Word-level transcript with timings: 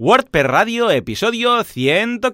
WordPress 0.00 0.46
Radio, 0.46 0.92
episodio 0.92 1.64
115. 1.64 2.28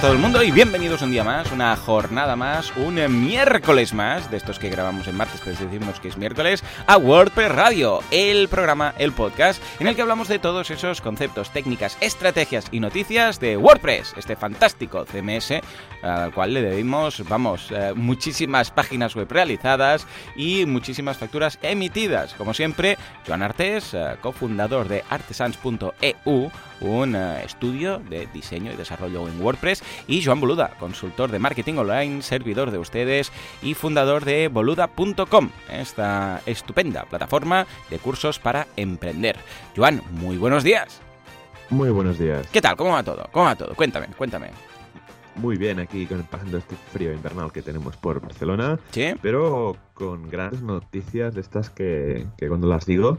Todo 0.00 0.12
el 0.12 0.18
mundo 0.18 0.42
y 0.42 0.50
bienvenidos 0.50 1.02
un 1.02 1.10
día 1.10 1.24
más, 1.24 1.52
una 1.52 1.76
jornada 1.76 2.34
más, 2.34 2.72
un 2.76 2.94
miércoles 3.22 3.92
más, 3.92 4.30
de 4.30 4.38
estos 4.38 4.58
que 4.58 4.70
grabamos 4.70 5.06
en 5.08 5.16
martes, 5.16 5.42
pero 5.44 5.58
decimos 5.58 6.00
que 6.00 6.08
es 6.08 6.16
miércoles, 6.16 6.64
a 6.86 6.96
WordPress 6.96 7.52
Radio, 7.52 8.00
el 8.10 8.48
programa, 8.48 8.94
el 8.96 9.12
podcast, 9.12 9.62
en 9.78 9.88
el 9.88 9.96
que 9.96 10.00
hablamos 10.00 10.28
de 10.28 10.38
todos 10.38 10.70
esos 10.70 11.02
conceptos, 11.02 11.50
técnicas, 11.50 11.98
estrategias 12.00 12.68
y 12.72 12.80
noticias 12.80 13.40
de 13.40 13.58
WordPress, 13.58 14.14
este 14.16 14.36
fantástico 14.36 15.04
CMS 15.04 15.60
al 16.02 16.32
cual 16.32 16.54
le 16.54 16.62
debemos, 16.62 17.22
vamos, 17.28 17.70
eh, 17.70 17.92
muchísimas 17.94 18.70
páginas 18.70 19.14
web 19.14 19.30
realizadas 19.30 20.06
y 20.34 20.64
muchísimas 20.64 21.18
facturas 21.18 21.58
emitidas. 21.60 22.32
Como 22.34 22.54
siempre, 22.54 22.96
Joan 23.26 23.42
Artes, 23.42 23.92
eh, 23.92 24.16
cofundador 24.22 24.88
de 24.88 25.04
artesans.eu, 25.10 26.50
un 26.80 27.14
eh, 27.14 27.44
estudio 27.44 27.98
de 27.98 28.26
diseño 28.32 28.72
y 28.72 28.76
desarrollo 28.76 29.28
en 29.28 29.40
WordPress, 29.40 29.82
y 30.06 30.22
Joan 30.22 30.40
Boluda, 30.40 30.70
consultor 30.78 31.30
de 31.30 31.38
marketing 31.38 31.74
online, 31.74 32.22
servidor 32.22 32.70
de 32.70 32.78
ustedes 32.78 33.32
y 33.62 33.74
fundador 33.74 34.24
de 34.24 34.48
boluda.com, 34.48 35.50
esta 35.70 36.42
estupenda 36.46 37.04
plataforma 37.04 37.66
de 37.90 37.98
cursos 37.98 38.38
para 38.38 38.66
emprender. 38.76 39.36
Joan, 39.76 40.02
muy 40.12 40.36
buenos 40.36 40.64
días. 40.64 41.00
Muy 41.70 41.90
buenos 41.90 42.18
días. 42.18 42.46
¿Qué 42.52 42.60
tal? 42.60 42.76
¿Cómo 42.76 42.92
va 42.92 43.02
todo? 43.02 43.28
¿Cómo 43.30 43.46
va 43.46 43.54
todo? 43.54 43.74
Cuéntame, 43.74 44.08
cuéntame. 44.16 44.50
Muy 45.36 45.56
bien, 45.56 45.78
aquí 45.78 46.06
con, 46.06 46.22
pasando 46.24 46.58
este 46.58 46.76
frío 46.76 47.12
invernal 47.12 47.52
que 47.52 47.62
tenemos 47.62 47.96
por 47.96 48.20
Barcelona. 48.20 48.78
¿Sí? 48.90 49.14
Pero 49.22 49.76
con 49.94 50.28
grandes 50.28 50.62
noticias 50.62 51.34
de 51.34 51.40
estas 51.40 51.70
que, 51.70 52.26
que 52.36 52.48
cuando 52.48 52.66
las 52.66 52.86
digo 52.86 53.18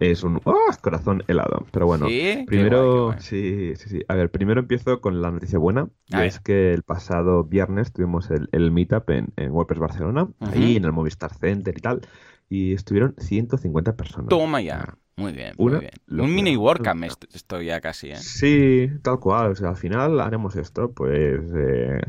es 0.00 0.22
un 0.22 0.40
¡oh! 0.44 0.56
corazón 0.80 1.22
helado. 1.28 1.66
Pero 1.70 1.86
bueno, 1.86 2.08
¿Sí? 2.08 2.44
primero, 2.46 2.80
Qué 2.80 3.00
guay, 3.00 3.16
qué 3.16 3.22
sí, 3.22 3.76
sí, 3.76 3.88
sí. 3.88 4.00
A 4.08 4.14
ver, 4.14 4.30
primero 4.30 4.60
empiezo 4.60 5.00
con 5.00 5.22
la 5.22 5.30
noticia 5.30 5.58
buena. 5.58 5.88
Y 6.08 6.20
es 6.22 6.40
que 6.40 6.72
el 6.72 6.82
pasado 6.82 7.44
viernes 7.44 7.92
tuvimos 7.92 8.30
el, 8.30 8.48
el 8.52 8.70
meetup 8.70 9.10
en, 9.10 9.32
en 9.36 9.52
WordPress 9.52 9.80
Barcelona, 9.80 10.28
ahí 10.40 10.76
en 10.76 10.84
el 10.84 10.92
Movistar 10.92 11.34
Center 11.34 11.74
y 11.76 11.80
tal. 11.80 12.00
Y 12.48 12.74
estuvieron 12.74 13.14
150 13.18 13.96
personas. 13.96 14.28
Toma 14.28 14.60
ya. 14.60 14.96
Muy 15.16 15.32
bien, 15.32 15.54
muy 15.58 15.66
Una 15.72 15.78
bien. 15.80 15.92
Un 16.08 16.34
mini 16.34 16.56
WordCamp 16.56 17.04
est- 17.04 17.24
estoy 17.34 17.66
ya 17.66 17.80
casi, 17.80 18.10
¿eh? 18.10 18.16
Sí, 18.16 18.88
tal 19.02 19.20
cual. 19.20 19.52
O 19.52 19.54
sea, 19.54 19.68
al 19.70 19.76
final 19.76 20.20
haremos 20.20 20.56
esto, 20.56 20.90
pues, 20.92 21.40
eh, 21.54 22.00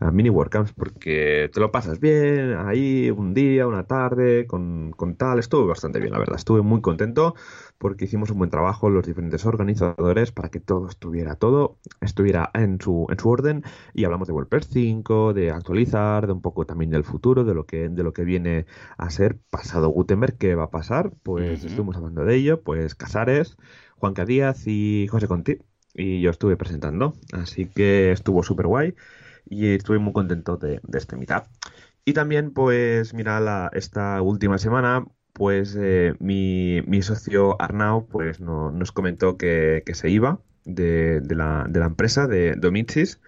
a 0.00 0.10
mini 0.10 0.28
WordCamps, 0.28 0.72
porque 0.72 1.50
te 1.52 1.60
lo 1.60 1.70
pasas 1.70 2.00
bien 2.00 2.54
ahí 2.58 3.10
un 3.10 3.32
día, 3.32 3.66
una 3.66 3.84
tarde, 3.86 4.46
con, 4.46 4.90
con 4.90 5.14
tal. 5.16 5.38
Estuvo 5.38 5.66
bastante 5.66 6.00
bien, 6.00 6.12
la 6.12 6.18
verdad. 6.18 6.36
Estuve 6.36 6.62
muy 6.62 6.80
contento 6.80 7.34
porque 7.78 8.04
hicimos 8.06 8.30
un 8.30 8.38
buen 8.38 8.50
trabajo 8.50 8.90
los 8.90 9.06
diferentes 9.06 9.46
organizadores 9.46 10.32
para 10.32 10.50
que 10.50 10.60
todo 10.60 10.88
estuviera 10.88 11.36
todo, 11.36 11.78
estuviera 12.00 12.50
en 12.54 12.80
su, 12.80 13.06
en 13.08 13.18
su 13.18 13.28
orden. 13.28 13.62
Y 13.94 14.04
hablamos 14.04 14.26
de 14.28 14.34
WordPress 14.34 14.68
5, 14.72 15.32
de 15.32 15.50
actualizar, 15.52 16.26
de 16.26 16.32
un 16.32 16.42
poco 16.42 16.66
también 16.66 16.90
del 16.90 17.04
futuro, 17.04 17.44
de 17.44 17.54
lo 17.54 17.66
que, 17.66 17.88
de 17.88 18.02
lo 18.02 18.12
que 18.12 18.24
viene 18.24 18.66
a 18.96 19.10
ser 19.10 19.38
pasado 19.50 19.88
Gutenberg, 19.90 20.36
qué 20.36 20.54
va 20.54 20.64
a 20.64 20.70
pasar. 20.70 21.12
Pues 21.22 21.64
estuvimos 21.64 21.96
hablando 21.96 22.24
de 22.24 22.34
ello, 22.34 22.62
pues 22.62 22.94
Casares. 22.94 23.56
Juan 23.96 24.14
Díaz 24.14 24.66
y 24.66 25.06
José 25.08 25.26
Conti. 25.28 25.58
Y 25.94 26.20
yo 26.20 26.30
estuve 26.30 26.56
presentando. 26.56 27.14
Así 27.32 27.66
que 27.66 28.12
estuvo 28.12 28.42
súper 28.42 28.66
guay. 28.66 28.94
Y 29.44 29.68
estuve 29.68 29.98
muy 29.98 30.12
contento 30.12 30.56
de, 30.56 30.80
de 30.82 30.98
este 30.98 31.16
meetup. 31.16 31.44
Y 32.04 32.14
también, 32.14 32.52
pues, 32.52 33.12
mira, 33.12 33.38
la, 33.38 33.70
esta 33.74 34.22
última 34.22 34.56
semana, 34.56 35.04
pues 35.38 35.76
eh, 35.80 36.14
mi, 36.20 36.82
mi 36.86 37.02
socio 37.02 37.60
Arnau, 37.62 38.08
pues 38.08 38.40
no- 38.40 38.72
nos 38.72 38.92
comentó 38.92 39.38
que, 39.38 39.84
que 39.86 39.94
se 39.94 40.10
iba 40.10 40.40
de, 40.66 41.20
de 41.22 41.36
la, 41.36 41.66
de 41.70 41.80
la 41.80 41.86
empresa, 41.86 42.26
de 42.28 42.56
Domitsis, 42.56 43.20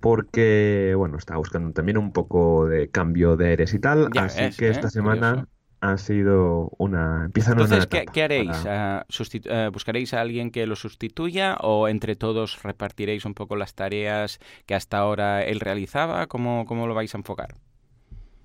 porque, 0.00 0.94
bueno, 0.96 1.18
estaba 1.18 1.38
buscando 1.38 1.72
también 1.72 1.98
un 1.98 2.12
poco 2.12 2.66
de 2.68 2.90
cambio 2.90 3.36
de 3.36 3.48
aires 3.50 3.74
y 3.74 3.80
tal. 3.80 4.10
Ya 4.12 4.22
Así 4.24 4.52
que 4.52 4.68
¿eh? 4.68 4.70
esta 4.70 4.90
semana 4.90 5.36
Curioso. 5.36 5.48
ha 5.80 5.98
sido 5.98 6.70
una... 6.78 7.24
Empieza 7.26 7.52
una 7.52 7.62
Entonces, 7.62 7.66
nueva 7.68 7.88
¿qué, 7.88 8.22
haréis? 8.22 8.64
para- 8.64 8.66
eh, 8.66 9.70
¿Buscaréis 9.72 10.14
a 10.14 10.20
alguien 10.20 10.50
que 10.50 10.66
lo 10.66 10.76
sustituya 10.76 11.56
o 11.60 11.88
entre 11.88 12.16
todos 12.16 12.62
repartiréis 12.62 13.24
un 13.24 13.34
poco 13.34 13.56
las 13.56 13.74
tareas 13.74 14.38
que 14.66 14.74
hasta 14.74 14.98
ahora 14.98 15.42
él 15.44 15.60
realizaba? 15.60 16.26
¿Cómo, 16.26 16.64
cómo 16.66 16.86
lo 16.86 16.94
vais 16.94 17.14
a 17.14 17.18
enfocar? 17.18 17.54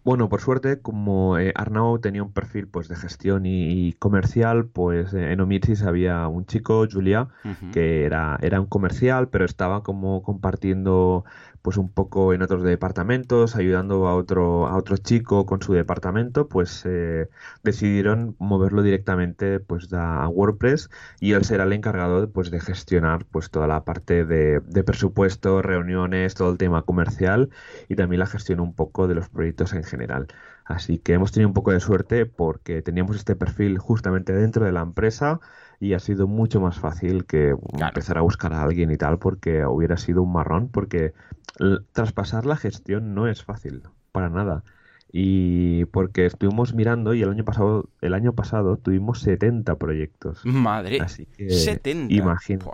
Bueno, 0.06 0.30
por 0.30 0.40
suerte, 0.40 0.80
como 0.84 1.40
eh, 1.40 1.52
Arnau 1.56 1.98
tenía 2.00 2.22
un 2.22 2.32
perfil 2.32 2.68
pues 2.68 2.88
de 2.88 2.96
gestión 2.96 3.48
y, 3.48 3.88
y 3.88 3.94
comercial, 3.94 4.68
pues 4.68 5.12
eh, 5.16 5.32
en 5.32 5.42
Omitsis 5.42 5.82
había 5.82 6.28
un 6.28 6.46
chico, 6.46 6.86
Julia, 6.88 7.30
que 7.74 8.06
era, 8.06 8.38
era 8.44 8.62
un 8.62 8.68
comercial, 8.68 9.30
pero 9.30 9.46
estaba 9.46 9.82
como 9.82 10.22
compartiendo 10.22 11.26
pues 11.66 11.78
un 11.78 11.92
poco 11.92 12.31
en 12.34 12.44
otros 12.44 12.62
departamentos, 12.64 13.56
ayudando 13.56 14.08
a 14.08 14.16
otro, 14.16 14.68
a 14.68 14.78
otro 14.78 14.98
chico 14.98 15.48
con 15.48 15.62
su 15.64 15.74
departamento, 15.74 16.48
pues 16.48 16.84
eh, 16.86 17.28
decidieron 17.64 18.36
moverlo 18.40 18.84
directamente 18.84 19.59
pues 19.59 19.92
a 19.94 20.28
WordPress 20.30 20.90
y 21.20 21.34
él 21.34 21.44
será 21.44 21.64
el 21.64 21.74
encargado 21.74 22.22
de, 22.22 22.28
pues 22.28 22.52
de 22.52 22.59
gestionar 22.59 23.26
pues 23.26 23.50
toda 23.50 23.66
la 23.68 23.84
parte 23.84 24.26
de, 24.26 24.59
de 24.62 24.84
presupuesto, 24.84 25.62
reuniones, 25.64 26.36
todo 26.36 26.52
el 26.52 26.58
tema 26.59 26.84
comercial 26.84 27.50
y 27.90 27.96
también 27.96 28.20
la 28.20 28.28
gestión 28.28 28.59
un 28.59 28.76
poco 28.76 29.08
de 29.08 29.16
los 29.16 29.30
proyectos 29.30 29.74
en 29.74 29.84
general. 29.84 30.28
Así 30.66 31.00
que 31.00 31.14
hemos 31.14 31.32
tenido 31.32 31.50
un 31.50 31.53
poco 31.56 31.72
de 31.72 31.80
suerte 31.80 32.26
porque 32.28 32.82
teníamos 32.82 33.18
este 33.18 33.36
perfil 33.36 33.78
justamente 33.80 34.34
dentro 34.34 34.66
de 34.66 34.72
la 34.72 34.82
empresa 34.82 35.40
y 35.80 35.94
ha 35.94 36.00
sido 36.00 36.28
mucho 36.28 36.62
más 36.62 36.80
fácil 36.80 37.26
que 37.26 37.56
Claro. 37.76 37.88
empezar 37.90 38.18
a 38.18 38.22
buscar 38.22 38.53
a 38.53 38.64
alguien 38.64 38.92
y 38.92 38.97
tal 38.97 39.20
porque 39.20 39.66
hubiera 39.66 39.97
sido 39.97 40.24
un 40.24 40.32
marrón 40.34 40.70
porque 40.70 41.14
traspasar 41.92 42.46
la 42.46 42.56
gestión 42.56 43.14
no 43.16 43.28
es 43.28 43.44
fácil 43.44 43.84
para 44.12 44.30
nada. 44.30 44.64
Y 45.12 45.86
porque 45.86 46.26
estuvimos 46.26 46.74
mirando 46.74 47.14
y 47.14 47.22
el 47.22 47.30
año 47.30 47.46
pasado, 47.46 47.90
el 48.02 48.14
año 48.14 48.34
pasado 48.34 48.78
tuvimos 48.78 49.20
70 49.20 49.76
proyectos. 49.78 50.42
Madre, 50.46 51.00
Así 51.00 51.26
que 51.26 51.50
70. 51.52 52.14
imagina. 52.14 52.66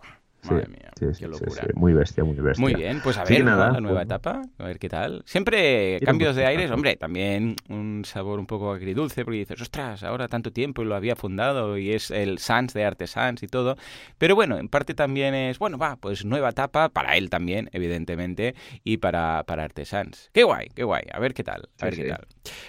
Sí, 0.41 0.53
madre 0.53 0.68
mía, 0.69 0.91
sí, 0.97 1.06
qué 1.19 1.28
locura. 1.28 1.62
sí, 1.62 1.68
muy 1.75 1.94
bestia, 1.94 2.24
muy 2.24 2.35
bestia. 2.35 2.62
Muy 2.62 2.74
bien, 2.74 3.00
pues 3.02 3.18
a 3.18 3.24
ver, 3.24 3.44
la 3.44 3.79
nueva 3.79 3.97
pues- 3.97 4.06
etapa, 4.06 4.41
a 4.57 4.63
ver 4.63 4.79
qué 4.79 4.90
tal. 4.90 5.22
Siempre 5.25 6.00
cambios 6.03 6.35
de 6.35 6.46
aires, 6.46 6.72
hombre, 6.72 6.96
también 6.96 7.56
un 7.69 8.03
sabor 8.06 8.40
un 8.40 8.47
poco 8.47 8.72
agridulce, 8.72 9.24
porque 9.24 9.40
dices, 9.40 9.62
ostras, 9.62 10.03
ahora 10.03 10.28
tanto 10.28 10.52
tiempo 10.52 10.81
y 10.81 10.85
lo 10.85 10.96
había 10.96 11.16
fundado 11.16 11.78
y 11.78 11.91
es 11.91 12.09
el 12.09 12.40
Sans 12.40 12.74
de 12.74 12.85
Artesans 12.85 13.44
y 13.44 13.47
todo. 13.47 13.78
Pero 14.18 14.35
bueno, 14.35 14.57
en 14.57 14.68
parte 14.68 14.94
también 14.94 15.35
es, 15.35 15.59
bueno, 15.59 15.78
va, 15.78 15.96
pues 15.96 16.25
nueva 16.25 16.50
etapa 16.50 16.90
para 16.90 17.18
él 17.18 17.29
también, 17.29 17.69
evidentemente, 17.73 18.56
y 18.84 18.97
para, 18.97 19.44
para 19.46 19.63
Artesans. 19.63 20.29
Qué 20.34 20.44
guay, 20.44 20.69
qué 20.73 20.84
guay, 20.84 21.03
a 21.12 21.19
ver 21.19 21.34
qué 21.34 21.44
tal, 21.44 21.69
a 21.79 21.85
ver 21.85 21.96
qué 21.96 22.06
tal. 22.06 22.28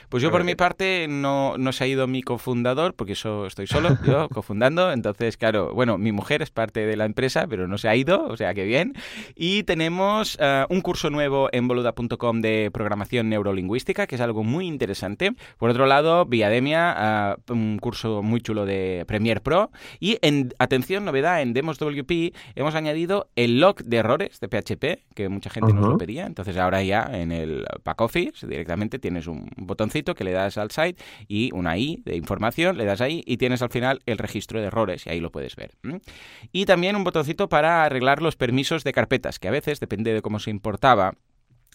Pues 0.09 0.23
yo 0.23 0.31
por 0.31 0.45
mi 0.45 0.55
parte 0.55 1.07
no, 1.09 1.57
no 1.59 1.73
se 1.73 1.85
ha 1.85 1.87
ido 1.87 2.07
mi 2.07 2.23
cofundador, 2.23 2.95
porque 2.95 3.13
eso 3.13 3.47
estoy 3.47 3.67
solo, 3.67 3.97
yo 4.07 4.29
cofundando, 4.29 4.93
entonces 4.93 5.37
claro, 5.37 5.73
bueno, 5.75 5.99
mi 5.99 6.13
mujer 6.13 6.43
es 6.43 6.51
parte 6.51 6.87
de 6.87 6.97
la 6.97 7.05
empresa, 7.05 7.47
pero 7.49 7.69
no 7.69 7.79
se 7.79 7.89
ha 7.89 7.97
ido, 7.97 8.27
o 8.27 8.37
sea 8.37 8.55
que 8.55 8.65
bien. 8.65 8.95
Y 9.35 9.63
tenemos 9.65 10.37
eh, 10.41 10.65
un 10.69 10.81
curso 10.81 11.11
nuevo 11.11 11.49
en 11.53 11.69
boluda.com 11.69 12.41
de 12.41 12.71
programación 12.73 13.29
neurolingüística, 13.29 14.07
que 14.07 14.17
es 14.17 14.21
algo 14.21 14.45
muy 14.45 14.67
interesante. 14.67 15.33
Por 15.59 15.71
otro 15.71 15.87
lado, 15.87 16.27
Viademia, 16.27 17.37
eh, 17.49 17.53
un 17.53 17.79
curso 17.79 18.23
muy 18.23 18.41
chulo 18.41 18.67
de 18.67 19.05
Premiere 19.07 19.41
Pro. 19.41 19.71
Y 20.01 20.19
en 20.23 20.53
atención, 20.59 21.05
novedad, 21.05 21.43
en 21.43 21.53
Demos 21.53 21.79
WP 21.79 22.35
hemos 22.55 22.75
añadido 22.75 23.29
el 23.37 23.61
log 23.61 23.77
de 23.83 23.97
errores 23.97 24.41
de 24.41 24.49
PHP, 24.49 25.15
que 25.15 25.29
mucha 25.29 25.51
gente 25.51 25.73
nos 25.73 25.89
lo 25.89 25.99
pedía. 25.99 26.27
Entonces 26.27 26.57
ahora 26.57 26.83
ya 26.83 27.09
en 27.13 27.33
el 27.33 27.65
back 27.85 28.01
office 28.01 28.47
directamente 28.47 28.99
tienes 28.99 29.27
un 29.27 29.49
botoncito 29.67 30.15
que 30.15 30.25
le 30.25 30.33
das 30.33 30.59
al 30.59 30.71
site 30.71 31.03
y 31.29 31.51
una 31.53 31.77
I 31.79 32.03
de 32.05 32.17
información, 32.17 32.77
le 32.77 32.85
das 32.85 33.01
ahí 33.01 33.23
y 33.27 33.37
tienes 33.37 33.63
al 33.63 33.71
final 33.71 34.01
el 34.07 34.19
registro 34.19 34.61
de 34.61 34.67
errores 34.67 35.07
y 35.07 35.11
ahí 35.11 35.21
lo 35.21 35.31
puedes 35.31 35.57
ver. 35.57 35.73
Y 36.53 36.67
también 36.67 36.97
un 36.97 37.05
botoncito 37.05 37.49
para 37.49 37.85
arreglar 37.85 38.23
los 38.23 38.37
permisos 38.37 38.85
de 38.85 38.93
carpetas, 38.93 39.39
que 39.39 39.49
a 39.49 39.53
veces, 39.53 39.81
depende 39.81 40.13
de 40.13 40.23
cómo 40.23 40.39
se 40.39 40.51
importaba, 40.51 41.15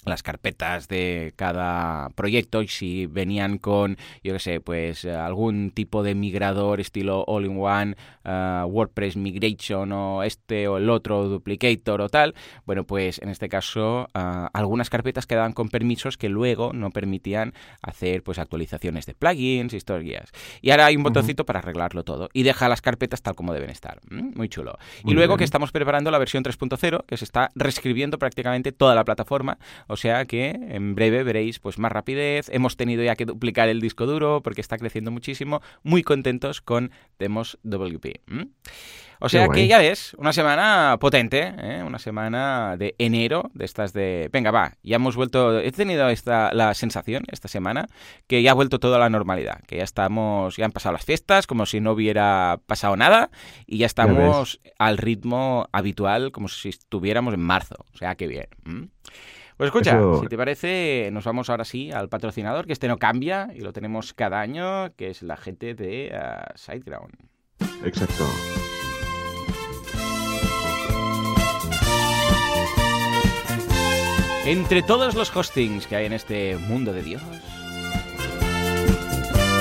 las 0.10 0.24
carpetas 0.24 0.88
de 0.88 1.34
cada 1.36 2.10
proyecto 2.10 2.62
y 2.62 2.68
si 2.68 3.06
venían 3.06 3.58
con, 3.58 3.98
yo 4.24 4.34
qué 4.34 4.40
sé, 4.40 4.60
pues 4.60 5.06
algún 5.06 5.72
tipo 5.72 6.04
de 6.04 6.16
migrador 6.16 6.80
estilo 6.80 7.24
all-in-one, 7.28 7.96
uh, 8.26 8.66
WordPress 8.66 9.18
Migration 9.18 9.92
o 9.92 10.24
este 10.24 10.68
o 10.68 10.78
el 10.78 10.90
otro, 10.90 11.28
Duplicator 11.28 12.02
o 12.02 12.10
tal, 12.10 12.36
bueno, 12.66 12.86
pues 12.86 13.20
en 13.22 13.30
este 13.30 13.50
caso 13.50 14.08
uh, 14.16 14.48
algunas 14.54 14.90
carpetas 14.90 15.26
quedaban 15.26 15.54
con 15.54 15.70
permisos 15.70 16.18
que 16.18 16.30
luego 16.30 16.74
no 16.74 16.92
permitían 16.92 17.54
hacer 17.82 18.24
pues 18.24 18.40
actualizaciones 18.40 19.06
de 19.06 19.14
plugins, 19.14 19.74
historias. 19.74 20.32
Y 20.62 20.72
ahora 20.72 20.88
hay 20.88 20.96
un 20.96 21.04
botoncito 21.04 21.42
uh 21.42 21.44
-huh. 21.44 21.48
para 21.48 21.60
arreglarlo 21.60 22.04
todo 22.04 22.30
y 22.34 22.44
deja 22.44 22.70
las 22.70 22.82
carpetas 22.82 23.22
tal 23.22 23.36
como 23.36 23.54
deben 23.54 23.70
estar. 23.70 24.00
¿Mm? 24.10 24.38
Muy 24.38 24.50
chulo. 24.50 24.78
Muy 25.04 25.12
y 25.12 25.16
luego 25.16 25.34
bien. 25.34 25.40
que 25.40 25.44
estamos 25.44 25.72
preparando 25.72 26.12
la 26.12 26.18
versión 26.18 26.44
3.0, 26.44 27.06
que 27.06 27.18
se 27.18 27.26
está 27.26 27.52
reescribiendo 27.56 28.18
prácticamente 28.20 28.72
toda 28.72 28.96
la 28.96 29.04
plataforma, 29.04 29.58
o 29.88 29.97
sea 29.98 30.26
que 30.26 30.50
en 30.50 30.96
breve 30.96 31.24
veréis 31.24 31.60
pues 31.60 31.78
más 31.78 31.92
rapidez. 31.92 32.50
Hemos 32.50 32.78
tenido 32.78 33.04
ya 33.04 33.16
que 33.16 33.26
duplicar 33.26 33.70
el 33.70 33.82
disco 33.82 34.06
duro 34.06 34.42
porque 34.44 34.62
está 34.62 34.78
creciendo 34.78 35.12
muchísimo. 35.12 35.62
Muy 35.84 36.04
contentos 36.04 36.62
con 36.62 36.92
Demos 37.20 37.58
WP. 37.64 38.22
¿Mm? 38.28 38.44
O 39.20 39.30
sea 39.30 39.48
que 39.50 39.68
ya 39.68 39.80
ves, 39.80 40.14
una 40.20 40.32
semana 40.32 40.98
potente, 41.00 41.54
¿eh? 41.58 41.84
una 41.84 41.98
semana 41.98 42.78
de 42.78 42.96
enero, 43.00 43.50
de 43.54 43.66
estas 43.66 43.94
de... 43.94 44.30
Venga, 44.32 44.52
va, 44.52 44.74
ya 44.84 44.98
hemos 44.98 45.16
vuelto... 45.16 45.60
He 45.60 45.72
tenido 45.72 46.08
esta, 46.10 46.54
la 46.54 46.74
sensación 46.74 47.24
esta 47.32 47.48
semana 47.48 47.88
que 48.28 48.44
ya 48.44 48.52
ha 48.52 48.54
vuelto 48.54 48.80
todo 48.80 48.96
a 48.96 49.00
la 49.00 49.10
normalidad, 49.10 49.62
que 49.66 49.78
ya 49.78 49.84
estamos, 49.84 50.58
ya 50.58 50.66
han 50.66 50.72
pasado 50.72 50.94
las 50.94 51.06
fiestas 51.06 51.48
como 51.48 51.66
si 51.66 51.80
no 51.80 51.94
hubiera 51.94 52.60
pasado 52.68 52.96
nada 52.96 53.32
y 53.66 53.80
ya 53.80 53.88
estamos 53.88 54.60
ya 54.64 54.72
al 54.78 54.98
ritmo 54.98 55.68
habitual 55.72 56.32
como 56.32 56.48
si 56.48 56.70
estuviéramos 56.70 57.34
en 57.34 57.42
marzo. 57.42 57.86
O 57.94 57.98
sea, 57.98 58.16
que 58.16 58.28
bien. 58.28 58.48
¿Mm? 58.66 58.84
Pues 59.58 59.70
escucha, 59.70 59.98
Eso... 59.98 60.22
si 60.22 60.28
te 60.28 60.38
parece, 60.38 61.10
nos 61.12 61.26
vamos 61.26 61.50
ahora 61.50 61.66
sí 61.66 61.92
al 61.92 62.10
patrocinador, 62.10 62.68
que 62.68 62.74
este 62.74 62.88
no 62.88 62.98
cambia 62.98 63.50
y 63.56 63.62
lo 63.62 63.74
tenemos 63.74 64.14
cada 64.14 64.40
año, 64.40 64.94
que 64.96 65.10
es 65.10 65.24
la 65.24 65.36
gente 65.36 65.74
de 65.74 66.14
uh, 66.14 66.56
SiteGround. 66.56 67.16
Exacto. 67.84 68.24
Entre 74.46 74.84
todos 74.84 75.16
los 75.16 75.36
hostings 75.36 75.88
que 75.88 75.96
hay 75.96 76.06
en 76.06 76.14
este 76.14 76.56
mundo 76.56 76.94
de 76.94 77.02
Dios, 77.02 77.24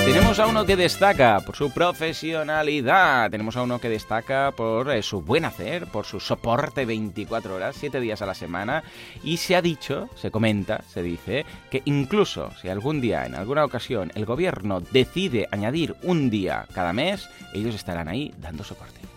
tenemos 0.07 0.39
a 0.39 0.47
uno 0.47 0.65
que 0.65 0.77
destaca 0.77 1.41
por 1.41 1.57
su 1.57 1.69
profesionalidad, 1.69 3.29
tenemos 3.29 3.57
a 3.57 3.63
uno 3.63 3.77
que 3.79 3.89
destaca 3.89 4.53
por 4.55 4.89
eh, 4.89 5.03
su 5.03 5.21
buen 5.21 5.43
hacer, 5.43 5.85
por 5.87 6.05
su 6.05 6.21
soporte 6.21 6.85
24 6.85 7.53
horas, 7.53 7.75
7 7.77 7.99
días 7.99 8.21
a 8.21 8.25
la 8.25 8.33
semana, 8.33 8.83
y 9.21 9.35
se 9.35 9.57
ha 9.57 9.61
dicho, 9.61 10.09
se 10.15 10.31
comenta, 10.31 10.81
se 10.87 11.03
dice, 11.03 11.45
que 11.69 11.81
incluso 11.83 12.51
si 12.61 12.69
algún 12.69 13.01
día, 13.01 13.25
en 13.25 13.35
alguna 13.35 13.65
ocasión, 13.65 14.13
el 14.15 14.25
gobierno 14.25 14.79
decide 14.79 15.49
añadir 15.51 15.93
un 16.03 16.29
día 16.29 16.65
cada 16.73 16.93
mes, 16.93 17.29
ellos 17.53 17.75
estarán 17.75 18.07
ahí 18.07 18.33
dando 18.37 18.63
soporte. 18.63 19.16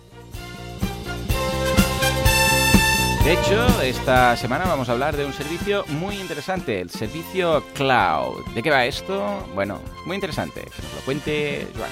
De 3.25 3.35
hecho, 3.35 3.83
esta 3.83 4.35
semana 4.35 4.65
vamos 4.65 4.89
a 4.89 4.93
hablar 4.93 5.15
de 5.15 5.27
un 5.27 5.33
servicio 5.35 5.85
muy 5.89 6.17
interesante, 6.17 6.81
el 6.81 6.89
servicio 6.89 7.63
Cloud. 7.75 8.47
¿De 8.55 8.63
qué 8.63 8.71
va 8.71 8.87
esto? 8.87 9.47
Bueno, 9.55 9.79
muy 10.07 10.15
interesante. 10.17 10.63
Que 10.63 10.83
nos 10.83 10.95
lo 10.95 11.01
cuente 11.05 11.67
Joan. 11.77 11.91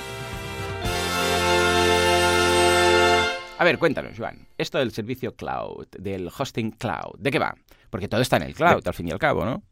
A 3.59 3.65
ver, 3.65 3.79
cuéntanos, 3.79 4.17
Joan. 4.17 4.49
Esto 4.57 4.79
del 4.79 4.91
servicio 4.91 5.37
Cloud, 5.37 5.89
del 5.99 6.31
hosting 6.37 6.71
Cloud, 6.73 7.19
¿de 7.19 7.31
qué 7.31 7.39
va? 7.39 7.55
Porque 7.91 8.09
todo 8.09 8.23
está 8.23 8.39
en 8.39 8.45
el 8.45 8.55
cloud, 8.55 8.87
al 8.87 8.95
fin 8.95 9.09
y 9.09 9.11
al 9.11 9.19
cabo, 9.19 9.45
¿no? 9.45 9.63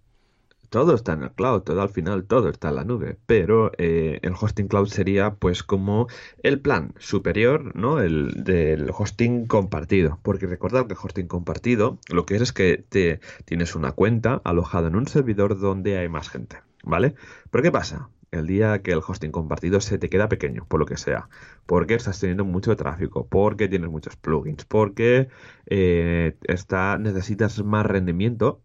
Todo 0.68 0.94
está 0.94 1.12
en 1.12 1.24
el 1.24 1.32
cloud, 1.32 1.62
todo 1.62 1.82
al 1.82 1.88
final 1.90 2.24
todo 2.24 2.48
está 2.48 2.70
en 2.70 2.76
la 2.76 2.84
nube, 2.84 3.18
pero 3.26 3.72
eh, 3.78 4.18
el 4.22 4.34
hosting 4.38 4.68
cloud 4.68 4.88
sería 4.88 5.34
pues 5.34 5.62
como 5.62 6.08
el 6.42 6.60
plan 6.60 6.92
superior, 6.98 7.76
¿no? 7.76 8.00
El 8.00 8.44
del 8.44 8.90
hosting 8.96 9.46
compartido, 9.46 10.18
porque 10.22 10.46
recordad 10.46 10.86
que 10.86 10.94
hosting 10.94 11.26
compartido 11.26 11.98
lo 12.08 12.24
que 12.24 12.36
es 12.36 12.42
es 12.42 12.52
que 12.52 12.84
te 12.88 13.20
tienes 13.44 13.74
una 13.74 13.92
cuenta 13.92 14.40
alojada 14.44 14.88
en 14.88 14.96
un 14.96 15.08
servidor 15.08 15.58
donde 15.58 15.98
hay 15.98 16.08
más 16.08 16.28
gente, 16.28 16.58
¿vale? 16.84 17.14
Pero 17.50 17.62
¿qué 17.62 17.72
pasa? 17.72 18.08
El 18.32 18.46
día 18.46 18.82
que 18.82 18.92
el 18.92 19.00
hosting 19.06 19.30
compartido 19.30 19.80
se 19.80 19.98
te 19.98 20.08
queda 20.10 20.28
pequeño, 20.28 20.66
por 20.66 20.80
lo 20.80 20.86
que 20.86 20.96
sea, 20.96 21.28
porque 21.66 21.94
estás 21.94 22.20
teniendo 22.20 22.44
mucho 22.44 22.76
tráfico, 22.76 23.26
porque 23.28 23.68
tienes 23.68 23.90
muchos 23.90 24.16
plugins, 24.16 24.64
porque 24.64 25.28
eh, 25.66 26.36
está, 26.42 26.98
necesitas 26.98 27.62
más 27.64 27.86
rendimiento, 27.86 28.62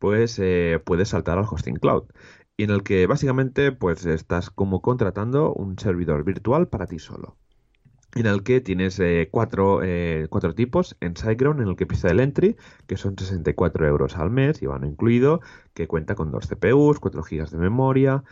pues 0.00 0.38
eh, 0.40 0.80
puedes 0.84 1.10
saltar 1.10 1.38
al 1.38 1.46
hosting 1.48 1.76
cloud 1.76 2.04
y 2.56 2.64
en 2.64 2.70
el 2.70 2.82
que 2.82 3.06
básicamente 3.06 3.70
pues 3.70 4.04
estás 4.06 4.50
como 4.50 4.82
contratando 4.82 5.52
un 5.54 5.78
servidor 5.78 6.24
virtual 6.24 6.68
para 6.68 6.86
ti 6.86 6.98
solo 6.98 7.36
en 8.14 8.26
el 8.26 8.42
que 8.42 8.60
tienes 8.60 8.98
eh, 8.98 9.28
cuatro, 9.30 9.82
eh, 9.84 10.26
cuatro, 10.30 10.54
tipos 10.54 10.96
en 11.00 11.16
SiteGround 11.16 11.60
en 11.60 11.68
el 11.68 11.76
que 11.76 11.84
empieza 11.84 12.08
el 12.08 12.20
entry 12.20 12.56
que 12.86 12.96
son 12.96 13.16
64 13.16 13.86
euros 13.86 14.16
al 14.16 14.30
mes 14.30 14.62
y 14.62 14.66
van 14.66 14.84
incluido 14.84 15.40
que 15.74 15.86
cuenta 15.86 16.14
con 16.14 16.32
dos 16.32 16.48
CPUs 16.48 16.98
4 16.98 17.22
GB 17.22 17.50
de 17.50 17.58
memoria 17.58 18.24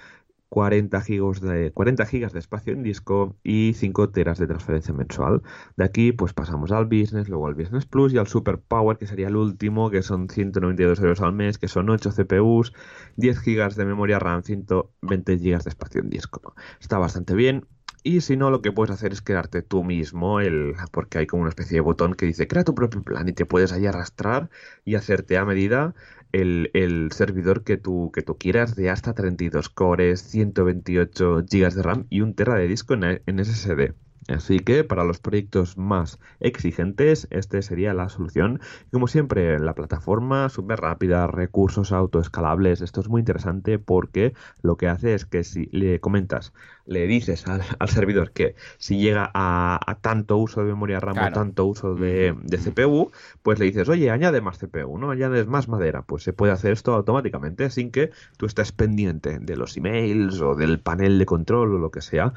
40 0.49 1.01
gigas 1.03 1.41
de 1.41 1.73
40 1.73 2.07
gigas 2.07 2.33
de 2.33 2.39
espacio 2.39 2.73
en 2.73 2.83
disco 2.83 3.37
y 3.43 3.75
5 3.75 4.11
teras 4.11 4.39
de 4.39 4.47
transferencia 4.47 4.95
mensual. 4.95 5.43
De 5.77 5.85
aquí 5.85 6.13
pues 6.13 6.33
pasamos 6.33 6.73
al 6.73 6.87
Business, 6.87 7.29
luego 7.29 7.47
al 7.47 7.55
Business 7.55 7.87
Plus 7.87 8.13
y 8.13 8.19
al 8.19 8.27
Super 8.27 8.59
Power 8.59 8.97
que 8.97 9.07
sería 9.07 9.29
el 9.29 9.37
último, 9.37 9.91
que 9.91 10.03
son 10.03 10.29
192 10.29 11.01
euros 11.01 11.21
al 11.21 11.33
mes, 11.33 11.59
que 11.59 11.69
son 11.69 11.91
8 11.91 12.11
CPUs, 12.13 12.73
10 13.17 13.39
gigas 13.41 13.77
de 13.77 13.85
memoria 13.85 14.19
RAM, 14.19 14.43
120 14.43 15.39
gigas 15.39 15.65
de 15.65 15.71
espacio 15.71 16.01
en 16.01 16.11
disco. 16.11 16.55
Está 16.81 16.99
bastante 16.99 17.35
bien. 17.35 17.67
Y 18.05 18.21
si 18.21 18.37
no, 18.37 18.51
lo 18.51 18.63
que 18.63 18.73
puedes 18.73 18.93
hacer 18.93 19.13
es 19.13 19.21
crearte 19.21 19.61
tú 19.61 19.83
mismo, 19.83 20.41
el, 20.41 20.75
porque 20.93 21.19
hay 21.19 21.27
como 21.27 21.43
una 21.43 21.51
especie 21.51 21.75
de 21.75 21.81
botón 21.81 22.15
que 22.15 22.27
dice 22.27 22.47
crea 22.47 22.65
tu 22.65 22.75
propio 22.75 23.03
plan 23.03 23.29
y 23.29 23.33
te 23.33 23.45
puedes 23.45 23.73
ahí 23.73 23.87
arrastrar 23.87 24.51
y 24.85 24.95
hacerte 24.95 25.37
a 25.37 25.45
medida 25.45 25.95
el, 26.33 26.71
el, 26.75 27.13
servidor 27.13 27.65
que 27.65 27.77
tú, 27.77 28.11
que 28.13 28.23
tú 28.23 28.37
quieras 28.39 28.77
de 28.77 28.91
hasta 28.91 29.15
32 29.15 29.69
cores, 29.69 30.21
128 30.23 31.43
GB 31.43 31.75
de 31.75 31.83
RAM 31.83 32.07
y 32.11 32.21
un 32.23 32.35
tera 32.35 32.55
de 32.55 32.69
disco 32.69 32.95
en, 32.95 33.23
en 33.25 33.45
SSD. 33.45 33.95
Así 34.27 34.59
que 34.59 34.85
para 34.85 35.05
los 35.05 35.21
proyectos 35.21 35.79
más 35.79 36.19
exigentes, 36.41 37.29
este 37.31 37.63
sería 37.63 37.95
la 37.95 38.09
solución. 38.09 38.61
Como 38.93 39.07
siempre, 39.07 39.59
la 39.59 39.75
plataforma 39.75 40.49
súper 40.49 40.81
rápida, 40.81 41.27
recursos 41.27 41.93
autoescalables. 41.93 42.81
Esto 42.81 43.01
es 43.01 43.09
muy 43.09 43.21
interesante 43.21 43.79
porque 43.79 44.35
lo 44.61 44.77
que 44.77 44.89
hace 44.89 45.15
es 45.15 45.25
que 45.25 45.45
si 45.45 45.67
le 45.73 46.01
comentas, 46.01 46.53
le 46.85 47.07
dices 47.07 47.47
al, 47.47 47.63
al 47.79 47.89
servidor 47.89 48.33
que 48.33 48.55
si 48.79 48.99
llega 48.99 49.31
a, 49.33 49.81
a, 49.87 49.95
tanto 49.97 50.37
uso 50.37 50.61
de 50.61 50.67
memoria 50.67 51.01
RAM 51.01 51.15
claro. 51.15 51.31
o 51.31 51.33
tanto 51.33 51.65
uso 51.67 51.95
de, 51.95 52.35
de, 52.43 52.59
CPU, 52.59 53.11
pues 53.43 53.59
le 53.59 53.67
dices, 53.67 53.89
oye, 53.89 54.11
añade 54.11 54.41
más 54.41 54.59
CPU, 54.59 54.99
¿no? 54.99 55.11
Añades 55.11 55.47
más 55.47 55.69
madera. 55.69 56.03
Pues 56.03 56.23
se 56.23 56.33
puede 56.33 56.53
hacer 56.53 56.73
esto 56.73 56.95
automáticamente 56.95 57.71
sin 57.71 57.91
que 57.91 58.11
tú 58.37 58.47
estés 58.47 58.73
pendiente 58.73 59.39
de 59.39 59.57
los 59.57 59.77
emails 59.77 60.41
o 60.41 60.55
del 60.55 60.81
panel 60.81 61.19
de 61.19 61.27
control 61.27 61.75
o 61.75 61.79
lo 61.79 61.91
que 61.91 62.01
sea 62.01 62.35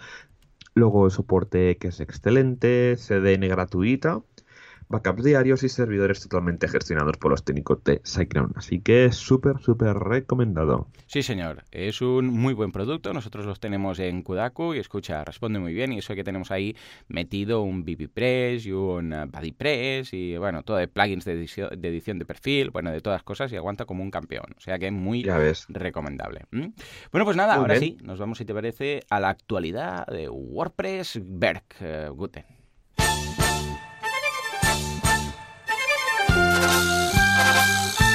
Luego 0.74 1.06
el 1.06 1.12
soporte 1.12 1.78
que 1.78 1.90
es 1.90 2.00
excelente, 2.00 2.96
CDN 2.98 3.48
gratuita, 3.50 4.24
backups 4.92 5.24
diarios 5.24 5.64
y 5.64 5.70
servidores 5.70 6.22
totalmente 6.22 6.68
gestionados 6.68 7.18
por 7.18 7.32
los 7.32 7.44
técnicos 7.44 7.84
de 7.84 8.02
SiteGround. 8.04 8.58
Así 8.58 8.80
que 8.80 9.06
es 9.06 9.16
súper, 9.16 9.60
súper 9.60 9.96
recomendado. 9.96 10.88
Sí, 11.08 11.24
señor. 11.24 11.64
Es 11.72 12.02
un 12.02 12.28
muy 12.28 12.54
buen 12.54 12.72
producto. 12.72 13.14
Nosotros 13.14 13.46
los 13.46 13.60
tenemos 13.60 14.00
en 14.00 14.22
Kudaku 14.22 14.74
y 14.74 14.80
escucha, 14.80 15.24
responde 15.24 15.60
muy 15.60 15.74
bien. 15.74 15.92
Y 15.94 16.00
eso 16.00 16.16
que 16.16 16.24
tenemos 16.24 16.52
ahí 16.52 16.76
metido 17.08 17.62
un 17.62 17.84
BBPress 17.84 18.66
y 18.66 18.72
un 18.72 19.16
BuddyPress 19.32 20.14
y 20.14 20.38
bueno, 20.38 20.64
todo 20.64 20.78
de 20.78 20.88
plugins 20.88 21.26
de 21.26 21.34
edición, 21.34 21.70
de 21.76 21.88
edición 21.88 22.20
de 22.20 22.26
perfil, 22.26 22.70
bueno, 22.70 22.92
de 22.92 23.02
todas 23.02 23.24
cosas 23.24 23.52
y 23.52 23.56
aguanta 23.56 23.86
como 23.86 24.04
un 24.04 24.12
campeón. 24.12 24.46
O 24.58 24.62
sea 24.62 24.78
que 24.78 24.88
es 24.88 24.94
muy 24.94 25.24
recomendable. 25.70 26.46
¿Mm? 26.52 26.68
Bueno, 27.12 27.26
pues 27.26 27.38
nada, 27.38 27.56
muy 27.56 27.62
ahora 27.62 27.80
bien. 27.80 27.98
sí, 27.98 28.04
nos 28.04 28.20
vamos, 28.20 28.38
si 28.38 28.46
te 28.46 28.54
parece, 28.54 29.02
a 29.10 29.20
la 29.20 29.30
actualidad 29.30 30.06
de 30.08 30.30
WordPress 30.30 31.20
Berg 31.24 31.64
uh, 31.82 32.14
Guten. 32.14 32.61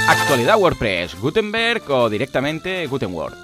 Actualidad 0.07 0.57
WordPress, 0.57 1.19
Gutenberg 1.19 1.89
o 1.89 2.09
directamente 2.09 2.87
Gutenword. 2.87 3.35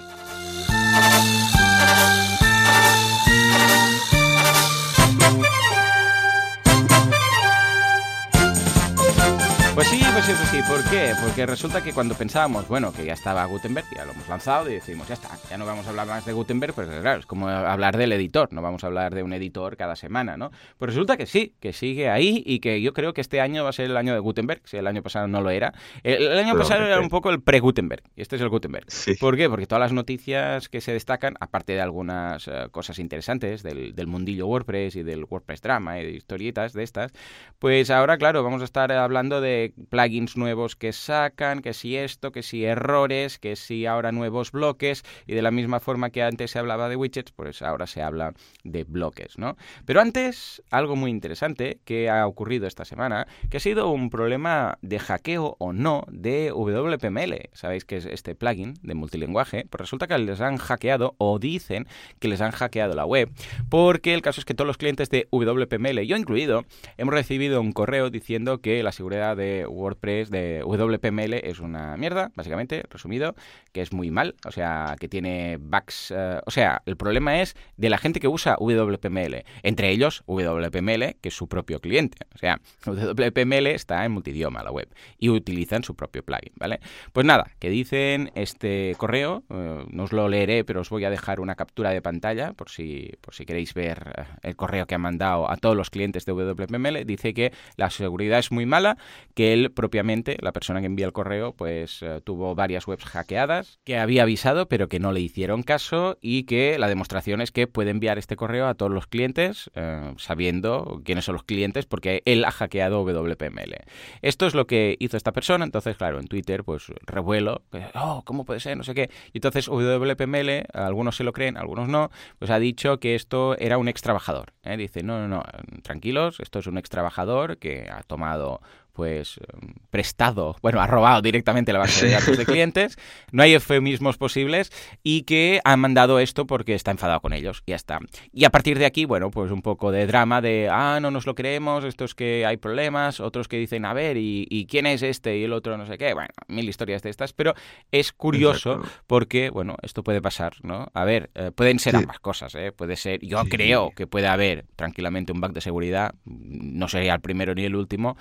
Pues 9.75 9.88
sí, 9.88 10.00
pues 10.13 10.25
sí, 10.25 10.34
pues 10.38 10.50
sí. 10.50 10.60
¿Por 10.68 10.84
qué? 10.92 11.13
Porque 11.20 11.48
resulta 11.48 11.84
que 11.84 11.94
cuando 11.94 12.13
pensábamos, 12.13 12.68
bueno, 12.68 12.94
que 12.94 13.06
ya 13.06 13.13
estaba 13.13 13.44
Gutenberg, 13.46 13.88
ya 13.96 14.06
lo 14.06 14.12
hemos 14.12 14.30
lanzado 14.30 14.70
y 14.70 14.75
decimos, 14.75 15.08
ya 15.08 15.15
está, 15.15 15.30
ya 15.50 15.58
no 15.58 15.65
vamos 15.65 15.88
a 15.88 15.89
hablar 15.89 16.06
más 16.06 16.24
de 16.27 16.32
Gutenberg, 16.32 16.75
pues 16.75 16.88
claro, 16.88 17.20
es 17.20 17.25
como 17.25 17.50
hablar 17.50 17.98
del 17.98 18.12
editor, 18.12 18.53
no 18.53 18.62
vamos 18.62 18.84
a 18.84 18.88
hablar 18.88 19.15
de 19.15 19.24
un 19.24 19.34
editor 19.34 19.75
cada 19.75 19.96
semana, 19.96 20.38
¿no? 20.38 20.51
Pues 20.77 20.92
resulta 20.92 21.18
que 21.18 21.25
sí, 21.25 21.56
que 21.60 21.74
sigue 21.74 22.08
ahí 22.08 22.44
y 22.46 22.60
que 22.60 22.84
yo 22.84 22.94
creo 22.94 23.15
que 23.15 23.22
este 23.22 23.42
año 23.42 23.63
va 23.63 23.72
a 23.72 23.74
ser 23.74 23.86
el 23.86 23.98
año 23.98 24.13
de 24.13 24.20
Gutenberg, 24.20 24.62
si 24.65 24.77
el 24.77 24.86
año 24.86 25.01
pasado 25.01 25.27
no 25.27 25.42
lo 25.42 25.50
era. 25.50 25.74
El, 26.03 26.38
año 26.38 26.56
pasado 26.56 26.86
era 26.86 27.00
un 27.00 27.10
poco 27.10 27.32
el 27.32 27.42
pre-Gutenberg, 27.42 28.03
y 28.15 28.22
este 28.22 28.36
es 28.36 28.44
el 28.44 28.50
Gutenberg. 28.50 28.86
¿Por 29.20 29.38
qué? 29.38 29.50
Porque 29.50 29.65
todas 29.65 29.82
las 29.82 29.92
noticias 29.92 30.70
que 30.70 30.82
se 30.82 30.94
destacan, 30.94 31.34
aparte 31.39 31.74
de 31.74 31.82
algunas 31.82 32.48
eh, 32.48 32.68
cosas 32.70 33.00
interesantes 33.00 33.63
del, 33.63 33.96
del 33.96 34.06
mundillo 34.06 34.46
WordPress 34.46 34.98
y 34.98 35.03
del 35.03 35.25
WordPress 35.25 35.62
Drama 35.62 36.00
y 36.00 36.06
de 36.06 36.12
historietas 36.12 36.74
de 36.74 36.84
estas, 36.84 37.12
pues 37.58 37.89
ahora, 37.89 38.20
claro, 38.20 38.44
vamos 38.44 38.62
a 38.62 38.65
estar 38.65 38.92
hablando 38.92 39.42
de 39.42 39.62
plugins 39.89 40.38
nuevos 40.38 40.75
que 40.75 40.93
sacan, 40.93 41.62
que 41.62 41.74
si 41.74 41.96
esto, 41.98 42.32
que 42.32 42.43
si 42.43 42.65
errores, 42.65 43.39
que 43.39 43.55
si 43.55 43.86
ahora 43.86 44.12
nuevos 44.12 44.51
bloques 44.51 45.03
y 45.27 45.34
de 45.34 45.41
la 45.41 45.51
misma 45.51 45.79
forma 45.79 46.10
que 46.10 46.24
antes 46.24 46.51
se 46.51 46.60
hablaba 46.60 46.89
de 46.89 46.96
widgets, 46.96 47.32
pues 47.32 47.62
ahora 47.62 47.88
se 47.88 48.01
habla 48.01 48.34
de 48.63 48.84
bloques, 48.84 49.38
¿no? 49.38 49.55
Pero 49.86 50.01
antes, 50.01 50.63
algo 50.72 50.96
muy 50.96 51.12
interesante 51.12 51.79
que 51.86 52.10
ha 52.10 52.27
ocurrido 52.27 52.67
esta 52.67 52.86
semana, 52.86 53.27
que 53.50 53.58
ha 53.58 53.60
sido 53.60 53.89
un 53.89 54.10
problema 54.10 54.77
de 54.82 55.00
hackeo 55.00 55.55
o 55.60 55.74
no 55.74 56.05
de 56.10 56.51
WPML. 56.51 57.50
Sabéis 57.53 57.86
que 57.86 57.98
es 57.98 58.05
este 58.05 58.36
plugin 58.36 58.75
de 58.82 58.96
multilinguaje, 58.96 59.65
pues 59.70 59.79
resulta 59.79 60.08
que 60.08 60.17
les 60.17 60.41
han 60.41 60.58
hackeado 60.58 61.15
o 61.17 61.39
dicen 61.39 61.88
que 62.20 62.27
les 62.27 62.41
han 62.41 62.51
hackeado 62.51 62.96
la 62.96 63.05
web, 63.05 63.32
porque 63.70 64.13
el 64.13 64.22
caso 64.22 64.41
es 64.41 64.46
que 64.46 64.53
todos 64.53 64.67
los 64.67 64.77
clientes 64.77 65.10
de 65.10 65.27
WPML, 65.32 66.05
yo 66.05 66.17
incluido, 66.17 66.65
hemos 66.98 67.13
recibido 67.13 67.62
un 67.62 67.72
correo 67.72 68.10
diciendo 68.10 68.62
que 68.62 68.84
la 68.84 68.91
seguridad 68.91 69.38
de 69.38 69.52
WordPress, 69.67 70.29
de 70.29 70.62
WPML, 70.63 71.33
es 71.33 71.60
una 71.60 71.95
mierda, 71.98 72.31
básicamente, 72.36 72.83
resumido, 72.89 73.36
que 73.72 73.81
es 73.81 73.93
muy 73.93 74.12
mal, 74.12 74.36
o 74.45 74.51
sea, 74.51 74.95
que 75.00 75.07
tiene 75.07 75.57
bugs. 75.57 76.13
Eh, 76.15 76.39
o 76.45 76.51
sea, 76.51 76.81
el 76.86 76.98
problema 76.98 77.41
es 77.41 77.55
de 77.77 77.89
la 77.89 77.98
gente 77.98 78.19
que 78.19 78.27
usa 78.27 78.57
WPML, 78.60 79.43
entre 79.63 79.89
ellos 79.89 80.24
WPML, 80.27 81.15
que 81.22 81.29
es 81.29 81.36
su 81.36 81.48
propio 81.48 81.79
cliente. 81.79 82.17
O 82.36 82.38
sea, 82.38 82.60
WPML 82.86 83.67
está 83.67 84.05
en 84.05 84.12
multidioma 84.12 84.63
la 84.63 84.72
web 84.72 84.89
y 85.17 85.29
utilizan 85.29 85.83
su 85.83 85.95
propio 85.95 86.24
plugin, 86.24 86.53
¿vale? 86.55 86.79
Pues 87.12 87.25
nada, 87.25 87.51
que 87.60 87.69
dicen 87.69 88.31
este 88.36 88.95
correo, 88.98 89.43
eh, 89.50 89.86
no 89.89 90.03
os 90.03 90.12
lo 90.12 90.27
leeré, 90.27 90.63
pero 90.63 90.81
os 90.81 90.89
voy 90.89 91.05
a 91.05 91.10
dejar 91.10 91.39
una 91.39 91.55
captura 91.55 91.91
de 91.91 92.01
pantalla 92.01 92.53
por 92.53 92.69
si, 92.69 93.12
por 93.22 93.33
si 93.33 93.45
queréis 93.45 93.74
ver 93.74 94.13
eh, 94.17 94.24
el 94.43 94.55
correo 94.55 94.86
que 94.86 94.95
han 94.95 95.01
mandado 95.01 95.50
a 95.50 95.57
todos 95.57 95.75
los 95.75 95.89
clientes 95.89 96.25
de 96.25 96.33
WPML. 96.33 97.05
Dice 97.05 97.33
que 97.33 97.51
la 97.77 97.89
seguridad 97.89 98.39
es 98.39 98.51
muy 98.51 98.65
mala, 98.65 98.98
que 99.33 99.42
él 99.51 99.71
propiamente, 99.71 100.38
la 100.41 100.51
persona 100.51 100.79
que 100.79 100.85
envía 100.85 101.05
el 101.05 101.12
correo, 101.12 101.53
pues 101.53 102.01
eh, 102.03 102.21
tuvo 102.23 102.55
varias 102.55 102.88
webs 102.88 103.03
hackeadas, 103.03 103.79
que 103.83 103.97
había 103.97 104.23
avisado 104.23 104.67
pero 104.67 104.88
que 104.88 105.00
no 105.00 105.12
le 105.12 105.19
hicieron 105.19 105.63
caso 105.63 106.17
y 106.21 106.43
que 106.43 106.77
la 106.77 106.88
demostración 106.88 107.41
es 107.41 107.51
que 107.51 107.67
puede 107.67 107.89
enviar 107.91 108.17
este 108.17 108.35
correo 108.35 108.67
a 108.67 108.75
todos 108.75 108.91
los 108.91 109.07
clientes 109.07 109.71
eh, 109.75 110.13
sabiendo 110.17 111.01
quiénes 111.03 111.25
son 111.25 111.33
los 111.33 111.43
clientes 111.43 111.85
porque 111.85 112.21
él 112.25 112.45
ha 112.45 112.51
hackeado 112.51 113.03
WPML. 113.03 113.75
Esto 114.21 114.45
es 114.45 114.53
lo 114.53 114.67
que 114.67 114.95
hizo 115.00 115.17
esta 115.17 115.31
persona, 115.31 115.65
entonces 115.65 115.97
claro, 115.97 116.19
en 116.19 116.27
Twitter 116.27 116.63
pues 116.63 116.88
revuelo, 117.05 117.63
oh, 117.95 118.21
¿cómo 118.25 118.45
puede 118.45 118.59
ser? 118.59 118.77
No 118.77 118.83
sé 118.83 118.93
qué. 118.93 119.09
Y 119.33 119.38
entonces 119.38 119.67
WPML, 119.67 120.65
algunos 120.73 121.15
se 121.15 121.23
lo 121.23 121.33
creen, 121.33 121.57
algunos 121.57 121.88
no, 121.88 122.12
pues 122.39 122.51
ha 122.51 122.59
dicho 122.59 123.00
que 123.00 123.15
esto 123.15 123.57
era 123.57 123.77
un 123.77 123.88
ex 123.88 124.01
trabajador. 124.01 124.53
¿eh? 124.63 124.77
Dice, 124.77 125.03
no, 125.03 125.19
no, 125.19 125.27
no, 125.27 125.43
tranquilos, 125.81 126.39
esto 126.39 126.59
es 126.59 126.67
un 126.67 126.77
ex 126.77 126.89
trabajador 126.89 127.57
que 127.57 127.89
ha 127.89 128.03
tomado 128.03 128.62
pues 128.93 129.39
em, 129.39 129.73
prestado, 129.89 130.55
bueno, 130.62 130.79
ha 130.79 130.88
robado 130.88 131.21
directamente 131.21 131.73
la 131.73 131.79
base 131.79 132.05
de 132.05 132.12
datos 132.13 132.38
de 132.38 132.45
clientes, 132.45 132.97
no 133.31 133.43
hay 133.43 133.53
eufemismos 133.53 134.17
posibles 134.17 134.71
y 135.03 135.23
que 135.23 135.59
ha 135.63 135.75
mandado 135.75 136.19
esto 136.19 136.45
porque 136.45 136.75
está 136.75 136.91
enfadado 136.91 137.19
con 137.19 137.33
ellos, 137.33 137.63
y 137.65 137.71
ya 137.71 137.75
está. 137.75 138.00
Y 138.31 138.45
a 138.45 138.51
partir 138.51 138.77
de 138.79 138.85
aquí, 138.85 139.05
bueno, 139.05 139.31
pues 139.31 139.51
un 139.51 139.62
poco 139.62 139.91
de 139.91 140.05
drama 140.05 140.41
de, 140.41 140.69
ah, 140.71 141.00
no 141.01 141.12
nos 141.12 141.25
lo 141.25 141.35
creemos, 141.35 141.83
esto 141.83 142.05
es 142.05 142.13
que 142.13 142.45
hay 142.45 142.57
problemas, 142.57 143.19
otros 143.19 143.47
que 143.47 143.57
dicen, 143.57 143.85
a 143.85 143.93
ver, 143.93 144.17
¿y, 144.17 144.67
quién 144.69 144.85
es 144.85 145.01
este? 145.01 145.38
Y 145.38 145.43
el 145.43 145.53
otro 145.53 145.77
no 145.77 145.85
sé 145.85 145.97
qué, 145.97 146.13
bueno, 146.13 146.29
mil 146.47 146.69
historias 146.69 147.01
de 147.01 147.09
estas, 147.09 147.33
pero 147.33 147.53
es 147.91 148.12
curioso 148.13 148.81
porque, 149.07 149.50
bueno, 149.50 149.75
esto 149.81 150.03
puede 150.03 150.21
pasar, 150.21 150.53
¿no? 150.62 150.88
A 150.93 151.03
ver, 151.03 151.31
eh, 151.35 151.51
pueden 151.53 151.79
ser 151.79 151.95
ambas 151.95 152.19
cosas, 152.19 152.53
¿eh? 152.55 152.71
Puede 152.71 152.95
ser, 152.95 153.19
yo 153.21 153.43
creo 153.45 153.91
que 153.95 154.07
puede 154.07 154.27
haber 154.27 154.65
tranquilamente 154.75 155.31
un 155.31 155.41
bug 155.41 155.53
de 155.53 155.62
seguridad, 155.62 156.13
no 156.25 156.88
sería 156.88 157.15
el 157.15 157.21
primero 157.21 157.55
ni 157.55 157.65
el 157.65 157.75
último, 157.75 158.17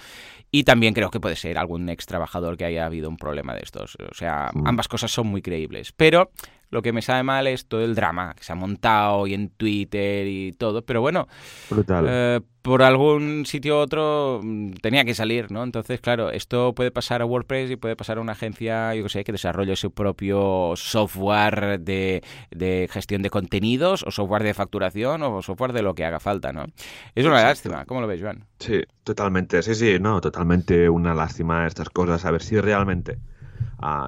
y 0.51 0.62
y 0.63 0.65
también 0.65 0.95
creo 0.95 1.11
que 1.11 1.19
puede 1.19 1.35
ser 1.35 1.59
algún 1.59 1.89
ex 1.89 2.07
trabajador 2.07 2.57
que 2.57 2.65
haya 2.65 2.87
habido 2.87 3.09
un 3.09 3.17
problema 3.17 3.53
de 3.53 3.63
estos. 3.65 3.97
O 3.97 4.15
sea, 4.15 4.53
mm. 4.55 4.65
ambas 4.65 4.87
cosas 4.87 5.11
son 5.11 5.27
muy 5.27 5.43
creíbles. 5.43 5.91
Pero 5.91 6.31
lo 6.73 6.81
que 6.81 6.93
me 6.93 7.03
sabe 7.03 7.23
mal 7.23 7.47
es 7.47 7.67
todo 7.67 7.85
el 7.85 7.95
drama 7.95 8.35
que 8.35 8.43
se 8.43 8.51
ha 8.51 8.57
montado 8.57 9.27
y 9.27 9.35
en 9.35 9.51
Twitter 9.51 10.27
y 10.27 10.53
todo. 10.53 10.83
Pero 10.83 11.03
bueno, 11.03 11.29
eh, 12.09 12.41
por 12.63 12.83
algún 12.83 13.45
sitio 13.45 13.77
u 13.77 13.79
otro 13.81 14.41
mm, 14.43 14.73
tenía 14.81 15.05
que 15.05 15.13
salir, 15.13 15.53
¿no? 15.53 15.65
Entonces, 15.65 16.01
claro, 16.01 16.31
esto 16.31 16.75
puede 16.75 16.91
pasar 16.91 17.21
a 17.21 17.27
WordPress 17.27 17.71
y 17.71 17.77
puede 17.77 17.95
pasar 17.95 18.17
a 18.17 18.23
una 18.23 18.33
agencia, 18.33 18.95
yo 18.95 19.03
que 19.03 19.11
sé, 19.11 19.23
que 19.23 19.33
desarrolle 19.33 19.77
su 19.77 19.91
propio 19.91 20.73
software 20.75 21.79
de, 21.79 22.25
de 22.51 22.89
gestión 22.91 23.21
de 23.21 23.29
contenidos 23.29 24.03
o 24.05 24.11
software 24.11 24.43
de 24.43 24.55
facturación 24.55 25.23
o 25.23 25.43
software 25.43 25.75
de 25.75 25.83
lo 25.83 25.95
que 25.95 26.07
haga 26.07 26.21
falta, 26.21 26.55
¿no? 26.55 26.65
Es 27.15 27.27
una 27.27 27.43
lástima. 27.43 27.85
¿Cómo 27.85 28.01
lo 28.01 28.07
ves, 28.07 28.23
Joan? 28.23 28.47
Sí, 28.59 28.83
totalmente. 29.05 29.63
Sí, 29.63 29.75
sí, 29.75 29.99
no, 30.01 30.23
totalmente 30.23 30.89
una 30.89 31.13
lástima 31.13 31.67
estas 31.67 31.91
cosas. 31.91 32.25
A 32.25 32.31
ver 32.31 32.43
si 32.43 32.59
realmente 32.59 33.19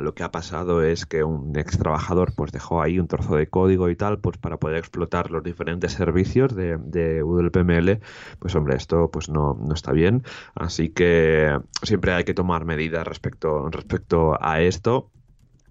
lo 0.00 0.14
que 0.14 0.22
ha 0.22 0.30
pasado 0.30 0.82
es 0.82 1.06
que 1.06 1.24
un 1.24 1.56
ex 1.58 1.78
trabajador 1.78 2.32
pues 2.34 2.52
dejó 2.52 2.80
ahí 2.80 2.98
un 2.98 3.08
trozo 3.08 3.36
de 3.36 3.48
código 3.48 3.88
y 3.90 3.96
tal 3.96 4.18
pues 4.18 4.38
para 4.38 4.58
poder 4.58 4.78
explotar 4.78 5.30
los 5.30 5.42
diferentes 5.42 5.92
servicios 5.92 6.54
de, 6.54 6.76
de 6.78 7.22
pues 8.38 8.54
hombre 8.54 8.76
esto 8.76 9.10
pues 9.10 9.28
no, 9.28 9.58
no 9.60 9.74
está 9.74 9.92
bien. 9.92 10.22
Así 10.54 10.90
que 10.90 11.58
siempre 11.82 12.12
hay 12.12 12.24
que 12.24 12.34
tomar 12.34 12.64
medidas 12.64 13.06
respecto 13.06 13.68
respecto 13.70 14.38
a 14.40 14.60
esto. 14.60 15.10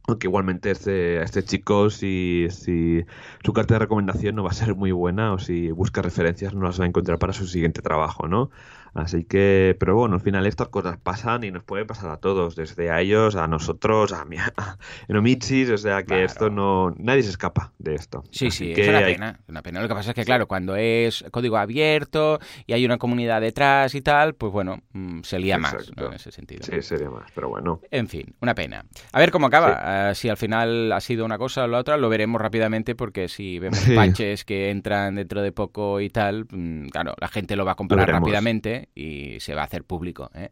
Aunque 0.05 0.27
igualmente 0.27 0.69
este, 0.69 1.21
este 1.23 1.45
chico, 1.45 1.89
si, 1.89 2.47
si 2.49 3.05
su 3.41 3.53
carta 3.53 3.75
de 3.75 3.79
recomendación 3.79 4.35
no 4.35 4.43
va 4.43 4.49
a 4.49 4.53
ser 4.53 4.75
muy 4.75 4.91
buena 4.91 5.31
o 5.31 5.39
si 5.39 5.71
busca 5.71 6.01
referencias 6.01 6.53
no 6.53 6.63
las 6.63 6.77
va 6.77 6.83
a 6.83 6.87
encontrar 6.87 7.19
para 7.19 7.31
su 7.31 7.47
siguiente 7.47 7.81
trabajo, 7.81 8.27
¿no? 8.27 8.49
Así 8.93 9.23
que, 9.23 9.75
pero 9.79 9.95
bueno, 9.95 10.15
al 10.15 10.21
final 10.21 10.45
estas 10.45 10.67
cosas 10.67 10.97
pasan 10.97 11.43
y 11.43 11.51
nos 11.51 11.63
puede 11.63 11.83
pasar 11.85 12.11
a 12.11 12.17
todos, 12.17 12.55
desde 12.55 12.91
a 12.91 13.01
ellos, 13.01 13.35
a 13.35 13.47
nosotros, 13.47 14.13
a, 14.13 14.23
mi, 14.25 14.37
a 14.57 14.77
Nomichis, 15.07 15.69
o 15.71 15.77
sea 15.77 16.03
que 16.03 16.23
esto 16.23 16.49
no, 16.49 16.93
nadie 16.97 17.23
se 17.23 17.31
escapa 17.31 17.73
de 17.79 17.95
esto. 17.95 18.23
Sí, 18.29 18.51
sí, 18.51 18.71
es 18.71 18.87
una 18.87 18.99
pena, 18.99 19.39
una 19.47 19.61
pena. 19.63 19.81
Lo 19.81 19.87
que 19.87 19.95
pasa 19.95 20.11
es 20.11 20.15
que, 20.15 20.25
claro, 20.25 20.47
cuando 20.47 20.75
es 20.75 21.25
código 21.31 21.57
abierto 21.57 22.39
y 22.67 22.73
hay 22.73 22.85
una 22.85 22.97
comunidad 22.97 23.41
detrás 23.41 23.95
y 23.95 24.01
tal, 24.01 24.35
pues 24.35 24.51
bueno, 24.51 24.81
mm, 24.93 25.21
se 25.23 25.39
lía 25.39 25.57
más 25.57 25.75
en 25.95 26.13
ese 26.13 26.31
sentido. 26.31 26.63
Sí, 26.63 26.81
sería 26.81 27.09
más, 27.09 27.31
pero 27.33 27.49
bueno. 27.49 27.81
En 27.89 28.07
fin, 28.07 28.35
una 28.41 28.53
pena. 28.53 28.85
A 29.11 29.19
ver 29.19 29.31
cómo 29.31 29.47
acaba. 29.47 30.11
Eh, 30.11 30.15
si 30.15 30.29
al 30.29 30.37
final 30.37 30.91
ha 30.91 30.99
sido 30.99 31.25
una 31.25 31.39
cosa 31.39 31.63
o 31.63 31.67
la 31.67 31.79
otra, 31.79 31.97
lo 31.97 32.09
veremos 32.09 32.39
rápidamente 32.39 32.93
porque 32.93 33.27
si 33.27 33.57
vemos 33.57 33.79
patches 33.95 34.45
que 34.45 34.69
entran 34.69 35.15
dentro 35.15 35.41
de 35.41 35.51
poco 35.51 35.99
y 35.99 36.09
tal, 36.09 36.45
mm, 36.49 36.89
claro, 36.89 37.15
la 37.19 37.27
gente 37.27 37.55
lo 37.55 37.65
va 37.65 37.71
a 37.71 37.75
comprar 37.75 38.07
rápidamente 38.07 38.82
y 38.95 39.39
se 39.39 39.55
va 39.55 39.61
a 39.61 39.65
hacer 39.65 39.83
público. 39.83 40.29
¿eh? 40.33 40.49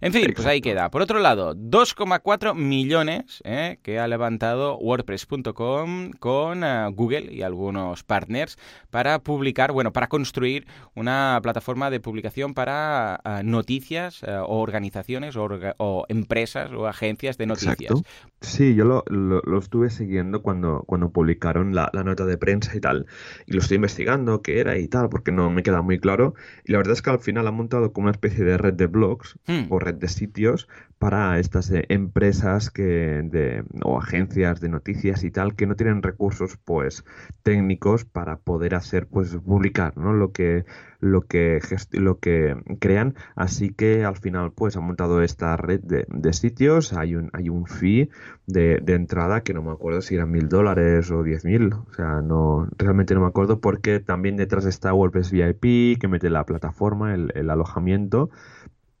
En 0.00 0.12
fin, 0.12 0.32
pues 0.34 0.46
ahí 0.46 0.60
queda. 0.60 0.90
Por 0.90 1.02
otro 1.02 1.18
lado, 1.18 1.54
2,4 1.54 2.54
millones 2.54 3.42
¿eh? 3.44 3.78
que 3.82 3.98
ha 3.98 4.08
levantado 4.08 4.78
WordPress.com 4.78 6.12
con 6.18 6.64
eh, 6.64 6.88
Google 6.92 7.32
y 7.32 7.42
algunos 7.42 8.02
partners 8.02 8.58
para 8.90 9.18
publicar, 9.20 9.72
bueno, 9.72 9.92
para 9.92 10.08
construir 10.08 10.66
una 10.94 11.38
plataforma 11.42 11.90
de 11.90 12.00
publicación 12.00 12.54
para 12.54 13.20
noticias 13.44 14.22
o 14.24 14.60
organizaciones 14.60 15.36
o, 15.36 16.04
empresas 16.08 16.72
o 16.72 16.86
agencias 16.86 17.38
de 17.38 17.46
noticias. 17.46 17.92
Sí, 18.40 18.74
yo 18.74 18.84
lo, 18.84 19.58
estuve 19.58 19.90
siguiendo 19.90 20.42
cuando, 20.42 20.84
cuando 20.86 21.10
publicaron 21.10 21.74
la, 21.74 21.90
la, 21.92 22.04
nota 22.04 22.24
de 22.26 22.36
prensa 22.36 22.76
y 22.76 22.80
tal. 22.80 23.06
Y 23.46 23.52
lo 23.52 23.60
estoy 23.60 23.76
investigando, 23.76 24.42
qué 24.42 24.60
era 24.60 24.78
y 24.78 24.88
tal, 24.88 25.08
porque 25.08 25.32
no 25.32 25.50
me 25.50 25.62
queda 25.62 25.82
muy 25.82 25.98
claro. 25.98 26.34
Y 26.64 26.72
la 26.72 26.78
verdad 26.78 26.92
es 26.92 27.02
que 27.02 27.10
al 27.10 27.20
final 27.20 27.46
ha 27.46 27.52
montado 27.52 27.73
como 27.92 28.04
una 28.04 28.12
especie 28.12 28.44
de 28.44 28.58
red 28.58 28.74
de 28.74 28.86
blogs 28.86 29.38
hmm. 29.46 29.66
o 29.70 29.78
red 29.78 29.94
de 29.94 30.08
sitios 30.08 30.68
para 31.04 31.38
estas 31.38 31.70
eh, 31.70 31.84
empresas 31.90 32.70
que 32.70 32.82
de, 32.82 33.62
o 33.82 33.98
agencias 33.98 34.58
de 34.62 34.70
noticias 34.70 35.22
y 35.22 35.30
tal 35.30 35.54
que 35.54 35.66
no 35.66 35.76
tienen 35.76 36.02
recursos 36.02 36.56
pues 36.64 37.04
técnicos 37.42 38.06
para 38.06 38.38
poder 38.38 38.74
hacer 38.74 39.06
pues 39.06 39.36
publicar 39.36 39.98
¿no? 39.98 40.14
lo 40.14 40.32
que 40.32 40.64
lo 41.00 41.20
que 41.20 41.60
lo 41.92 42.20
que 42.20 42.56
crean. 42.80 43.16
Así 43.36 43.68
que 43.68 44.02
al 44.02 44.16
final 44.16 44.52
pues 44.52 44.78
ha 44.78 44.80
montado 44.80 45.20
esta 45.20 45.54
red 45.58 45.80
de, 45.82 46.06
de 46.08 46.32
sitios. 46.32 46.94
Hay 46.94 47.16
un 47.16 47.28
hay 47.34 47.50
un 47.50 47.66
fee 47.66 48.08
de, 48.46 48.80
de, 48.82 48.94
entrada 48.94 49.42
que 49.42 49.52
no 49.52 49.62
me 49.62 49.72
acuerdo 49.72 50.00
si 50.00 50.14
eran 50.14 50.30
mil 50.30 50.48
dólares 50.48 51.10
o 51.10 51.22
diez 51.22 51.44
mil. 51.44 51.74
O 51.74 51.92
sea 51.94 52.22
no 52.22 52.66
realmente 52.78 53.14
no 53.14 53.20
me 53.20 53.26
acuerdo 53.26 53.60
porque 53.60 54.00
también 54.00 54.38
detrás 54.38 54.64
está 54.64 54.94
WordPress 54.94 55.30
VIP 55.32 56.00
que 56.00 56.08
mete 56.08 56.30
la 56.30 56.46
plataforma 56.46 57.14
el 57.14 57.50
alojamiento 57.50 58.30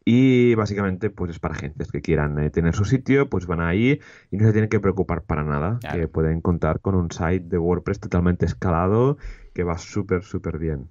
y 0.04 0.54
básicamente 0.54 1.10
pues 1.10 1.30
es 1.30 1.38
para 1.38 1.54
agencias 1.54 1.90
que 1.90 2.02
quieran 2.02 2.38
eh, 2.38 2.50
tener 2.50 2.74
su 2.74 2.84
sitio, 2.84 3.30
pues 3.30 3.46
van 3.46 3.60
ahí 3.60 4.00
y 4.30 4.36
no 4.36 4.46
se 4.46 4.52
tienen 4.52 4.68
que 4.68 4.80
preocupar 4.80 5.22
para 5.22 5.44
nada, 5.44 5.78
que 5.92 6.08
pueden 6.08 6.40
contar 6.40 6.80
con 6.80 6.94
un 6.94 7.10
site 7.10 7.40
de 7.40 7.58
WordPress 7.58 8.00
totalmente 8.00 8.44
escalado 8.44 9.16
que 9.54 9.62
va 9.62 9.78
súper, 9.78 10.22
súper 10.22 10.58
bien. 10.58 10.90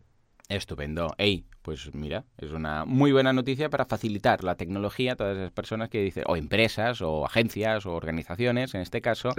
Estupendo. 0.49 1.13
Ey, 1.17 1.45
pues 1.63 1.95
mira, 1.95 2.25
es 2.37 2.51
una 2.51 2.83
muy 2.83 3.13
buena 3.13 3.31
noticia 3.31 3.69
para 3.69 3.85
facilitar 3.85 4.43
la 4.43 4.55
tecnología 4.55 5.13
a 5.13 5.15
todas 5.15 5.37
esas 5.37 5.51
personas 5.51 5.89
que 5.89 6.01
dicen, 6.01 6.25
o 6.27 6.35
empresas, 6.35 7.01
o 7.01 7.25
agencias, 7.25 7.85
o 7.85 7.93
organizaciones, 7.93 8.75
en 8.75 8.81
este 8.81 9.01
caso, 9.01 9.29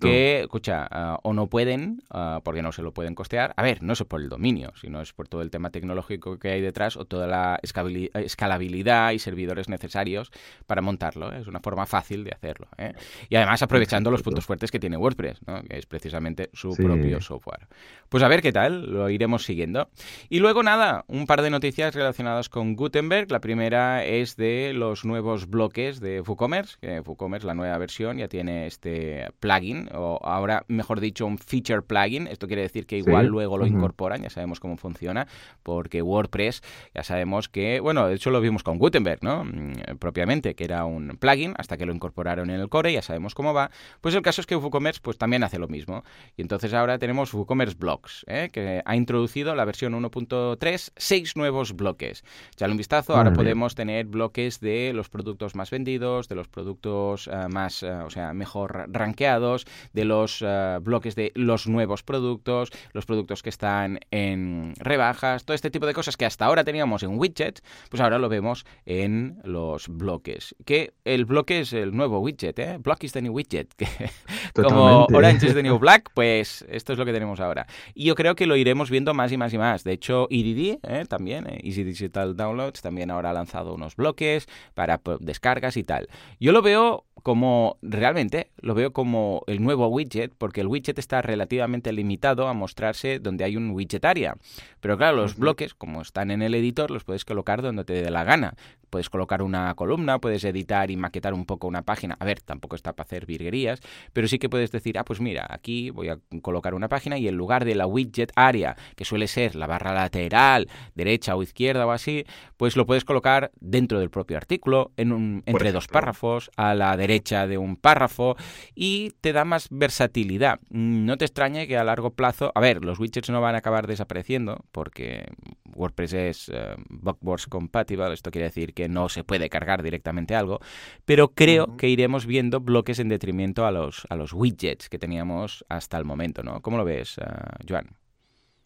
que, 0.00 0.42
escucha, 0.42 0.86
ah, 0.88 1.18
o 1.24 1.32
no 1.32 1.48
pueden, 1.48 2.02
ah, 2.10 2.40
porque 2.44 2.62
no 2.62 2.70
se 2.70 2.82
lo 2.82 2.94
pueden 2.94 3.16
costear. 3.16 3.54
A 3.56 3.62
ver, 3.62 3.82
no 3.82 3.92
es 3.92 4.04
por 4.04 4.20
el 4.20 4.28
dominio, 4.28 4.72
sino 4.80 5.00
es 5.00 5.12
por 5.12 5.26
todo 5.26 5.42
el 5.42 5.50
tema 5.50 5.70
tecnológico 5.70 6.38
que 6.38 6.50
hay 6.50 6.60
detrás, 6.60 6.96
o 6.96 7.06
toda 7.06 7.26
la 7.26 7.58
escalabilidad 7.60 9.10
y 9.10 9.18
servidores 9.18 9.68
necesarios 9.68 10.30
para 10.66 10.80
montarlo. 10.80 11.32
¿eh? 11.32 11.40
Es 11.40 11.48
una 11.48 11.58
forma 11.58 11.86
fácil 11.86 12.22
de 12.22 12.30
hacerlo. 12.30 12.68
¿eh? 12.78 12.92
Y 13.28 13.34
además 13.34 13.62
aprovechando 13.62 14.12
los 14.12 14.22
puntos 14.22 14.46
fuertes 14.46 14.70
que 14.70 14.78
tiene 14.78 14.96
WordPress, 14.96 15.40
que 15.68 15.76
es 15.76 15.86
precisamente 15.86 16.50
su 16.52 16.76
propio 16.76 17.20
software. 17.20 17.66
Pues 18.08 18.22
a 18.22 18.28
ver 18.28 18.42
qué 18.42 18.52
tal, 18.52 18.92
lo 18.92 19.10
iremos 19.10 19.44
siguiendo. 19.44 19.90
Y 20.28 20.38
luego 20.38 20.62
nada, 20.62 21.04
un 21.08 21.26
par 21.26 21.42
de 21.42 21.50
noticias 21.50 21.63
noticias 21.64 21.94
relacionadas 21.94 22.50
con 22.50 22.76
Gutenberg. 22.76 23.32
La 23.32 23.40
primera 23.40 24.04
es 24.04 24.36
de 24.36 24.72
los 24.74 25.06
nuevos 25.06 25.48
bloques 25.48 25.98
de 25.98 26.20
WooCommerce, 26.20 26.76
que 26.78 27.00
WooCommerce, 27.00 27.46
la 27.46 27.54
nueva 27.54 27.78
versión, 27.78 28.18
ya 28.18 28.28
tiene 28.28 28.66
este 28.66 29.28
plugin, 29.40 29.88
o 29.94 30.20
ahora, 30.22 30.66
mejor 30.68 31.00
dicho, 31.00 31.24
un 31.24 31.38
feature 31.38 31.80
plugin. 31.80 32.26
Esto 32.26 32.48
quiere 32.48 32.60
decir 32.60 32.84
que 32.84 32.98
igual 32.98 33.28
luego 33.28 33.56
lo 33.56 33.66
incorporan, 33.66 34.20
ya 34.20 34.28
sabemos 34.28 34.60
cómo 34.60 34.76
funciona, 34.76 35.26
porque 35.62 36.02
WordPress, 36.02 36.60
ya 36.94 37.02
sabemos 37.02 37.48
que, 37.48 37.80
bueno, 37.80 38.06
de 38.08 38.16
hecho 38.16 38.30
lo 38.30 38.42
vimos 38.42 38.62
con 38.62 38.76
Gutenberg, 38.76 39.22
¿no? 39.22 39.46
Mm, 39.46 39.96
propiamente, 39.98 40.54
que 40.54 40.64
era 40.64 40.84
un 40.84 41.16
plugin, 41.18 41.54
hasta 41.56 41.78
que 41.78 41.86
lo 41.86 41.94
incorporaron 41.94 42.50
en 42.50 42.60
el 42.60 42.68
core, 42.68 42.92
ya 42.92 43.00
sabemos 43.00 43.34
cómo 43.34 43.54
va. 43.54 43.70
Pues 44.02 44.14
el 44.14 44.20
caso 44.20 44.42
es 44.42 44.46
que 44.46 44.54
WooCommerce 44.54 45.00
pues 45.02 45.16
también 45.16 45.42
hace 45.42 45.58
lo 45.58 45.68
mismo. 45.68 46.04
Y 46.36 46.42
entonces 46.42 46.74
ahora 46.74 46.98
tenemos 46.98 47.32
WooCommerce 47.32 47.76
Blocks, 47.78 48.26
¿eh? 48.28 48.50
que 48.52 48.82
ha 48.84 48.96
introducido 48.96 49.54
la 49.54 49.64
versión 49.64 49.94
1.3, 49.94 50.92
seis 50.94 51.36
nuevos 51.36 51.53
bloques. 51.54 52.24
Ya 52.56 52.66
un 52.66 52.76
vistazo, 52.76 53.16
ahora 53.16 53.32
podemos 53.32 53.74
tener 53.74 54.06
bloques 54.06 54.60
de 54.60 54.92
los 54.92 55.08
productos 55.08 55.54
más 55.54 55.70
vendidos, 55.70 56.28
de 56.28 56.34
los 56.34 56.48
productos 56.48 57.28
eh, 57.28 57.48
más, 57.48 57.82
eh, 57.82 57.90
o 57.90 58.10
sea, 58.10 58.34
mejor 58.34 58.86
rankeados, 58.88 59.66
de 59.92 60.04
los 60.04 60.42
eh, 60.44 60.78
bloques 60.82 61.14
de 61.14 61.32
los 61.34 61.66
nuevos 61.66 62.02
productos, 62.02 62.70
los 62.92 63.06
productos 63.06 63.42
que 63.42 63.50
están 63.50 64.00
en 64.10 64.74
rebajas, 64.76 65.44
todo 65.44 65.54
este 65.54 65.70
tipo 65.70 65.86
de 65.86 65.94
cosas 65.94 66.16
que 66.16 66.26
hasta 66.26 66.46
ahora 66.46 66.64
teníamos 66.64 67.02
en 67.02 67.18
widgets, 67.18 67.62
pues 67.88 68.00
ahora 68.00 68.18
lo 68.18 68.28
vemos 68.28 68.66
en 68.86 69.40
los 69.44 69.88
bloques. 69.88 70.54
Que 70.64 70.94
el 71.04 71.24
bloque 71.24 71.60
es 71.60 71.72
el 71.72 71.94
nuevo 71.94 72.18
widget, 72.18 72.58
¿eh? 72.58 72.78
Block 72.78 73.04
is 73.04 73.12
the 73.12 73.22
new 73.22 73.32
widget. 73.32 73.72
Como 74.54 75.06
Orange 75.12 75.46
is 75.46 75.54
the 75.54 75.62
new 75.62 75.78
black, 75.78 76.10
pues 76.14 76.64
esto 76.68 76.92
es 76.92 76.98
lo 76.98 77.04
que 77.04 77.12
tenemos 77.12 77.40
ahora. 77.40 77.66
Y 77.94 78.04
yo 78.04 78.14
creo 78.14 78.34
que 78.34 78.46
lo 78.46 78.56
iremos 78.56 78.90
viendo 78.90 79.14
más 79.14 79.32
y 79.32 79.36
más 79.36 79.52
y 79.52 79.58
más. 79.58 79.84
De 79.84 79.92
hecho, 79.92 80.26
EDD 80.30 81.06
también 81.08 81.43
Easy 81.46 81.84
Digital 81.84 82.36
Downloads 82.36 82.82
también 82.82 83.10
ahora 83.10 83.30
ha 83.30 83.32
lanzado 83.32 83.74
unos 83.74 83.96
bloques 83.96 84.48
para 84.74 85.00
descargas 85.20 85.76
y 85.76 85.84
tal. 85.84 86.08
Yo 86.40 86.52
lo 86.52 86.62
veo 86.62 87.04
como 87.22 87.78
realmente 87.80 88.50
lo 88.58 88.74
veo 88.74 88.92
como 88.92 89.42
el 89.46 89.62
nuevo 89.62 89.86
widget, 89.88 90.32
porque 90.36 90.60
el 90.60 90.66
widget 90.66 90.98
está 90.98 91.22
relativamente 91.22 91.92
limitado 91.92 92.48
a 92.48 92.52
mostrarse 92.52 93.18
donde 93.18 93.44
hay 93.44 93.56
un 93.56 93.70
widget 93.70 94.04
área. 94.04 94.36
Pero 94.80 94.98
claro, 94.98 95.16
los 95.16 95.36
bloques, 95.36 95.74
como 95.74 96.02
están 96.02 96.30
en 96.30 96.42
el 96.42 96.54
editor, 96.54 96.90
los 96.90 97.04
puedes 97.04 97.24
colocar 97.24 97.62
donde 97.62 97.84
te 97.84 97.94
dé 97.94 98.10
la 98.10 98.24
gana. 98.24 98.54
Puedes 98.90 99.10
colocar 99.10 99.42
una 99.42 99.74
columna, 99.74 100.20
puedes 100.20 100.44
editar 100.44 100.90
y 100.90 100.96
maquetar 100.96 101.34
un 101.34 101.46
poco 101.46 101.66
una 101.66 101.82
página. 101.82 102.16
A 102.20 102.24
ver, 102.24 102.40
tampoco 102.40 102.76
está 102.76 102.92
para 102.92 103.06
hacer 103.06 103.26
virguerías, 103.26 103.80
pero 104.12 104.28
sí 104.28 104.38
que 104.38 104.48
puedes 104.48 104.70
decir, 104.70 104.98
ah, 104.98 105.04
pues 105.04 105.20
mira, 105.20 105.46
aquí 105.50 105.90
voy 105.90 106.10
a 106.10 106.18
colocar 106.42 106.74
una 106.74 106.88
página 106.88 107.18
y 107.18 107.26
en 107.26 107.36
lugar 107.36 107.64
de 107.64 107.74
la 107.74 107.86
widget 107.86 108.32
área, 108.36 108.76
que 108.94 109.04
suele 109.04 109.26
ser 109.26 109.56
la 109.56 109.66
barra 109.66 109.92
lateral, 109.94 110.68
derecha 110.94 111.34
o 111.34 111.42
izquierda 111.42 111.86
o 111.86 111.90
así, 111.90 112.24
pues 112.56 112.76
lo 112.76 112.86
puedes 112.86 113.04
colocar 113.04 113.50
dentro 113.60 113.98
del 113.98 114.10
propio 114.10 114.36
artículo, 114.36 114.92
en 114.96 115.12
un, 115.12 115.42
entre 115.46 115.72
dos 115.72 115.88
párrafos, 115.88 116.50
a 116.56 116.74
la 116.74 116.96
derecha 116.96 117.03
de 117.04 117.58
un 117.58 117.76
párrafo 117.76 118.36
y 118.74 119.12
te 119.20 119.32
da 119.32 119.44
más 119.44 119.68
versatilidad. 119.70 120.60
No 120.70 121.16
te 121.16 121.24
extrañe 121.24 121.66
que 121.66 121.76
a 121.76 121.84
largo 121.84 122.10
plazo, 122.10 122.52
a 122.54 122.60
ver, 122.60 122.84
los 122.84 122.98
widgets 122.98 123.30
no 123.30 123.40
van 123.40 123.54
a 123.54 123.58
acabar 123.58 123.86
desapareciendo 123.86 124.64
porque 124.72 125.26
WordPress 125.74 126.12
es 126.12 126.48
uh, 126.48 127.48
compatible, 127.48 128.12
esto 128.12 128.30
quiere 128.30 128.46
decir 128.46 128.74
que 128.74 128.88
no 128.88 129.08
se 129.08 129.24
puede 129.24 129.48
cargar 129.48 129.82
directamente 129.82 130.34
algo, 130.34 130.60
pero 131.04 131.28
creo 131.28 131.76
que 131.76 131.88
iremos 131.88 132.26
viendo 132.26 132.60
bloques 132.60 132.98
en 132.98 133.08
detrimento 133.08 133.66
a 133.66 133.70
los, 133.70 134.06
a 134.10 134.16
los 134.16 134.32
widgets 134.32 134.88
que 134.88 134.98
teníamos 134.98 135.64
hasta 135.68 135.98
el 135.98 136.04
momento, 136.04 136.42
¿no? 136.42 136.60
¿Cómo 136.60 136.76
lo 136.76 136.84
ves, 136.84 137.18
uh, 137.18 137.22
Joan? 137.68 137.88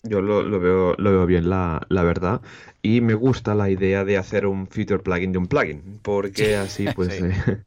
Yo 0.04 0.23
lo, 0.23 0.61
veo, 0.61 0.95
lo 0.97 1.11
veo 1.11 1.26
bien, 1.26 1.50
la, 1.50 1.85
la, 1.88 2.04
verdad. 2.04 2.40
Y 2.83 3.00
me 3.00 3.14
gusta 3.14 3.57
la 3.57 3.68
idea 3.68 4.04
de 4.04 4.16
hacer 4.16 4.47
un 4.47 4.68
feature 4.68 5.02
plugin 5.02 5.33
de 5.33 5.38
un 5.38 5.49
plugin, 5.49 5.99
porque 6.02 6.57
así 6.57 6.87
pues 6.95 7.21
eh, 7.21 7.64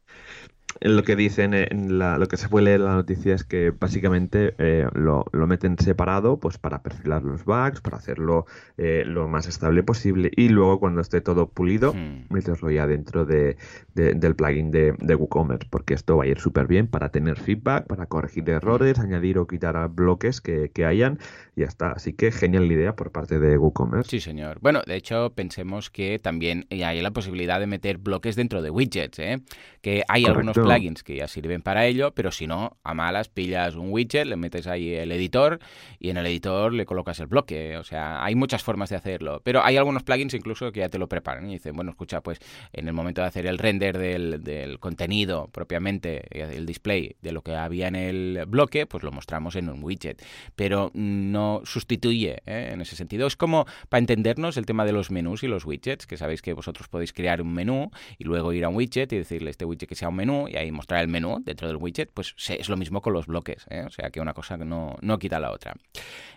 lo 0.82 1.02
que 1.04 1.16
dicen 1.16 1.54
en 1.54 1.98
la, 1.98 2.18
lo 2.18 2.26
que 2.28 2.36
se 2.36 2.48
puede 2.48 2.66
leer 2.66 2.80
en 2.80 2.86
la 2.86 2.94
noticia 2.94 3.34
es 3.34 3.44
que 3.44 3.70
básicamente 3.70 4.54
eh, 4.58 4.86
lo, 4.94 5.24
lo, 5.32 5.46
meten 5.46 5.78
separado 5.78 6.38
pues 6.38 6.58
para 6.58 6.82
perfilar 6.82 7.22
los 7.22 7.44
bugs, 7.44 7.80
para 7.80 7.96
hacerlo 7.96 8.46
eh, 8.78 9.04
lo 9.06 9.28
más 9.28 9.46
estable 9.46 9.82
posible 9.82 10.30
y 10.36 10.48
luego 10.48 10.80
cuando 10.80 11.00
esté 11.00 11.20
todo 11.20 11.48
pulido 11.48 11.94
hmm. 11.94 12.26
meterlo 12.30 12.70
ya 12.70 12.86
dentro 12.86 13.24
de, 13.24 13.56
del 13.94 14.34
plugin 14.34 14.70
de, 14.70 14.94
de, 14.98 15.14
WooCommerce 15.14 15.68
porque 15.70 15.94
esto 15.94 16.16
va 16.16 16.24
a 16.24 16.26
ir 16.26 16.38
súper 16.38 16.66
bien 16.66 16.86
para 16.86 17.10
tener 17.10 17.38
feedback, 17.38 17.86
para 17.86 18.06
corregir 18.06 18.48
errores, 18.50 18.98
añadir 18.98 19.38
o 19.38 19.46
quitar 19.46 19.88
bloques 19.88 20.40
que, 20.40 20.70
que 20.70 20.84
hayan 20.84 21.18
y 21.56 21.60
ya 21.60 21.66
está. 21.66 21.92
Así 21.92 22.12
que 22.12 22.32
genial 22.32 22.70
idea 22.70 22.96
por 22.96 23.12
parte 23.12 23.38
de 23.38 23.58
WooCommerce. 23.58 24.10
Sí, 24.10 24.20
señor. 24.20 24.58
Bueno, 24.60 24.82
de 24.86 24.96
hecho 24.96 25.32
pensemos 25.34 25.90
que 25.90 26.18
también 26.18 26.66
hay 26.70 27.00
la 27.00 27.10
posibilidad 27.10 27.60
de 27.60 27.66
meter 27.66 27.98
bloques 27.98 28.36
dentro 28.36 28.62
de 28.62 28.70
widgets, 28.70 29.18
¿eh? 29.18 29.42
que 29.80 30.02
hay 30.08 30.24
algunos 30.24 30.56
plugins 30.74 31.02
que 31.02 31.16
ya 31.16 31.28
sirven 31.28 31.62
para 31.62 31.86
ello, 31.86 32.12
pero 32.14 32.30
si 32.30 32.46
no, 32.46 32.78
a 32.82 32.94
malas 32.94 33.28
pillas 33.28 33.74
un 33.74 33.90
widget, 33.90 34.26
le 34.26 34.36
metes 34.36 34.66
ahí 34.66 34.94
el 34.94 35.12
editor 35.12 35.58
y 35.98 36.10
en 36.10 36.16
el 36.16 36.26
editor 36.26 36.72
le 36.72 36.84
colocas 36.86 37.20
el 37.20 37.26
bloque. 37.26 37.76
O 37.76 37.84
sea, 37.84 38.24
hay 38.24 38.34
muchas 38.34 38.62
formas 38.62 38.90
de 38.90 38.96
hacerlo, 38.96 39.40
pero 39.44 39.64
hay 39.64 39.76
algunos 39.76 40.02
plugins 40.02 40.34
incluso 40.34 40.72
que 40.72 40.80
ya 40.80 40.88
te 40.88 40.98
lo 40.98 41.08
preparan 41.08 41.48
y 41.48 41.54
dicen, 41.54 41.74
bueno, 41.74 41.90
escucha, 41.90 42.20
pues 42.20 42.38
en 42.72 42.88
el 42.88 42.94
momento 42.94 43.20
de 43.20 43.28
hacer 43.28 43.46
el 43.46 43.58
render 43.58 43.98
del, 43.98 44.42
del 44.42 44.78
contenido 44.78 45.48
propiamente, 45.52 46.22
el 46.30 46.66
display 46.66 47.16
de 47.20 47.32
lo 47.32 47.42
que 47.42 47.54
había 47.54 47.88
en 47.88 47.96
el 47.96 48.44
bloque, 48.46 48.86
pues 48.86 49.02
lo 49.02 49.12
mostramos 49.12 49.56
en 49.56 49.68
un 49.68 49.82
widget, 49.82 50.22
pero 50.56 50.90
no 50.94 51.62
sustituye 51.64 52.42
¿eh? 52.46 52.70
en 52.72 52.80
ese 52.80 52.96
sentido. 52.96 53.26
Es 53.26 53.36
como, 53.36 53.66
para 53.88 53.98
entendernos, 53.98 54.56
el 54.56 54.66
tema 54.66 54.84
de 54.84 54.92
los 54.92 55.10
menús 55.10 55.42
y 55.42 55.48
los 55.48 55.64
widgets, 55.64 56.06
que 56.06 56.16
sabéis 56.16 56.42
que 56.42 56.52
vosotros 56.52 56.88
podéis 56.88 57.12
crear 57.12 57.42
un 57.42 57.52
menú 57.52 57.90
y 58.18 58.24
luego 58.24 58.52
ir 58.52 58.64
a 58.64 58.68
un 58.68 58.76
widget 58.76 59.12
y 59.12 59.16
decirle 59.16 59.50
este 59.50 59.64
widget 59.64 59.88
que 59.88 59.94
sea 59.94 60.08
un 60.08 60.16
menú 60.16 60.48
y 60.48 60.56
ahí 60.56 60.61
mostrar 60.70 61.00
el 61.00 61.08
menú 61.08 61.42
dentro 61.42 61.66
del 61.66 61.76
widget, 61.76 62.10
pues 62.12 62.34
es 62.48 62.68
lo 62.68 62.76
mismo 62.76 63.00
con 63.00 63.12
los 63.12 63.26
bloques, 63.26 63.66
¿eh? 63.70 63.84
o 63.86 63.90
sea 63.90 64.10
que 64.10 64.20
una 64.20 64.34
cosa 64.34 64.56
no, 64.56 64.96
no 65.00 65.18
quita 65.18 65.40
la 65.40 65.50
otra. 65.50 65.74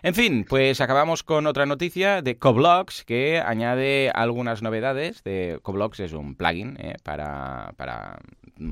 En 0.02 0.14
fin, 0.14 0.44
pues 0.48 0.80
acabamos 0.80 1.22
con 1.22 1.46
otra 1.46 1.66
noticia 1.66 2.22
de 2.22 2.38
Coblox 2.38 3.04
que 3.04 3.42
añade 3.44 4.10
algunas 4.14 4.62
novedades. 4.62 5.22
De 5.22 5.58
Coblox 5.62 6.00
es 6.00 6.12
un 6.12 6.34
plugin 6.34 6.76
¿eh? 6.80 6.94
para, 7.02 7.74
para 7.76 8.18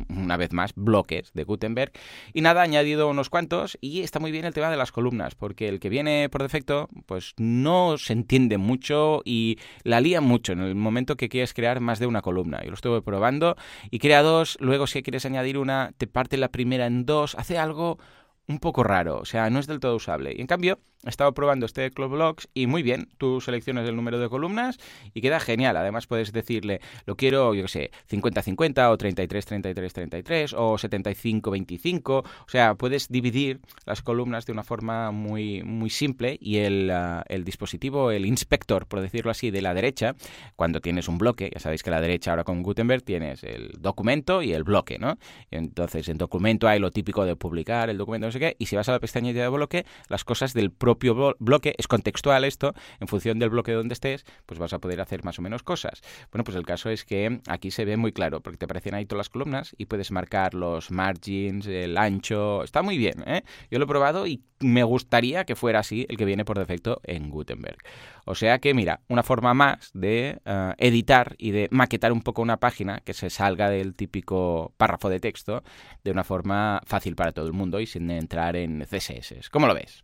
una 0.09 0.37
vez 0.37 0.53
más, 0.53 0.73
bloques 0.75 1.33
de 1.35 1.45
Gutenberg. 1.45 1.93
Y 2.33 2.41
nada, 2.41 2.61
ha 2.61 2.65
añadido 2.65 3.09
unos 3.09 3.31
cuantos 3.31 3.79
y 3.81 4.01
está 4.01 4.19
muy 4.21 4.33
bien 4.33 4.45
el 4.45 4.55
tema 4.55 4.71
de 4.71 4.77
las 4.77 4.93
columnas, 4.93 5.35
porque 5.35 5.69
el 5.69 5.81
que 5.81 5.89
viene 5.89 6.29
por 6.31 6.43
defecto, 6.43 6.89
pues 7.07 7.35
no 7.37 7.99
se 7.99 8.13
entiende 8.13 8.59
mucho 8.59 9.23
y 9.25 9.59
la 9.83 10.01
lía 10.01 10.21
mucho 10.21 10.53
en 10.53 10.61
el 10.61 10.75
momento 10.75 11.17
que 11.17 11.29
quieres 11.29 11.55
crear 11.55 11.81
más 11.81 11.99
de 11.99 12.07
una 12.07 12.23
columna. 12.23 12.63
Yo 12.63 12.71
lo 12.71 12.75
estuve 12.75 13.03
probando 13.03 13.57
y 13.91 13.99
crea 13.99 14.23
dos, 14.23 14.57
luego 14.61 14.87
si 14.87 15.03
quieres 15.03 15.27
añadir 15.27 15.34
una, 15.59 15.93
te 15.97 16.07
parte 16.07 16.37
la 16.37 16.49
primera 16.49 16.87
en 16.87 17.07
dos, 17.07 17.35
hace 17.35 17.59
algo 17.59 17.99
un 18.47 18.59
poco 18.59 18.83
raro, 18.85 19.19
o 19.19 19.25
sea, 19.25 19.49
no 19.51 19.59
es 19.59 19.67
del 19.67 19.81
todo 19.81 19.97
usable. 19.97 20.35
Y 20.37 20.41
en 20.41 20.47
cambio, 20.47 20.79
he 21.05 21.11
estado 21.11 21.33
probando 21.33 21.67
este 21.67 21.91
Club 21.91 22.13
Blocks 22.13 22.49
y 22.55 22.67
muy 22.67 22.83
bien, 22.83 23.09
tú 23.19 23.41
seleccionas 23.41 23.89
el 23.89 23.97
número 23.97 24.19
de 24.19 24.29
columnas 24.29 24.79
y 25.13 25.21
queda 25.21 25.41
genial. 25.41 25.77
Además 25.77 26.07
puedes 26.07 26.33
decirle, 26.33 26.81
lo 27.07 27.17
quiero, 27.17 27.55
yo 27.55 27.63
qué 27.63 27.69
sé, 27.69 27.91
50-50 28.11 28.91
o 28.91 28.99
33-33-33 28.99 30.55
o 30.57 30.75
75-25. 30.77 32.11
O 32.11 32.25
sea, 32.47 32.75
puedes 32.75 33.09
dividir 33.09 33.61
las 33.87 34.03
columnas 34.03 34.47
de 34.47 34.53
una 34.53 34.65
forma 34.65 35.11
muy, 35.11 35.63
muy 35.63 35.91
simple 35.91 36.39
y 36.41 36.59
el, 36.59 36.91
ah, 36.91 37.25
el, 37.29 37.45
dispositivo, 37.45 38.11
el 38.11 38.27
inspector, 38.27 38.87
por 38.87 39.01
decirlo 39.01 39.31
así, 39.31 39.51
de 39.51 39.63
la 39.63 39.75
derecha, 39.75 40.15
cuando 40.57 40.81
tienes 40.81 41.09
un 41.09 41.19
bloque, 41.19 41.51
ya 41.53 41.61
sabéis 41.61 41.83
que 41.83 41.91
a 41.91 41.95
la 41.95 42.01
derecha 42.01 42.31
ahora 42.31 42.45
con 42.45 42.63
Gutenberg 42.63 43.03
tienes 43.03 43.43
el 43.45 43.73
documento 43.79 44.43
y 44.43 44.53
el 44.53 44.65
bloque, 44.65 44.99
¿no? 44.99 45.19
Entonces 45.51 46.09
en 46.09 46.19
documento 46.19 46.69
hay 46.69 46.79
lo 46.79 46.91
típico 46.91 47.25
de 47.25 47.37
publicar 47.37 47.91
el 47.91 47.99
documento, 47.99 48.31
sé 48.39 48.57
y 48.59 48.67
si 48.67 48.77
vas 48.77 48.89
a 48.89 48.93
la 48.93 49.01
pestañita 49.01 49.41
de 49.41 49.49
bloque, 49.49 49.85
las 50.09 50.25
cosas 50.25 50.53
del 50.55 50.71
propio 50.71 51.35
bloque, 51.39 51.75
es 51.79 51.89
contextual 51.89 52.45
esto, 52.45 52.75
en 53.01 53.09
función 53.09 53.39
del 53.39 53.51
bloque 53.51 53.73
donde 53.73 53.95
estés, 53.95 54.25
pues 54.47 54.59
vas 54.59 54.73
a 54.73 54.79
poder 54.79 55.01
hacer 55.01 55.25
más 55.25 55.39
o 55.39 55.43
menos 55.43 55.63
cosas. 55.63 56.01
Bueno, 56.31 56.45
pues 56.45 56.57
el 56.57 56.67
caso 56.67 56.91
es 56.91 57.05
que 57.05 57.41
aquí 57.47 57.71
se 57.71 57.85
ve 57.85 57.97
muy 57.97 58.13
claro, 58.13 58.41
porque 58.41 58.59
te 58.59 58.65
aparecen 58.65 58.95
ahí 58.95 59.07
todas 59.07 59.21
las 59.21 59.29
columnas 59.29 59.75
y 59.79 59.87
puedes 59.87 60.11
marcar 60.11 60.55
los 60.55 60.91
margins, 60.91 61.67
el 61.67 61.97
ancho, 61.97 62.63
está 62.63 62.83
muy 62.83 62.99
bien, 62.99 63.25
¿eh? 63.27 63.43
Yo 63.71 63.79
lo 63.79 63.85
he 63.85 63.89
probado 63.89 64.27
y 64.27 64.43
me 64.61 64.83
gustaría 64.83 65.45
que 65.45 65.57
fuera 65.57 65.81
así 65.81 66.07
el 66.09 66.17
que 66.17 66.25
viene 66.25 66.45
por 66.45 66.59
defecto 66.59 67.01
en 67.05 67.29
Gutenberg. 67.29 67.79
O 68.25 68.35
sea 68.35 68.59
que, 68.59 68.73
mira, 68.73 69.01
una 69.09 69.23
forma 69.23 69.53
más 69.53 69.91
de 69.93 70.41
eh, 70.45 70.73
editar 70.79 71.35
y 71.39 71.51
de 71.51 71.69
maquetar 71.71 72.13
un 72.13 72.23
poco 72.23 72.41
una 72.41 72.59
página 72.59 73.01
que 73.01 73.13
se 73.13 73.31
salga 73.31 73.69
del 73.69 73.95
típico 73.95 74.73
párrafo 74.77 75.11
de 75.11 75.21
texto 75.21 75.63
de 76.03 76.11
una 76.11 76.25
forma 76.25 76.81
fácil 76.87 77.15
para 77.15 77.33
todo 77.33 77.47
el 77.47 77.53
mundo 77.53 77.81
y 77.81 77.87
sin 77.87 78.11
entrar 78.25 78.57
en 78.57 78.85
CSS. 78.85 79.51
¿Cómo 79.51 79.67
lo 79.67 79.75
ves? 79.75 80.03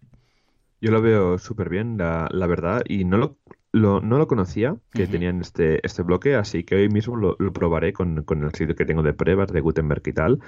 Yo 0.80 0.90
lo 0.90 1.02
veo 1.02 1.38
súper 1.38 1.68
bien, 1.68 1.96
la, 1.98 2.28
la, 2.30 2.46
verdad, 2.46 2.82
y 2.86 3.04
no 3.04 3.18
lo, 3.18 3.36
no 3.72 4.18
lo 4.18 4.26
conocía 4.26 4.76
que 4.92 5.06
tenían 5.06 5.40
este, 5.40 5.84
este 5.86 6.02
bloque, 6.02 6.36
así 6.36 6.64
que 6.64 6.74
hoy 6.76 6.88
mismo 6.88 7.16
lo, 7.16 7.36
probaré 7.52 7.92
con, 7.92 8.22
con, 8.24 8.42
el 8.44 8.54
sitio 8.54 8.74
que 8.74 8.86
tengo 8.86 9.02
de 9.02 9.12
pruebas 9.12 9.52
de 9.52 9.60
Gutenberg 9.60 10.02
y 10.06 10.12
tal. 10.12 10.40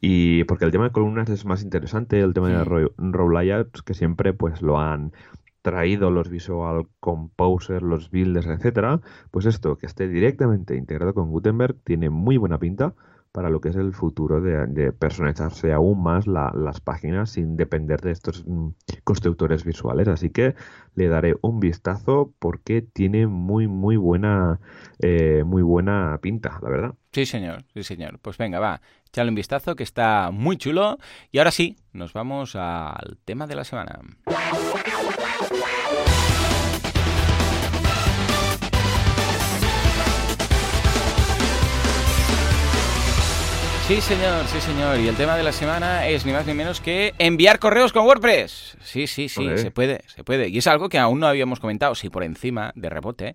Y 0.00 0.44
porque 0.44 0.66
el 0.66 0.72
tema 0.72 0.84
de 0.84 0.92
columnas 0.92 1.30
es 1.30 1.44
más 1.46 1.62
interesante, 1.62 2.20
el 2.20 2.34
tema 2.34 2.48
de 2.48 2.64
row 2.64 3.30
layouts, 3.30 3.82
que 3.82 3.94
siempre 3.94 4.34
pues 4.34 4.60
lo 4.60 4.78
han 4.78 5.12
traído 5.62 6.10
los 6.10 6.30
Visual 6.30 6.86
Composer, 7.00 7.82
los 7.82 8.10
builders, 8.10 8.46
etcétera, 8.46 9.00
pues 9.30 9.46
esto 9.46 9.76
que 9.76 9.86
esté 9.86 10.08
directamente 10.08 10.76
integrado 10.76 11.14
con 11.14 11.30
Gutenberg 11.30 11.76
tiene 11.84 12.10
muy 12.10 12.36
buena 12.36 12.58
pinta 12.58 12.94
para 13.38 13.50
lo 13.50 13.60
que 13.60 13.68
es 13.68 13.76
el 13.76 13.92
futuro 13.92 14.40
de, 14.40 14.90
personalizarse 14.90 15.72
aún 15.72 16.02
más 16.02 16.26
las 16.26 16.80
páginas 16.80 17.30
sin 17.30 17.56
depender 17.56 18.00
de 18.00 18.10
estos 18.10 18.44
mm, 18.44 18.70
constructores 19.04 19.62
visuales. 19.62 20.08
Así 20.08 20.30
que 20.30 20.56
le 20.96 21.06
daré 21.06 21.36
un 21.40 21.60
vistazo 21.60 22.34
porque 22.40 22.82
tiene 22.82 23.28
muy 23.28 23.68
muy 23.68 23.96
buena 23.96 24.58
eh, 24.98 25.44
muy 25.46 25.62
buena 25.62 26.18
pinta, 26.20 26.58
la 26.64 26.68
verdad. 26.68 26.94
Sí, 27.12 27.26
señor, 27.26 27.62
sí, 27.74 27.84
señor. 27.84 28.18
Pues 28.18 28.38
venga, 28.38 28.58
va, 28.58 28.80
echale 29.06 29.28
un 29.28 29.36
vistazo 29.36 29.76
que 29.76 29.84
está 29.84 30.32
muy 30.32 30.56
chulo. 30.56 30.98
Y 31.30 31.38
ahora 31.38 31.52
sí, 31.52 31.76
nos 31.92 32.12
vamos 32.14 32.56
al 32.56 33.18
tema 33.24 33.46
de 33.46 33.54
la 33.54 33.62
semana. 33.62 34.00
Sí, 43.88 44.02
señor, 44.02 44.46
sí, 44.48 44.60
señor. 44.60 45.00
Y 45.00 45.08
el 45.08 45.16
tema 45.16 45.34
de 45.34 45.42
la 45.42 45.50
semana 45.50 46.06
es 46.06 46.26
ni 46.26 46.32
más 46.32 46.44
ni 46.46 46.52
menos 46.52 46.78
que 46.78 47.14
enviar 47.18 47.58
correos 47.58 47.90
con 47.90 48.04
WordPress. 48.04 48.76
Sí, 48.82 49.06
sí, 49.06 49.30
sí, 49.30 49.48
se 49.56 49.70
puede, 49.70 50.02
se 50.14 50.24
puede. 50.24 50.50
Y 50.50 50.58
es 50.58 50.66
algo 50.66 50.90
que 50.90 50.98
aún 50.98 51.20
no 51.20 51.26
habíamos 51.26 51.58
comentado, 51.58 51.94
sí, 51.94 52.10
por 52.10 52.22
encima, 52.22 52.70
de 52.74 52.90
rebote, 52.90 53.34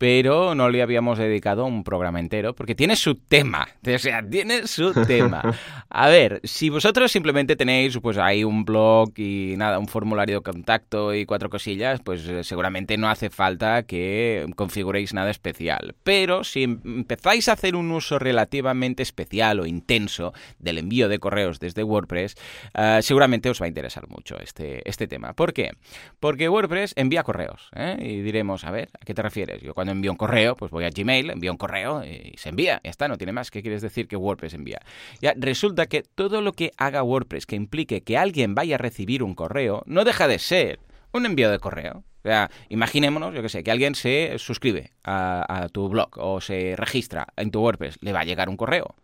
pero 0.00 0.54
no 0.54 0.70
le 0.70 0.80
habíamos 0.80 1.18
dedicado 1.18 1.66
un 1.66 1.84
programa 1.84 2.20
entero 2.20 2.54
porque 2.54 2.74
tiene 2.74 2.96
su 2.96 3.16
tema, 3.16 3.68
o 3.86 3.98
sea, 3.98 4.26
tiene 4.26 4.66
su 4.66 4.94
tema. 5.06 5.42
A 5.90 6.08
ver, 6.08 6.40
si 6.42 6.70
vosotros 6.70 7.12
simplemente 7.12 7.54
tenéis 7.54 7.98
pues 7.98 8.16
ahí 8.16 8.42
un 8.42 8.64
blog 8.64 9.12
y 9.18 9.56
nada, 9.58 9.78
un 9.78 9.88
formulario 9.88 10.36
de 10.36 10.42
contacto 10.42 11.14
y 11.14 11.26
cuatro 11.26 11.50
cosillas, 11.50 12.00
pues 12.02 12.26
eh, 12.26 12.42
seguramente 12.44 12.96
no 12.96 13.10
hace 13.10 13.28
falta 13.28 13.82
que 13.82 14.46
configuréis 14.56 15.12
nada 15.12 15.30
especial. 15.30 15.94
Pero 16.02 16.44
si 16.44 16.62
empezáis 16.62 17.50
a 17.50 17.52
hacer 17.52 17.76
un 17.76 17.90
uso 17.90 18.18
relativamente 18.18 19.02
especial 19.02 19.60
o 19.60 19.66
intenso 19.66 19.89
del 20.58 20.78
envío 20.78 21.08
de 21.08 21.18
correos 21.18 21.58
desde 21.58 21.82
WordPress, 21.82 22.36
eh, 22.74 23.00
seguramente 23.02 23.50
os 23.50 23.60
va 23.60 23.64
a 23.64 23.68
interesar 23.68 24.08
mucho 24.08 24.38
este, 24.38 24.88
este 24.88 25.08
tema. 25.08 25.32
¿Por 25.32 25.52
qué? 25.52 25.72
Porque 26.20 26.48
WordPress 26.48 26.94
envía 26.96 27.22
correos. 27.22 27.70
¿eh? 27.74 27.96
Y 28.00 28.20
diremos, 28.20 28.64
a 28.64 28.70
ver, 28.70 28.90
¿a 29.00 29.04
qué 29.04 29.14
te 29.14 29.22
refieres? 29.22 29.60
Yo 29.62 29.74
cuando 29.74 29.92
envío 29.92 30.12
un 30.12 30.16
correo, 30.16 30.54
pues 30.54 30.70
voy 30.70 30.84
a 30.84 30.90
Gmail, 30.90 31.30
envío 31.30 31.50
un 31.50 31.58
correo 31.58 32.04
y 32.04 32.34
se 32.36 32.50
envía. 32.50 32.80
Ya 32.84 32.90
está, 32.90 33.08
no 33.08 33.16
tiene 33.16 33.32
más. 33.32 33.50
¿Qué 33.50 33.62
quieres 33.62 33.82
decir 33.82 34.06
que 34.06 34.16
WordPress 34.16 34.54
envía? 34.54 34.80
Ya 35.20 35.34
resulta 35.36 35.86
que 35.86 36.02
todo 36.02 36.40
lo 36.40 36.52
que 36.52 36.72
haga 36.76 37.02
WordPress 37.02 37.46
que 37.46 37.56
implique 37.56 38.02
que 38.02 38.16
alguien 38.16 38.54
vaya 38.54 38.76
a 38.76 38.78
recibir 38.78 39.22
un 39.22 39.34
correo 39.34 39.82
no 39.86 40.04
deja 40.04 40.28
de 40.28 40.38
ser 40.38 40.78
un 41.12 41.26
envío 41.26 41.50
de 41.50 41.58
correo. 41.58 42.04
O 42.22 42.22
sea, 42.22 42.50
imaginémonos, 42.68 43.34
yo 43.34 43.42
que 43.42 43.48
sé, 43.48 43.64
que 43.64 43.70
alguien 43.70 43.94
se 43.94 44.34
suscribe 44.38 44.92
a, 45.04 45.68
tu 45.72 45.88
blog 45.88 46.10
o 46.18 46.40
se 46.40 46.74
registra 46.76 47.28
en 47.36 47.50
tu 47.50 47.60
WordPress, 47.60 47.96
le 48.02 48.12
va 48.12 48.20
a 48.20 48.24
llegar 48.24 48.48
un 48.48 48.56
correo. 48.56 48.94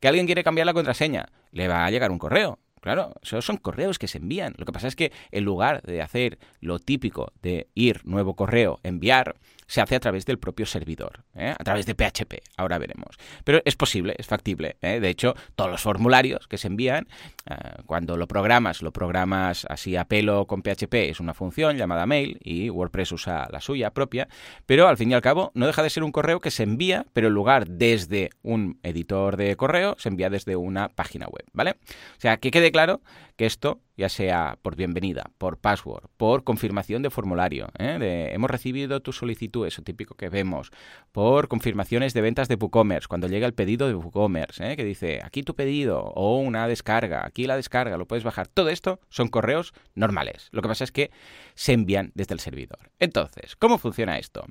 Que 0.00 0.08
alguien 0.08 0.26
quiere 0.26 0.44
cambiar 0.44 0.66
la 0.66 0.74
contraseña, 0.74 1.26
le 1.52 1.68
va 1.68 1.84
a 1.84 1.90
llegar 1.90 2.10
un 2.10 2.18
correo. 2.18 2.58
Claro, 2.80 3.14
esos 3.22 3.44
son 3.44 3.56
correos 3.56 3.98
que 3.98 4.06
se 4.06 4.18
envían. 4.18 4.54
Lo 4.58 4.64
que 4.64 4.72
pasa 4.72 4.86
es 4.86 4.94
que 4.94 5.10
en 5.32 5.44
lugar 5.44 5.82
de 5.82 6.02
hacer 6.02 6.38
lo 6.60 6.78
típico 6.78 7.32
de 7.42 7.68
ir, 7.74 8.02
nuevo 8.04 8.36
correo, 8.36 8.78
enviar, 8.84 9.34
se 9.66 9.80
hace 9.80 9.96
a 9.96 10.00
través 10.00 10.26
del 10.26 10.38
propio 10.38 10.66
servidor, 10.66 11.24
¿eh? 11.34 11.54
a 11.58 11.64
través 11.64 11.86
de 11.86 11.94
PHP, 11.94 12.42
ahora 12.56 12.78
veremos. 12.78 13.16
Pero 13.44 13.60
es 13.64 13.76
posible, 13.76 14.14
es 14.18 14.26
factible. 14.26 14.76
¿eh? 14.80 15.00
De 15.00 15.08
hecho, 15.08 15.34
todos 15.54 15.70
los 15.70 15.82
formularios 15.82 16.46
que 16.48 16.58
se 16.58 16.68
envían, 16.68 17.08
eh, 17.46 17.54
cuando 17.86 18.16
lo 18.16 18.26
programas, 18.26 18.82
lo 18.82 18.92
programas 18.92 19.66
así 19.68 19.96
a 19.96 20.04
pelo 20.04 20.46
con 20.46 20.62
PHP, 20.62 21.10
es 21.10 21.20
una 21.20 21.34
función 21.34 21.76
llamada 21.76 22.06
mail 22.06 22.38
y 22.42 22.70
WordPress 22.70 23.12
usa 23.12 23.48
la 23.50 23.60
suya 23.60 23.90
propia, 23.90 24.28
pero 24.66 24.88
al 24.88 24.96
fin 24.96 25.10
y 25.10 25.14
al 25.14 25.22
cabo 25.22 25.50
no 25.54 25.66
deja 25.66 25.82
de 25.82 25.90
ser 25.90 26.04
un 26.04 26.12
correo 26.12 26.40
que 26.40 26.50
se 26.50 26.62
envía, 26.62 27.06
pero 27.12 27.28
en 27.28 27.34
lugar 27.34 27.66
desde 27.66 28.30
un 28.42 28.78
editor 28.82 29.36
de 29.36 29.56
correo, 29.56 29.96
se 29.98 30.08
envía 30.08 30.30
desde 30.30 30.56
una 30.56 30.88
página 30.88 31.26
web, 31.26 31.44
¿vale? 31.52 31.72
O 32.16 32.20
sea, 32.20 32.36
que 32.38 32.50
quede 32.50 32.70
claro 32.70 33.00
que 33.36 33.46
esto 33.46 33.80
ya 33.96 34.08
sea 34.08 34.58
por 34.62 34.76
bienvenida, 34.76 35.30
por 35.38 35.58
password, 35.58 36.04
por 36.16 36.44
confirmación 36.44 37.02
de 37.02 37.10
formulario, 37.10 37.68
¿eh? 37.78 37.96
de 37.98 38.34
hemos 38.34 38.50
recibido 38.50 39.00
tu 39.00 39.12
solicitud, 39.12 39.66
eso 39.66 39.82
típico 39.82 40.14
que 40.14 40.28
vemos, 40.28 40.70
por 41.12 41.48
confirmaciones 41.48 42.12
de 42.12 42.20
ventas 42.20 42.48
de 42.48 42.56
WooCommerce, 42.56 43.08
cuando 43.08 43.26
llega 43.26 43.46
el 43.46 43.54
pedido 43.54 43.88
de 43.88 43.94
WooCommerce, 43.94 44.72
¿eh? 44.72 44.76
que 44.76 44.84
dice 44.84 45.20
aquí 45.24 45.42
tu 45.42 45.54
pedido 45.54 46.00
o 46.00 46.36
una 46.38 46.68
descarga, 46.68 47.24
aquí 47.24 47.46
la 47.46 47.56
descarga, 47.56 47.96
lo 47.96 48.06
puedes 48.06 48.24
bajar. 48.24 48.48
Todo 48.48 48.68
esto 48.68 49.00
son 49.08 49.28
correos 49.28 49.72
normales. 49.94 50.48
Lo 50.52 50.62
que 50.62 50.68
pasa 50.68 50.84
es 50.84 50.92
que 50.92 51.10
se 51.54 51.72
envían 51.72 52.12
desde 52.14 52.34
el 52.34 52.40
servidor. 52.40 52.90
Entonces, 52.98 53.56
¿cómo 53.56 53.78
funciona 53.78 54.18
esto? 54.18 54.44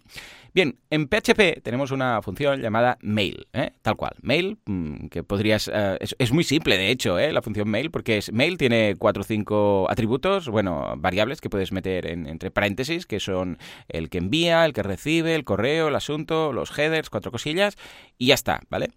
Bien, 0.53 0.79
en 0.89 1.07
PHP 1.07 1.61
tenemos 1.61 1.91
una 1.91 2.21
función 2.21 2.61
llamada 2.61 2.97
mail, 3.01 3.47
¿eh? 3.53 3.73
tal 3.83 3.95
cual, 3.95 4.15
mail, 4.21 4.57
mm, 4.65 5.07
que 5.07 5.23
podrías, 5.23 5.69
es, 5.99 6.15
es, 6.17 6.31
muy 6.31 6.43
simple 6.43 6.77
de 6.77 6.89
hecho, 6.89 7.17
la 7.19 7.41
función 7.41 7.69
mail, 7.69 7.91
porque 7.91 8.17
es 8.17 8.31
mail 8.31 8.57
tiene 8.57 8.95
cuatro 8.97 9.23
atributos, 9.89 10.49
bueno, 10.49 10.93
variables 10.97 11.41
que 11.41 11.49
puedes 11.49 11.71
meter 11.71 12.07
entre 12.07 12.51
paréntesis, 12.51 13.05
que 13.05 13.19
son 13.19 13.57
el 13.87 14.09
que 14.09 14.19
envía, 14.19 14.65
el 14.65 14.73
que 14.73 14.83
recibe, 14.83 15.35
el 15.35 15.43
correo, 15.43 15.89
el 15.89 15.95
asunto, 15.95 16.53
los 16.53 16.77
headers, 16.77 17.09
cuatro 17.09 17.31
cosillas, 17.31 17.77
y 18.17 18.27
ya 18.27 18.35
está, 18.35 18.61
¿vale? 18.69 18.91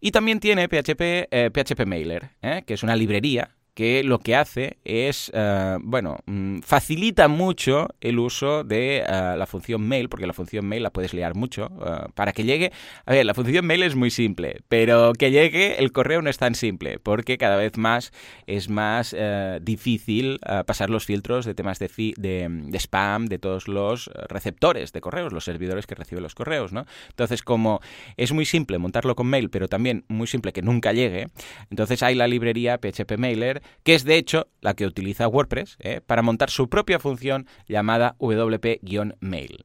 Y 0.00 0.10
también 0.10 0.40
tiene 0.40 0.68
PHP, 0.68 1.28
PHP 1.52 1.80
eh, 1.80 1.86
Mailer, 1.86 2.30
¿eh? 2.42 2.62
que 2.66 2.74
es 2.74 2.82
una 2.82 2.96
librería 2.96 3.56
que 3.76 4.02
lo 4.02 4.20
que 4.20 4.34
hace 4.34 4.78
es, 4.84 5.30
eh, 5.34 5.76
bueno, 5.82 6.16
mm, 6.24 6.60
facilita 6.60 7.28
mucho 7.28 7.88
el 8.00 8.18
uso 8.18 8.64
de 8.64 9.04
eh, 9.06 9.34
la 9.36 9.46
función 9.46 9.86
mail, 9.86 10.08
porque 10.08 10.26
la 10.26 10.32
función 10.32 10.64
mail 10.64 10.82
la 10.82 10.88
puedes 10.88 11.12
liar 11.12 11.34
mucho, 11.34 11.70
eh, 11.86 12.08
para 12.14 12.32
que 12.32 12.44
llegue, 12.44 12.72
a 13.04 13.12
ver, 13.12 13.26
la 13.26 13.34
función 13.34 13.66
mail 13.66 13.82
es 13.82 13.94
muy 13.94 14.10
simple, 14.10 14.62
pero 14.70 15.12
que 15.12 15.30
llegue 15.30 15.78
el 15.78 15.92
correo 15.92 16.22
no 16.22 16.30
es 16.30 16.38
tan 16.38 16.54
simple, 16.54 16.98
porque 16.98 17.36
cada 17.36 17.56
vez 17.56 17.76
más 17.76 18.12
es 18.46 18.70
más 18.70 19.14
difícil 19.60 20.40
pasar 20.66 20.88
los 20.88 21.04
filtros 21.04 21.44
de 21.44 21.54
temas 21.54 21.78
de, 21.78 21.90
de, 22.16 22.78
spam 22.78 23.26
de 23.26 23.38
todos 23.38 23.68
los 23.68 24.10
receptores 24.28 24.92
de 24.92 25.00
correos, 25.02 25.34
los 25.34 25.44
servidores 25.44 25.86
que 25.86 25.94
reciben 25.94 26.22
los 26.22 26.34
correos, 26.34 26.72
¿no? 26.72 26.86
Entonces, 27.10 27.42
como 27.42 27.80
es 28.16 28.32
muy 28.32 28.46
simple 28.46 28.78
montarlo 28.78 29.14
con 29.16 29.26
mail, 29.26 29.50
pero 29.50 29.68
también 29.68 30.04
muy 30.08 30.26
simple 30.26 30.54
que 30.54 30.62
nunca 30.62 30.92
llegue, 30.92 31.26
entonces 31.70 32.02
hay 32.02 32.14
la 32.14 32.26
librería 32.26 32.78
PHP 32.78 33.18
Mailer, 33.18 33.62
que 33.82 33.94
es 33.94 34.04
de 34.04 34.16
hecho 34.16 34.48
la 34.60 34.74
que 34.74 34.86
utiliza 34.86 35.28
WordPress 35.28 35.76
¿eh? 35.80 36.00
para 36.04 36.22
montar 36.22 36.50
su 36.50 36.68
propia 36.68 36.98
función 36.98 37.46
llamada 37.68 38.16
WP-mail. 38.18 39.64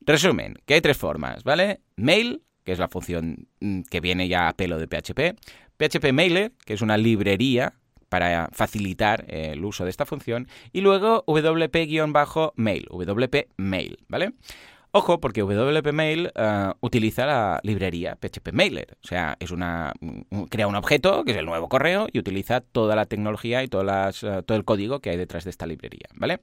Resumen, 0.00 0.54
que 0.64 0.74
hay 0.74 0.80
tres 0.80 0.96
formas, 0.96 1.44
¿vale? 1.44 1.80
Mail, 1.96 2.42
que 2.64 2.72
es 2.72 2.78
la 2.78 2.88
función 2.88 3.48
mm, 3.60 3.82
que 3.90 4.00
viene 4.00 4.28
ya 4.28 4.48
a 4.48 4.54
pelo 4.54 4.78
de 4.78 4.86
PHP, 4.86 5.38
PHP 5.76 6.12
Mailer, 6.12 6.52
que 6.64 6.74
es 6.74 6.82
una 6.82 6.96
librería 6.96 7.74
para 8.08 8.48
facilitar 8.52 9.26
el 9.28 9.64
uso 9.64 9.84
de 9.84 9.90
esta 9.90 10.06
función, 10.06 10.48
y 10.72 10.80
luego 10.80 11.24
WP-mail, 11.26 12.86
WP 12.90 13.48
Mail, 13.58 13.98
¿vale? 14.08 14.32
Ojo, 14.90 15.20
porque 15.20 15.42
WP 15.42 15.92
Mail 15.92 16.32
eh, 16.34 16.72
utiliza 16.80 17.26
la 17.26 17.60
librería 17.62 18.16
PHP 18.16 18.52
Mailer. 18.52 18.96
O 19.02 19.06
sea, 19.06 19.36
es 19.38 19.50
una 19.50 19.92
crea 20.48 20.66
un 20.66 20.76
objeto, 20.76 21.24
que 21.24 21.32
es 21.32 21.36
el 21.36 21.46
nuevo 21.46 21.68
correo, 21.68 22.06
y 22.12 22.18
utiliza 22.18 22.60
toda 22.60 22.96
la 22.96 23.04
tecnología 23.04 23.62
y 23.62 23.68
todas 23.68 23.86
las, 23.86 24.22
eh, 24.22 24.42
todo 24.46 24.56
el 24.56 24.64
código 24.64 25.00
que 25.00 25.10
hay 25.10 25.16
detrás 25.16 25.44
de 25.44 25.50
esta 25.50 25.66
librería, 25.66 26.08
¿vale? 26.14 26.40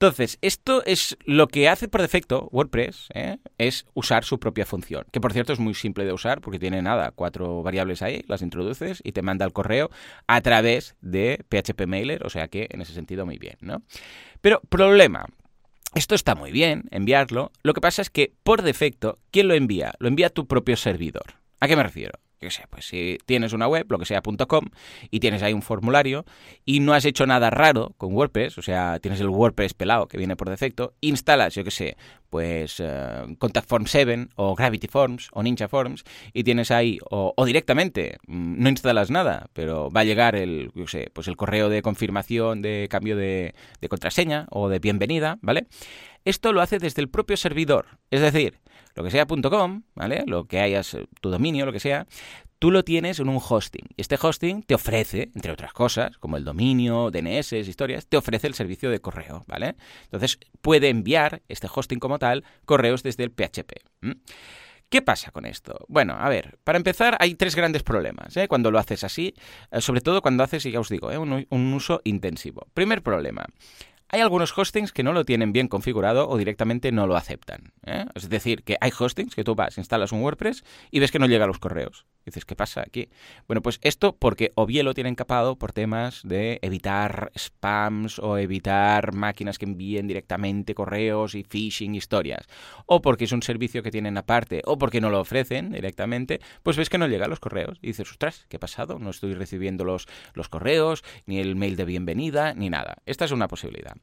Entonces, 0.00 0.38
esto 0.40 0.82
es 0.86 1.18
lo 1.26 1.46
que 1.46 1.68
hace 1.68 1.86
por 1.86 2.00
defecto 2.00 2.48
WordPress, 2.52 3.08
¿eh? 3.12 3.36
es 3.58 3.84
usar 3.92 4.24
su 4.24 4.40
propia 4.40 4.64
función, 4.64 5.04
que 5.12 5.20
por 5.20 5.34
cierto 5.34 5.52
es 5.52 5.58
muy 5.58 5.74
simple 5.74 6.06
de 6.06 6.14
usar 6.14 6.40
porque 6.40 6.58
tiene 6.58 6.80
nada, 6.80 7.10
cuatro 7.10 7.62
variables 7.62 8.00
ahí, 8.00 8.24
las 8.26 8.40
introduces 8.40 9.02
y 9.04 9.12
te 9.12 9.20
manda 9.20 9.44
el 9.44 9.52
correo 9.52 9.90
a 10.26 10.40
través 10.40 10.96
de 11.02 11.44
PHP 11.50 11.86
Mailer, 11.86 12.24
o 12.24 12.30
sea 12.30 12.48
que 12.48 12.66
en 12.70 12.80
ese 12.80 12.94
sentido 12.94 13.26
muy 13.26 13.36
bien, 13.36 13.58
¿no? 13.60 13.82
Pero 14.40 14.62
problema, 14.70 15.26
esto 15.94 16.14
está 16.14 16.34
muy 16.34 16.52
bien, 16.52 16.84
enviarlo. 16.90 17.50
Lo 17.62 17.74
que 17.74 17.80
pasa 17.80 18.02
es 18.02 18.10
que, 18.10 18.32
por 18.42 18.62
defecto, 18.62 19.18
¿quién 19.30 19.48
lo 19.48 19.54
envía? 19.54 19.92
Lo 19.98 20.08
envía 20.08 20.30
tu 20.30 20.46
propio 20.46 20.76
servidor. 20.76 21.34
¿A 21.58 21.66
qué 21.68 21.76
me 21.76 21.82
refiero? 21.82 22.18
Yo 22.40 22.50
sé, 22.50 22.64
pues 22.70 22.86
si 22.86 23.18
tienes 23.26 23.52
una 23.52 23.68
web, 23.68 23.86
lo 23.90 23.98
que 23.98 24.06
sea, 24.06 24.22
.com, 24.22 24.64
y 25.10 25.20
tienes 25.20 25.42
ahí 25.42 25.52
un 25.52 25.60
formulario 25.60 26.24
y 26.64 26.80
no 26.80 26.94
has 26.94 27.04
hecho 27.04 27.26
nada 27.26 27.50
raro 27.50 27.92
con 27.98 28.14
WordPress, 28.14 28.56
o 28.56 28.62
sea, 28.62 28.98
tienes 28.98 29.20
el 29.20 29.28
WordPress 29.28 29.74
pelado 29.74 30.08
que 30.08 30.16
viene 30.16 30.36
por 30.36 30.48
defecto, 30.48 30.94
instalas, 31.02 31.54
yo 31.54 31.64
qué 31.64 31.70
sé, 31.70 31.96
pues 32.30 32.80
uh, 32.80 33.36
Contact 33.38 33.68
Form 33.68 33.84
7 33.86 34.28
o 34.36 34.54
Gravity 34.54 34.88
Forms 34.88 35.28
o 35.32 35.42
Ninja 35.42 35.68
Forms 35.68 36.04
y 36.32 36.42
tienes 36.42 36.70
ahí, 36.70 36.98
o, 37.10 37.34
directamente, 37.44 38.16
mm, 38.26 38.62
no 38.62 38.70
instalas 38.70 39.10
nada, 39.10 39.48
pero 39.52 39.90
va 39.90 40.00
a 40.00 40.04
llegar 40.04 40.34
el, 40.34 40.70
yo 40.74 40.86
sé, 40.86 41.10
pues 41.12 41.28
el 41.28 41.36
correo 41.36 41.68
de 41.68 41.82
confirmación 41.82 42.62
de 42.62 42.88
cambio 42.90 43.16
de, 43.16 43.54
de 43.80 43.88
contraseña 43.88 44.46
o 44.50 44.70
de 44.70 44.78
bienvenida, 44.78 45.38
¿vale? 45.42 45.66
Esto 46.24 46.52
lo 46.52 46.62
hace 46.62 46.78
desde 46.78 47.02
el 47.02 47.08
propio 47.08 47.36
servidor, 47.36 47.98
es 48.10 48.20
decir, 48.20 48.60
lo 48.94 49.04
que 49.04 49.10
sea.com, 49.10 49.82
¿vale? 49.94 50.24
Lo 50.26 50.44
que 50.44 50.60
hayas, 50.60 50.94
eh, 50.94 51.06
tu 51.20 51.30
dominio, 51.30 51.66
lo 51.66 51.72
que 51.72 51.80
sea, 51.80 52.06
tú 52.58 52.70
lo 52.70 52.84
tienes 52.84 53.18
en 53.18 53.28
un 53.28 53.40
hosting. 53.46 53.86
Y 53.96 54.02
este 54.02 54.18
hosting 54.20 54.62
te 54.62 54.74
ofrece, 54.74 55.30
entre 55.34 55.52
otras 55.52 55.72
cosas, 55.72 56.18
como 56.18 56.36
el 56.36 56.44
dominio, 56.44 57.10
DNS, 57.10 57.52
historias, 57.52 58.06
te 58.06 58.16
ofrece 58.16 58.46
el 58.46 58.54
servicio 58.54 58.90
de 58.90 59.00
correo, 59.00 59.44
¿vale? 59.46 59.76
Entonces 60.04 60.38
puede 60.60 60.88
enviar 60.88 61.42
este 61.48 61.68
hosting 61.72 61.98
como 61.98 62.18
tal 62.18 62.44
correos 62.64 63.02
desde 63.02 63.24
el 63.24 63.30
PHP. 63.30 63.72
¿Qué 64.90 65.02
pasa 65.02 65.30
con 65.30 65.46
esto? 65.46 65.86
Bueno, 65.86 66.16
a 66.18 66.28
ver, 66.28 66.58
para 66.64 66.76
empezar 66.76 67.16
hay 67.20 67.36
tres 67.36 67.54
grandes 67.54 67.84
problemas 67.84 68.36
¿eh? 68.36 68.48
cuando 68.48 68.72
lo 68.72 68.78
haces 68.80 69.04
así, 69.04 69.34
eh, 69.70 69.80
sobre 69.80 70.00
todo 70.00 70.20
cuando 70.20 70.42
haces, 70.42 70.66
y 70.66 70.72
ya 70.72 70.80
os 70.80 70.88
digo, 70.88 71.12
¿eh? 71.12 71.16
un, 71.16 71.72
uso 71.72 72.00
intensivo. 72.02 72.66
Primer 72.74 73.00
problema, 73.00 73.46
hay 74.10 74.20
algunos 74.20 74.56
hostings 74.56 74.92
que 74.92 75.02
no 75.02 75.12
lo 75.12 75.24
tienen 75.24 75.52
bien 75.52 75.68
configurado 75.68 76.28
o 76.28 76.36
directamente 76.36 76.92
no 76.92 77.06
lo 77.06 77.16
aceptan. 77.16 77.72
¿eh? 77.86 78.06
Es 78.14 78.28
decir, 78.28 78.62
que 78.62 78.76
hay 78.80 78.92
hostings 78.96 79.34
que 79.34 79.44
tú 79.44 79.54
vas, 79.54 79.78
instalas 79.78 80.12
un 80.12 80.22
WordPress 80.22 80.64
y 80.90 81.00
ves 81.00 81.10
que 81.10 81.18
no 81.18 81.26
llega 81.26 81.44
a 81.44 81.48
los 81.48 81.58
correos. 81.58 82.06
Dices, 82.24 82.44
¿qué 82.44 82.56
pasa 82.56 82.82
aquí? 82.82 83.08
Bueno, 83.46 83.62
pues 83.62 83.78
esto 83.82 84.16
porque 84.16 84.52
o 84.54 84.66
bien 84.66 84.84
lo 84.84 84.94
tienen 84.94 85.14
capado 85.14 85.56
por 85.56 85.72
temas 85.72 86.20
de 86.24 86.58
evitar 86.62 87.32
spams 87.36 88.18
o 88.18 88.38
evitar 88.38 89.12
máquinas 89.14 89.58
que 89.58 89.66
envíen 89.66 90.06
directamente 90.06 90.74
correos 90.74 91.34
y 91.34 91.44
phishing 91.44 91.94
historias. 91.94 92.46
O 92.86 93.00
porque 93.00 93.24
es 93.24 93.32
un 93.32 93.42
servicio 93.42 93.82
que 93.82 93.90
tienen 93.90 94.16
aparte 94.18 94.62
o 94.64 94.78
porque 94.78 95.00
no 95.00 95.10
lo 95.10 95.20
ofrecen 95.20 95.72
directamente, 95.72 96.40
pues 96.62 96.76
ves 96.76 96.88
que 96.88 96.98
no 96.98 97.08
llega 97.08 97.26
a 97.26 97.28
los 97.28 97.40
correos. 97.40 97.78
Y 97.82 97.88
dices, 97.88 98.10
ostras, 98.10 98.46
¿qué 98.48 98.56
ha 98.56 98.60
pasado? 98.60 98.98
No 98.98 99.10
estoy 99.10 99.34
recibiendo 99.34 99.84
los, 99.84 100.06
los 100.34 100.48
correos, 100.48 101.04
ni 101.26 101.38
el 101.38 101.56
mail 101.56 101.76
de 101.76 101.84
bienvenida, 101.84 102.54
ni 102.54 102.70
nada. 102.70 102.98
Esta 103.06 103.24
es 103.24 103.32
una 103.32 103.48
posibilidad. 103.48 103.96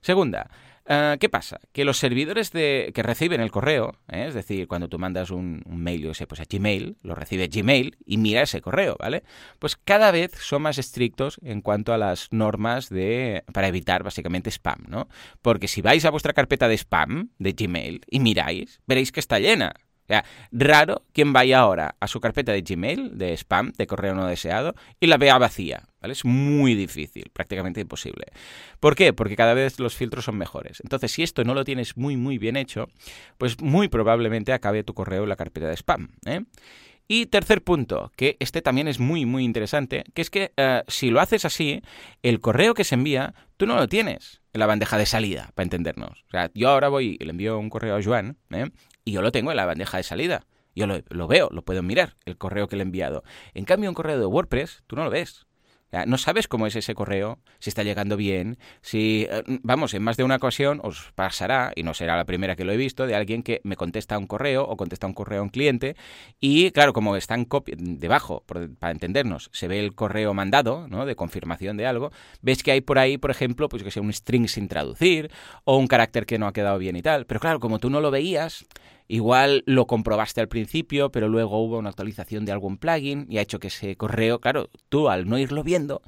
Segunda, 0.00 0.50
eh, 0.88 1.16
¿Qué 1.20 1.28
pasa? 1.28 1.60
Que 1.72 1.84
los 1.84 1.98
servidores 1.98 2.50
de, 2.50 2.92
que 2.94 3.02
reciben 3.02 3.40
el 3.40 3.50
correo, 3.50 3.96
¿eh? 4.08 4.24
es 4.26 4.34
decir, 4.34 4.66
cuando 4.66 4.88
tú 4.88 4.98
mandas 4.98 5.30
un, 5.30 5.62
mail, 5.66 6.02
yo 6.02 6.14
sé, 6.14 6.26
pues 6.26 6.40
a 6.40 6.44
Gmail, 6.48 6.96
lo 7.02 7.14
recibe 7.14 7.48
Gmail 7.48 7.96
y 8.06 8.16
mira 8.16 8.42
ese 8.42 8.60
correo, 8.60 8.96
¿vale? 8.98 9.22
Pues 9.58 9.76
cada 9.76 10.10
vez 10.10 10.32
son 10.40 10.62
más 10.62 10.78
estrictos 10.78 11.38
en 11.42 11.60
cuanto 11.60 11.92
a 11.92 11.98
las 11.98 12.28
normas 12.32 12.88
de 12.88 13.44
para 13.52 13.68
evitar 13.68 14.02
básicamente 14.02 14.50
spam, 14.50 14.84
¿no? 14.88 15.08
Porque 15.42 15.68
si 15.68 15.82
vais 15.82 16.04
a 16.04 16.10
vuestra 16.10 16.32
carpeta 16.32 16.68
de 16.68 16.76
spam 16.78 17.30
de 17.38 17.52
Gmail 17.52 18.00
y 18.08 18.20
miráis, 18.20 18.80
veréis 18.86 19.12
que 19.12 19.20
está 19.20 19.38
llena. 19.38 19.74
Sea, 20.08 20.24
raro 20.50 21.02
quien 21.12 21.34
vaya 21.34 21.60
ahora 21.60 21.94
a 22.00 22.08
su 22.08 22.18
carpeta 22.18 22.52
de 22.52 22.62
Gmail, 22.62 23.18
de 23.18 23.34
spam, 23.36 23.72
de 23.76 23.86
correo 23.86 24.14
no 24.14 24.26
deseado, 24.26 24.74
y 24.98 25.06
la 25.06 25.18
vea 25.18 25.36
vacía. 25.36 25.84
¿vale? 26.00 26.12
Es 26.12 26.24
muy 26.24 26.74
difícil, 26.74 27.30
prácticamente 27.32 27.82
imposible. 27.82 28.24
¿Por 28.80 28.96
qué? 28.96 29.12
Porque 29.12 29.36
cada 29.36 29.52
vez 29.52 29.78
los 29.78 29.94
filtros 29.94 30.24
son 30.24 30.38
mejores. 30.38 30.80
Entonces, 30.82 31.12
si 31.12 31.22
esto 31.22 31.44
no 31.44 31.52
lo 31.52 31.62
tienes 31.62 31.98
muy, 31.98 32.16
muy 32.16 32.38
bien 32.38 32.56
hecho, 32.56 32.88
pues 33.36 33.60
muy 33.60 33.88
probablemente 33.88 34.54
acabe 34.54 34.82
tu 34.82 34.94
correo 34.94 35.24
en 35.24 35.28
la 35.28 35.36
carpeta 35.36 35.68
de 35.68 35.76
spam. 35.76 36.08
¿eh? 36.24 36.40
Y 37.06 37.26
tercer 37.26 37.62
punto, 37.62 38.12
que 38.16 38.36
este 38.38 38.60
también 38.60 38.86
es 38.86 39.00
muy, 39.00 39.24
muy 39.24 39.42
interesante, 39.42 40.04
que 40.14 40.22
es 40.22 40.28
que 40.28 40.52
eh, 40.58 40.82
si 40.88 41.10
lo 41.10 41.20
haces 41.20 41.46
así, 41.46 41.80
el 42.22 42.40
correo 42.40 42.74
que 42.74 42.84
se 42.84 42.94
envía, 42.94 43.34
tú 43.56 43.66
no 43.66 43.76
lo 43.76 43.88
tienes 43.88 44.42
en 44.52 44.60
la 44.60 44.66
bandeja 44.66 44.98
de 44.98 45.06
salida, 45.06 45.50
para 45.54 45.64
entendernos. 45.64 46.24
O 46.28 46.30
sea, 46.30 46.50
yo 46.54 46.68
ahora 46.68 46.88
voy 46.88 47.16
y 47.18 47.24
le 47.24 47.30
envío 47.30 47.58
un 47.58 47.70
correo 47.70 47.96
a 47.96 48.02
Joan, 48.02 48.36
¿eh? 48.50 48.70
Y 49.08 49.12
yo 49.12 49.22
lo 49.22 49.32
tengo 49.32 49.50
en 49.50 49.56
la 49.56 49.64
bandeja 49.64 49.96
de 49.96 50.02
salida. 50.02 50.44
Yo 50.74 50.86
lo, 50.86 51.26
veo, 51.26 51.48
lo 51.50 51.62
puedo 51.62 51.82
mirar, 51.82 52.16
el 52.26 52.36
correo 52.36 52.68
que 52.68 52.76
le 52.76 52.82
he 52.82 52.86
enviado. 52.86 53.24
En 53.54 53.64
cambio, 53.64 53.88
un 53.88 53.94
correo 53.94 54.18
de 54.18 54.26
WordPress, 54.26 54.84
tú 54.86 54.96
no 54.96 55.04
lo 55.04 55.10
ves. 55.10 55.46
No 56.06 56.18
sabes 56.18 56.48
cómo 56.48 56.66
es 56.66 56.76
ese 56.76 56.94
correo, 56.94 57.38
si 57.60 57.70
está 57.70 57.82
llegando 57.82 58.18
bien, 58.18 58.58
si, 58.82 59.26
eh, 59.30 59.42
vamos, 59.62 59.94
en 59.94 60.02
más 60.02 60.18
de 60.18 60.24
una 60.24 60.36
ocasión 60.36 60.80
os 60.84 61.12
pasará, 61.14 61.72
y 61.74 61.82
no 61.82 61.94
será 61.94 62.14
la 62.14 62.26
primera 62.26 62.56
que 62.56 62.64
lo 62.66 62.72
he 62.72 62.76
visto, 62.76 63.06
de 63.06 63.14
alguien 63.14 63.42
que 63.42 63.62
me 63.64 63.74
contesta 63.74 64.18
un 64.18 64.26
correo 64.26 64.64
o 64.64 64.76
contesta 64.76 65.06
un 65.06 65.14
correo 65.14 65.40
a 65.40 65.42
un 65.44 65.48
cliente 65.48 65.96
y, 66.40 66.72
claro, 66.72 66.92
como 66.92 67.16
está 67.16 67.34
en 67.34 67.46
copia, 67.46 67.74
debajo, 67.78 68.44
para 68.46 68.92
entendernos, 68.92 69.48
se 69.54 69.66
ve 69.66 69.80
el 69.80 69.94
correo 69.94 70.34
mandado, 70.34 70.86
¿no?, 70.88 71.06
de 71.06 71.16
confirmación 71.16 71.78
de 71.78 71.86
algo, 71.86 72.12
ves 72.42 72.62
que 72.62 72.72
hay 72.72 72.82
por 72.82 72.98
ahí, 72.98 73.16
por 73.16 73.30
ejemplo, 73.30 73.70
pues 73.70 73.82
que 73.82 73.90
sea 73.90 74.02
un 74.02 74.12
string 74.12 74.46
sin 74.46 74.68
traducir 74.68 75.30
o 75.64 75.78
un 75.78 75.86
carácter 75.86 76.26
que 76.26 76.38
no 76.38 76.46
ha 76.46 76.52
quedado 76.52 76.76
bien 76.78 76.96
y 76.96 77.02
tal. 77.02 77.24
Pero 77.24 77.40
claro, 77.40 77.60
como 77.60 77.78
tú 77.78 77.88
no 77.88 78.02
lo 78.02 78.10
veías, 78.10 78.66
Igual 79.08 79.62
lo 79.66 79.86
comprobaste 79.86 80.42
al 80.42 80.48
principio, 80.48 81.10
pero 81.10 81.28
luego 81.28 81.58
hubo 81.58 81.78
una 81.78 81.88
actualización 81.88 82.44
de 82.44 82.52
algún 82.52 82.76
plugin 82.76 83.26
y 83.30 83.38
ha 83.38 83.42
hecho 83.42 83.58
que 83.58 83.68
ese 83.68 83.96
correo, 83.96 84.38
claro, 84.40 84.68
tú 84.90 85.08
al 85.08 85.26
no 85.26 85.38
irlo 85.38 85.64
viendo, 85.64 86.02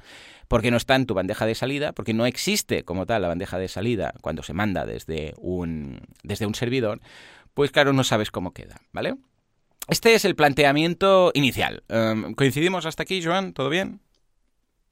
porque 0.47 0.69
no 0.69 0.77
está 0.77 0.95
en 0.95 1.07
tu 1.07 1.15
bandeja 1.15 1.47
de 1.47 1.55
salida, 1.55 1.93
porque 1.93 2.13
no 2.13 2.27
existe 2.27 2.83
como 2.83 3.07
tal 3.07 3.23
la 3.23 3.27
bandeja 3.27 3.57
de 3.57 3.67
salida 3.67 4.13
cuando 4.21 4.43
se 4.43 4.53
manda 4.53 4.85
desde 4.85 5.33
un, 5.37 6.01
desde 6.21 6.45
un 6.45 6.53
servidor, 6.53 7.01
pues 7.55 7.71
claro, 7.71 7.91
no 7.91 8.03
sabes 8.03 8.29
cómo 8.29 8.53
queda, 8.53 8.81
¿vale? 8.91 9.15
Este 9.87 10.13
es 10.13 10.23
el 10.23 10.35
planteamiento 10.35 11.31
inicial. 11.33 11.83
Em, 11.89 12.35
¿Coincidimos 12.35 12.85
hasta 12.85 13.03
aquí, 13.03 13.23
Joan? 13.23 13.53
¿Todo 13.53 13.69
bien? 13.69 13.99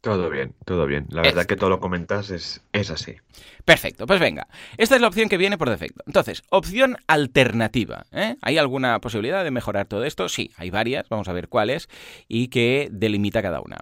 Todo 0.02 0.30
bien, 0.30 0.54
todo 0.66 0.86
bien. 0.86 1.08
La 1.10 1.22
verdad 1.22 1.46
que 1.46 1.58
todo 1.58 1.70
lo 1.70 1.82
comentas 1.82 2.30
es, 2.30 2.62
es 2.72 2.90
así. 2.90 3.18
Perfecto, 3.66 4.08
pues 4.08 4.20
venga. 4.20 4.48
Esta 4.78 4.96
es 4.96 5.02
la 5.02 5.10
opción 5.10 5.28
que 5.28 5.38
viene 5.38 5.58
por 5.58 5.70
defecto. 5.70 6.04
Entonces, 6.08 6.42
opción 6.50 6.98
alternativa. 7.08 8.06
¿eh? 8.14 8.38
¿Hay 8.42 8.58
alguna 8.58 9.00
posibilidad 9.02 9.44
de 9.44 9.52
mejorar 9.52 9.88
todo 9.88 10.06
esto? 10.06 10.30
Sí, 10.30 10.52
hay 10.56 10.70
varias. 10.70 11.10
Vamos 11.10 11.28
a 11.28 11.34
ver 11.34 11.50
cuáles 11.50 11.90
y 12.30 12.48
qué 12.48 12.88
delimita 12.92 13.42
cada 13.42 13.60
una. 13.60 13.80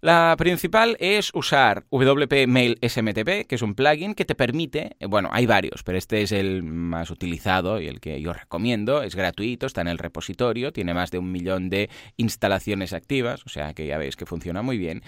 La 0.00 0.34
principal 0.36 0.96
es 1.00 1.30
usar 1.32 1.86
WP 1.90 2.46
Mail 2.46 2.78
SMTP, 2.82 3.46
que 3.46 3.54
es 3.54 3.62
un 3.62 3.74
plugin 3.74 4.14
que 4.14 4.24
te 4.24 4.34
permite, 4.34 4.96
eh, 5.00 5.06
bueno, 5.06 5.30
hay 5.32 5.46
varios, 5.46 5.82
pero 5.82 5.96
este 5.96 6.22
es 6.22 6.32
el 6.32 6.62
más 6.62 7.10
utilizado 7.10 7.80
y 7.80 7.88
el 7.88 8.00
que 8.00 8.20
yo 8.20 8.32
recomiendo, 8.34 9.02
es 9.02 9.14
gratuito, 9.14 9.66
está 9.66 9.80
en 9.80 9.88
el 9.88 9.98
repositorio, 9.98 10.72
tiene 10.72 10.92
más 10.92 11.10
de 11.10 11.18
un 11.18 11.32
millón 11.32 11.70
de 11.70 11.88
instalaciones 12.18 12.92
activas, 12.92 13.44
o 13.46 13.48
sea 13.48 13.72
que 13.72 13.86
ya 13.86 13.96
veis 13.96 14.16
que 14.16 14.26
funciona 14.26 14.60
muy 14.60 14.76
bien, 14.76 15.02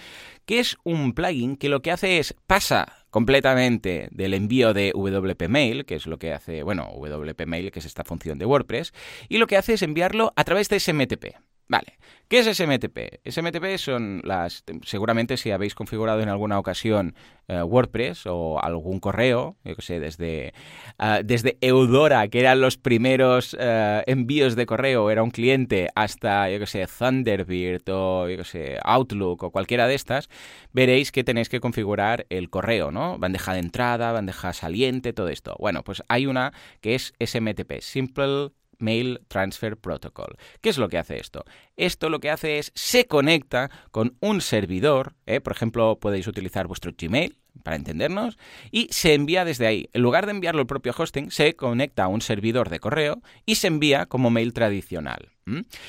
que 0.45 0.59
es 0.59 0.77
un 0.83 1.13
plugin 1.13 1.55
que 1.55 1.69
lo 1.69 1.81
que 1.81 1.91
hace 1.91 2.17
es 2.17 2.35
pasa 2.47 3.05
completamente 3.11 4.09
del 4.11 4.33
envío 4.33 4.73
de 4.73 4.91
WP 4.95 5.49
Mail, 5.49 5.85
que 5.85 5.95
es 5.95 6.07
lo 6.07 6.17
que 6.17 6.33
hace, 6.33 6.63
bueno, 6.63 6.89
WP 6.95 7.45
Mail, 7.45 7.71
que 7.71 7.79
es 7.79 7.85
esta 7.85 8.03
función 8.03 8.39
de 8.39 8.45
WordPress, 8.45 8.93
y 9.27 9.37
lo 9.37 9.47
que 9.47 9.57
hace 9.57 9.73
es 9.73 9.83
enviarlo 9.83 10.33
a 10.35 10.43
través 10.43 10.69
de 10.69 10.79
SMTP. 10.79 11.35
Vale, 11.67 11.99
¿qué 12.29 12.39
es 12.39 12.57
SMTP? 12.57 13.19
SMTP 13.25 13.77
son 13.77 14.21
las, 14.23 14.63
seguramente 14.85 15.35
si 15.35 15.51
habéis 15.51 15.75
configurado 15.75 16.21
en 16.21 16.29
alguna 16.29 16.59
ocasión 16.59 17.15
eh, 17.47 17.61
WordPress 17.63 18.27
o 18.27 18.63
algún 18.63 18.99
correo, 18.99 19.57
yo 19.65 19.75
que 19.75 19.81
sé, 19.81 19.99
desde, 19.99 20.53
ah, 20.99 21.21
desde 21.25 21.57
Eudora, 21.59 22.27
que 22.27 22.39
eran 22.39 22.61
los 22.61 22.77
primeros 22.77 23.57
eh, 23.59 24.03
envíos 24.05 24.55
de 24.55 24.67
correo, 24.67 25.09
era 25.09 25.23
un 25.23 25.31
cliente, 25.31 25.89
hasta, 25.95 26.49
yo 26.51 26.59
que 26.59 26.67
sé, 26.67 26.85
Thunderbird 26.87 27.89
o, 27.89 28.29
yo 28.29 28.37
que 28.37 28.43
sé, 28.45 28.77
Outlook 28.83 29.43
o 29.43 29.51
cualquiera 29.51 29.87
de 29.87 29.95
estas, 29.95 30.29
veréis 30.71 31.11
que 31.11 31.23
tenéis 31.23 31.49
que 31.49 31.59
configurar 31.59 32.27
el 32.29 32.51
correo, 32.51 32.91
¿no? 32.91 33.17
Bandeja 33.17 33.53
de 33.53 33.59
entrada, 33.59 34.11
bandeja 34.11 34.53
saliente, 34.53 35.13
todo 35.13 35.29
esto. 35.29 35.55
Bueno, 35.59 35.83
pues 35.83 36.03
hay 36.07 36.27
una 36.27 36.53
que 36.79 36.93
es 36.93 37.13
SMTP, 37.19 37.81
Simple 37.81 38.51
Mail 38.79 39.21
Transfer 39.27 39.77
Protocol. 39.77 40.37
¿Qué 40.61 40.69
es 40.69 40.77
lo 40.77 40.89
que 40.89 40.97
hace 40.97 41.19
esto? 41.19 41.45
Esto 41.77 42.09
lo 42.09 42.19
que 42.19 42.31
hace 42.31 42.57
es 42.57 42.71
se 42.75 43.05
conecta 43.05 43.69
con 43.91 44.17
un 44.19 44.41
servidor, 44.41 45.13
¿eh? 45.25 45.41
por 45.41 45.53
ejemplo, 45.53 45.99
podéis 45.99 46.27
utilizar 46.27 46.67
vuestro 46.67 46.91
Gmail 46.97 47.37
para 47.63 47.75
entendernos, 47.75 48.37
y 48.71 48.87
se 48.91 49.13
envía 49.13 49.45
desde 49.45 49.67
ahí. 49.67 49.89
En 49.93 50.01
lugar 50.01 50.25
de 50.25 50.31
enviarlo 50.31 50.61
al 50.61 50.67
propio 50.67 50.93
hosting, 50.97 51.31
se 51.31 51.55
conecta 51.55 52.05
a 52.05 52.07
un 52.07 52.21
servidor 52.21 52.69
de 52.69 52.79
correo 52.79 53.21
y 53.45 53.55
se 53.55 53.67
envía 53.67 54.05
como 54.05 54.29
mail 54.29 54.53
tradicional. 54.53 55.29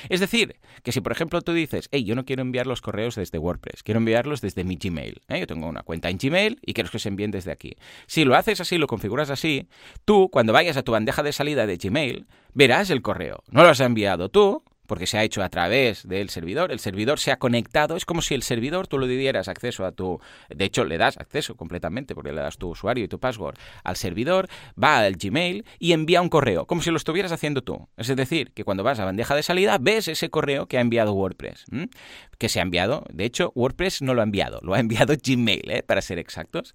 Es 0.09 0.19
decir, 0.19 0.55
que 0.83 0.91
si 0.91 1.01
por 1.01 1.11
ejemplo 1.11 1.41
tú 1.41 1.53
dices, 1.53 1.87
hey, 1.91 2.03
yo 2.03 2.15
no 2.15 2.25
quiero 2.25 2.41
enviar 2.41 2.67
los 2.67 2.81
correos 2.81 3.15
desde 3.15 3.37
WordPress, 3.37 3.83
quiero 3.83 3.99
enviarlos 3.99 4.41
desde 4.41 4.63
mi 4.63 4.75
Gmail. 4.75 5.21
¿eh? 5.29 5.39
Yo 5.39 5.47
tengo 5.47 5.67
una 5.67 5.83
cuenta 5.83 6.09
en 6.09 6.17
Gmail 6.17 6.59
y 6.65 6.73
quiero 6.73 6.89
que 6.89 6.99
se 6.99 7.09
envíen 7.09 7.31
desde 7.31 7.51
aquí. 7.51 7.75
Si 8.07 8.25
lo 8.25 8.35
haces 8.35 8.61
así, 8.61 8.77
lo 8.77 8.87
configuras 8.87 9.29
así, 9.29 9.67
tú 10.05 10.29
cuando 10.31 10.53
vayas 10.53 10.77
a 10.77 10.83
tu 10.83 10.91
bandeja 10.91 11.23
de 11.23 11.33
salida 11.33 11.65
de 11.65 11.77
Gmail, 11.77 12.27
verás 12.53 12.89
el 12.89 13.01
correo. 13.01 13.43
No 13.49 13.63
lo 13.63 13.69
has 13.69 13.79
enviado 13.79 14.29
tú, 14.29 14.63
porque 14.91 15.07
se 15.07 15.17
ha 15.17 15.23
hecho 15.23 15.41
a 15.41 15.47
través 15.47 16.05
del 16.05 16.29
servidor. 16.29 16.69
El 16.69 16.79
servidor 16.79 17.17
se 17.17 17.31
ha 17.31 17.37
conectado. 17.39 17.95
Es 17.95 18.03
como 18.03 18.21
si 18.21 18.33
el 18.33 18.43
servidor 18.43 18.87
tú 18.87 18.99
le 18.99 19.07
dieras 19.07 19.47
acceso 19.47 19.85
a 19.85 19.93
tu. 19.93 20.19
De 20.53 20.65
hecho, 20.65 20.83
le 20.83 20.97
das 20.97 21.15
acceso 21.17 21.55
completamente, 21.55 22.13
porque 22.13 22.33
le 22.33 22.41
das 22.41 22.57
tu 22.57 22.67
usuario 22.67 23.05
y 23.05 23.07
tu 23.07 23.17
password 23.17 23.55
al 23.85 23.95
servidor, 23.95 24.49
va 24.77 24.99
al 24.99 25.15
Gmail 25.15 25.63
y 25.79 25.93
envía 25.93 26.21
un 26.21 26.27
correo, 26.27 26.65
como 26.65 26.81
si 26.81 26.91
lo 26.91 26.97
estuvieras 26.97 27.31
haciendo 27.31 27.61
tú. 27.61 27.87
Es 27.95 28.13
decir, 28.13 28.51
que 28.51 28.65
cuando 28.65 28.83
vas 28.83 28.99
a 28.99 29.05
bandeja 29.05 29.33
de 29.33 29.43
salida, 29.43 29.77
ves 29.79 30.09
ese 30.09 30.29
correo 30.29 30.67
que 30.67 30.77
ha 30.77 30.81
enviado 30.81 31.13
WordPress. 31.13 31.63
Que 32.37 32.49
se 32.49 32.59
ha 32.59 32.63
enviado. 32.63 33.05
De 33.13 33.23
hecho, 33.23 33.53
WordPress 33.55 34.01
no 34.01 34.13
lo 34.13 34.19
ha 34.19 34.25
enviado, 34.25 34.59
lo 34.61 34.73
ha 34.73 34.79
enviado 34.81 35.13
Gmail, 35.25 35.71
¿eh? 35.71 35.83
para 35.83 36.01
ser 36.01 36.19
exactos. 36.19 36.73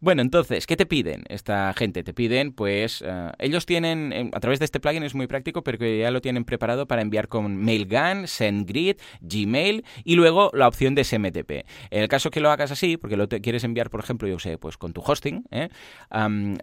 Bueno, 0.00 0.22
entonces, 0.22 0.66
¿qué 0.66 0.78
te 0.78 0.86
piden 0.86 1.24
esta 1.28 1.74
gente? 1.74 2.02
Te 2.02 2.14
piden, 2.14 2.52
pues, 2.52 3.04
eh, 3.06 3.30
ellos 3.38 3.66
tienen, 3.66 4.14
eh, 4.14 4.30
a 4.32 4.40
través 4.40 4.58
de 4.58 4.64
este 4.64 4.80
plugin 4.80 5.02
es 5.02 5.14
muy 5.14 5.26
práctico, 5.26 5.62
pero 5.62 5.76
que 5.76 5.98
ya 5.98 6.10
lo 6.10 6.22
tienen 6.22 6.46
preparado 6.46 6.86
para 6.86 7.02
enviar 7.02 7.28
con 7.28 7.57
Mailgun, 7.58 8.26
SendGrid, 8.26 8.96
Gmail 9.20 9.84
y 10.04 10.14
luego 10.14 10.50
la 10.54 10.68
opción 10.68 10.94
de 10.94 11.04
SMTP. 11.04 11.50
En 11.90 12.02
el 12.02 12.08
caso 12.08 12.30
que 12.30 12.40
lo 12.40 12.50
hagas 12.50 12.70
así, 12.70 12.96
porque 12.96 13.16
lo 13.16 13.28
quieres 13.28 13.64
enviar, 13.64 13.90
por 13.90 14.00
ejemplo, 14.00 14.28
yo 14.28 14.38
sé, 14.38 14.58
pues 14.58 14.76
con 14.76 14.92
tu 14.92 15.02
hosting, 15.04 15.44
¿eh? 15.50 15.68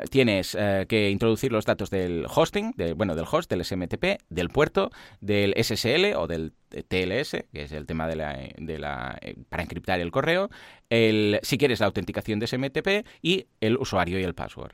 tienes 0.10 0.56
eh, 0.60 0.86
que 0.88 1.10
introducir 1.10 1.52
los 1.52 1.66
datos 1.66 1.90
del 1.90 2.26
hosting, 2.34 2.74
bueno, 2.96 3.16
del 3.16 3.26
host, 3.30 3.50
del 3.50 3.64
SMTP, 3.64 4.22
del 4.30 4.50
puerto, 4.50 4.92
del 5.22 5.54
SSL 5.62 6.16
o 6.16 6.28
del 6.28 6.54
TLS, 6.70 7.32
que 7.52 7.64
es 7.64 7.72
el 7.72 7.86
tema 7.86 8.08
de 8.08 8.16
la, 8.16 8.38
de 8.58 8.80
la 8.80 9.18
eh, 9.22 9.36
para 9.50 9.64
encriptar 9.64 10.00
el 10.00 10.12
correo, 10.12 10.50
el, 10.90 11.40
si 11.44 11.58
quieres 11.58 11.80
la 11.80 11.88
autenticación 11.88 12.40
de 12.40 12.48
SMTP 12.48 13.08
y 13.22 13.48
el 13.62 13.78
usuario 13.78 14.20
y 14.20 14.24
el 14.24 14.36
password. 14.36 14.74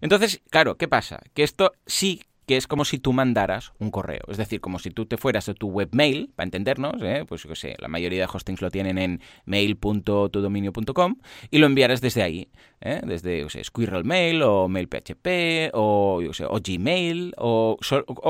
Entonces, 0.00 0.42
claro, 0.50 0.76
¿qué 0.76 0.88
pasa? 0.88 1.20
Que 1.34 1.42
esto 1.42 1.72
sí 1.86 2.22
que 2.52 2.58
es 2.58 2.66
como 2.66 2.84
si 2.84 2.98
tú 2.98 3.14
mandaras 3.14 3.72
un 3.78 3.90
correo. 3.90 4.20
Es 4.28 4.36
decir, 4.36 4.60
como 4.60 4.78
si 4.78 4.90
tú 4.90 5.06
te 5.06 5.16
fueras 5.16 5.48
a 5.48 5.54
tu 5.54 5.68
webmail, 5.68 6.32
para 6.36 6.44
entendernos, 6.44 7.00
¿eh? 7.00 7.24
pues 7.26 7.44
yo 7.44 7.54
sé, 7.54 7.76
la 7.78 7.88
mayoría 7.88 8.20
de 8.20 8.28
hostings 8.30 8.60
lo 8.60 8.70
tienen 8.70 8.98
en 8.98 9.22
mail.tudominio.com 9.46 11.16
y 11.50 11.56
lo 11.56 11.66
enviaras 11.66 12.02
desde 12.02 12.22
ahí, 12.22 12.50
¿eh? 12.82 13.00
desde 13.04 13.46
Squirrel 13.64 14.04
Mail 14.04 14.42
o 14.42 14.68
MailPHP 14.68 15.70
o, 15.72 16.20
yo 16.22 16.32
sé, 16.32 16.44
o 16.44 16.58
Gmail 16.62 17.34
o, 17.38 17.78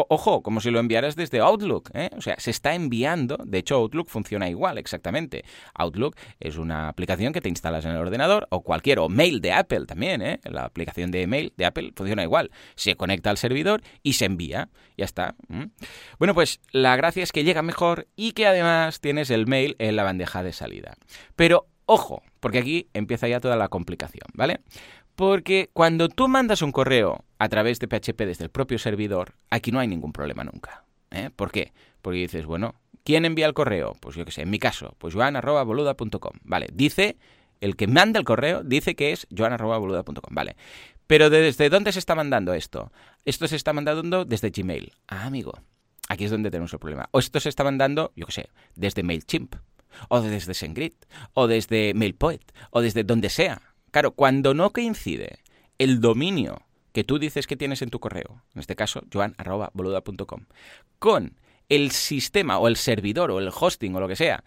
ojo, 0.08 0.42
como 0.42 0.60
si 0.60 0.70
lo 0.70 0.78
enviaras 0.78 1.16
desde 1.16 1.40
Outlook. 1.40 1.90
¿eh? 1.94 2.10
O 2.16 2.20
sea, 2.20 2.36
se 2.38 2.50
está 2.50 2.74
enviando, 2.74 3.38
de 3.44 3.58
hecho 3.58 3.76
Outlook 3.76 4.08
funciona 4.08 4.48
igual, 4.48 4.78
exactamente. 4.78 5.44
Outlook 5.74 6.16
es 6.40 6.56
una 6.56 6.88
aplicación 6.88 7.32
que 7.32 7.40
te 7.40 7.48
instalas 7.48 7.84
en 7.84 7.92
el 7.92 7.98
ordenador 7.98 8.46
o 8.50 8.62
cualquier, 8.62 8.98
o 8.98 9.08
Mail 9.08 9.40
de 9.40 9.52
Apple 9.52 9.86
también, 9.86 10.22
¿eh? 10.22 10.40
la 10.44 10.64
aplicación 10.64 11.10
de 11.10 11.26
Mail 11.26 11.52
de 11.56 11.64
Apple 11.64 11.92
funciona 11.96 12.22
igual. 12.22 12.50
Se 12.74 12.96
conecta 12.96 13.30
al 13.30 13.38
servidor 13.38 13.82
y 14.02 14.14
se 14.14 14.26
envía. 14.26 14.68
Ya 14.96 15.04
está. 15.04 15.34
Bueno, 16.18 16.34
pues 16.34 16.60
la 16.70 16.96
gracia 16.96 17.22
es 17.22 17.32
que 17.32 17.44
llega 17.44 17.62
mejor 17.62 18.08
y 18.14 18.32
que 18.32 18.46
además 18.46 19.00
tienes 19.00 19.30
el 19.30 19.46
mail 19.46 19.76
en 19.78 19.96
la 19.96 20.04
bandeja 20.04 20.42
de 20.42 20.52
salida. 20.52 20.96
Pero 21.36 21.66
ojo, 21.92 22.22
porque 22.40 22.59
aquí 22.59 22.88
empieza 22.94 23.28
ya 23.28 23.40
toda 23.40 23.57
la 23.57 23.68
complicación, 23.68 24.26
¿vale? 24.35 24.61
Porque 25.14 25.70
cuando 25.72 26.09
tú 26.09 26.28
mandas 26.28 26.62
un 26.62 26.72
correo 26.72 27.24
a 27.38 27.48
través 27.48 27.78
de 27.78 27.87
PHP 27.87 28.18
desde 28.24 28.44
el 28.44 28.50
propio 28.50 28.78
servidor, 28.78 29.35
aquí 29.50 29.70
no 29.70 29.78
hay 29.78 29.88
ningún 29.88 30.12
problema 30.12 30.42
nunca. 30.44 30.85
¿eh? 31.11 31.31
¿Por 31.35 31.50
qué? 31.50 31.72
Porque 32.00 32.18
dices, 32.18 32.46
bueno, 32.46 32.74
¿quién 33.05 33.24
envía 33.24 33.46
el 33.46 33.55
correo? 33.55 33.94
Pues 34.00 34.16
yo 34.16 34.24
qué 34.24 34.33
sé, 34.33 34.42
en 34.42 34.50
mi 34.50 34.59
caso, 34.59 34.96
pues 34.98 35.14
joan.boluda.com. 35.14 36.33
Vale, 36.44 36.68
dice, 36.72 37.18
el 37.61 37.76
que 37.76 37.87
manda 37.87 38.18
el 38.18 38.24
correo 38.24 38.64
dice 38.64 38.94
que 38.94 39.12
es 39.12 39.26
joan.boluda.com. 39.37 40.35
Vale. 40.35 40.57
Pero 41.07 41.28
¿desde 41.28 41.68
dónde 41.68 41.92
se 41.92 41.98
está 41.98 42.14
mandando 42.14 42.55
esto? 42.55 42.90
Esto 43.24 43.46
se 43.46 43.57
está 43.57 43.72
mandando 43.72 44.24
desde 44.24 44.50
Gmail. 44.50 44.92
Ah, 45.09 45.26
amigo. 45.26 45.52
Aquí 46.09 46.24
es 46.24 46.31
donde 46.31 46.50
tenemos 46.50 46.72
el 46.72 46.78
problema. 46.78 47.09
O 47.11 47.18
esto 47.18 47.38
se 47.38 47.48
está 47.48 47.64
mandando, 47.64 48.12
yo 48.16 48.26
qué 48.26 48.33
sé, 48.33 48.48
desde 48.74 49.02
MailChimp, 49.02 49.57
o 50.09 50.20
desde 50.20 50.55
SendGrid, 50.55 50.94
o 51.35 51.46
desde 51.46 51.94
MailPoet, 51.94 52.40
o 52.70 52.81
desde 52.81 53.05
donde 53.05 53.31
sea. 53.31 53.61
Claro, 53.90 54.12
cuando 54.12 54.55
no 54.55 54.70
coincide 54.70 55.40
el 55.78 56.00
dominio 56.00 56.62
que 56.92 57.05
tú 57.05 57.18
dices 57.18 57.46
que 57.46 57.57
tienes 57.57 57.83
en 57.83 57.90
tu 57.90 58.00
correo, 58.00 58.42
en 58.55 58.61
este 58.61 58.76
caso, 58.76 59.02
joan.boluda.com, 59.12 60.46
con 60.98 61.37
el 61.68 61.90
sistema 61.90 62.59
o 62.59 62.68
el 62.68 62.76
servidor 62.76 63.31
o 63.31 63.38
el 63.38 63.50
hosting 63.52 63.94
o 63.94 64.00
lo 64.00 64.09
que 64.09 64.16
sea 64.16 64.44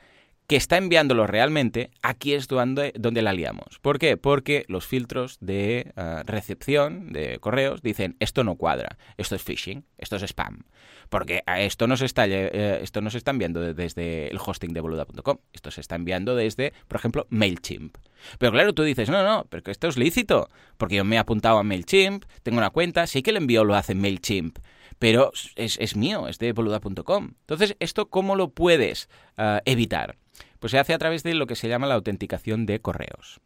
que 0.47 0.55
está 0.55 0.77
enviándolo 0.77 1.25
realmente, 1.27 1.91
aquí 2.01 2.34
es 2.34 2.47
donde, 2.47 2.93
la 2.95 3.34
liamos. 3.34 3.79
¿Por 3.81 3.99
qué? 3.99 4.17
Porque 4.17 4.65
los 4.67 4.86
filtros 4.86 5.38
de 5.41 5.91
eh, 5.95 6.23
recepción 6.25 7.12
de 7.12 7.39
correos 7.39 7.81
dicen 7.81 8.15
esto 8.19 8.43
no 8.43 8.55
cuadra, 8.55 8.97
esto 9.17 9.36
es 9.36 9.43
phishing, 9.43 9.86
esto 9.97 10.17
es 10.17 10.23
spam. 10.23 10.63
Porque 11.10 11.43
esto 11.58 11.88
no 11.88 11.97
se 11.97 12.05
está, 12.05 12.25
eh, 12.27 12.79
esto 12.81 13.01
no 13.01 13.10
se 13.10 13.17
está 13.17 13.31
enviando 13.31 13.73
desde 13.73 14.27
el 14.27 14.39
hosting 14.43 14.73
de 14.73 14.81
boluda.com, 14.81 15.38
esto 15.53 15.71
se 15.71 15.81
está 15.81 15.95
enviando 15.95 16.36
desde, 16.36 16.73
por 16.88 16.97
ejemplo, 16.97 17.27
MailChimp. 17.29 17.97
Pero 18.39 18.51
claro, 18.51 18.73
tú 18.73 18.84
dices, 18.84 19.10
no, 19.10 19.23
no, 19.23 19.45
pero 19.49 19.63
esto 19.71 19.88
es 19.88 19.97
lícito, 19.97 20.49
porque 20.77 20.95
yo 20.95 21.05
me 21.05 21.15
he 21.15 21.19
apuntado 21.19 21.58
a 21.58 21.63
MailChimp, 21.63 22.25
tengo 22.43 22.58
una 22.58 22.71
cuenta, 22.71 23.08
sí 23.08 23.21
que 23.21 23.31
el 23.31 23.38
envío 23.38 23.63
lo 23.63 23.75
hace 23.75 23.93
MailChimp, 23.93 24.58
pero 24.99 25.31
es, 25.55 25.95
mío, 25.95 26.27
es 26.27 26.39
de 26.39 26.53
boluda.com. 26.53 27.31
Entonces, 27.41 27.75
¿esto 27.79 28.10
cómo 28.10 28.36
lo 28.36 28.49
puedes 28.49 29.10
eh, 29.38 29.62
evitar? 29.65 30.17
Pues 30.60 30.71
se 30.71 30.79
hace 30.79 30.93
a 30.93 30.97
través 30.97 31.23
de 31.23 31.34
lo 31.34 31.47
que 31.47 31.55
se 31.55 31.67
llama 31.67 31.88
la 31.88 31.95
autenticación 31.95 32.65
de 32.65 32.79
correos. 32.79 33.39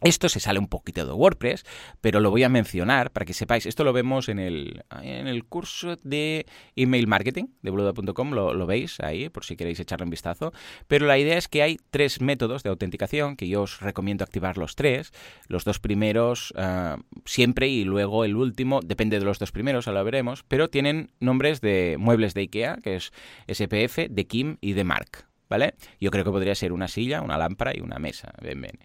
Esto 0.00 0.28
se 0.28 0.38
sale 0.38 0.60
un 0.60 0.68
poquito 0.68 1.04
de 1.04 1.12
WordPress, 1.12 1.64
pero 2.00 2.20
lo 2.20 2.30
voy 2.30 2.44
a 2.44 2.48
mencionar 2.48 3.10
para 3.10 3.26
que 3.26 3.34
sepáis. 3.34 3.66
Esto 3.66 3.82
lo 3.82 3.92
vemos 3.92 4.28
en 4.28 4.38
el, 4.38 4.84
en 5.02 5.26
el 5.26 5.44
curso 5.44 5.96
de 6.04 6.46
email 6.76 7.08
marketing 7.08 7.46
de 7.62 7.70
boluda.com, 7.70 8.30
lo, 8.30 8.66
veis 8.66 9.00
ahí 9.00 9.28
por 9.28 9.44
si 9.44 9.56
queréis 9.56 9.80
echarle 9.80 10.04
un 10.04 10.10
vistazo. 10.10 10.52
Pero 10.86 11.06
la 11.06 11.18
idea 11.18 11.36
es 11.36 11.48
que 11.48 11.62
hay 11.62 11.78
tres 11.90 12.20
métodos 12.20 12.62
de 12.62 12.70
autenticación 12.70 13.36
que 13.36 13.48
yo 13.48 13.62
os 13.62 13.80
recomiendo 13.80 14.22
activar 14.22 14.56
los 14.56 14.76
tres. 14.76 15.12
Los 15.48 15.64
dos 15.64 15.80
primeros 15.80 16.54
ah, 16.56 16.98
siempre 17.24 17.66
y 17.66 17.82
luego 17.84 18.24
el 18.24 18.36
último, 18.36 18.78
depende 18.84 19.18
de 19.18 19.24
los 19.24 19.40
dos 19.40 19.50
primeros, 19.50 19.88
ahora 19.88 20.00
lo 20.00 20.04
veremos, 20.04 20.44
pero 20.46 20.70
tienen 20.70 21.10
nombres 21.18 21.60
de 21.60 21.96
muebles 21.98 22.34
de 22.34 22.42
IKEA, 22.42 22.76
que 22.76 22.94
es 22.94 23.12
SPF, 23.48 24.08
de 24.08 24.26
Kim 24.28 24.58
y 24.60 24.74
de 24.74 24.84
Mark. 24.84 25.28
¿vale? 25.48 25.74
Yo 26.00 26.10
creo 26.10 26.24
que 26.24 26.30
podría 26.30 26.54
ser 26.54 26.72
una 26.72 26.88
silla, 26.88 27.22
una 27.22 27.38
lámpara 27.38 27.76
y 27.76 27.80
una 27.80 27.98
mesa. 27.98 28.32
Ven, 28.42 28.60
ven. 28.60 28.78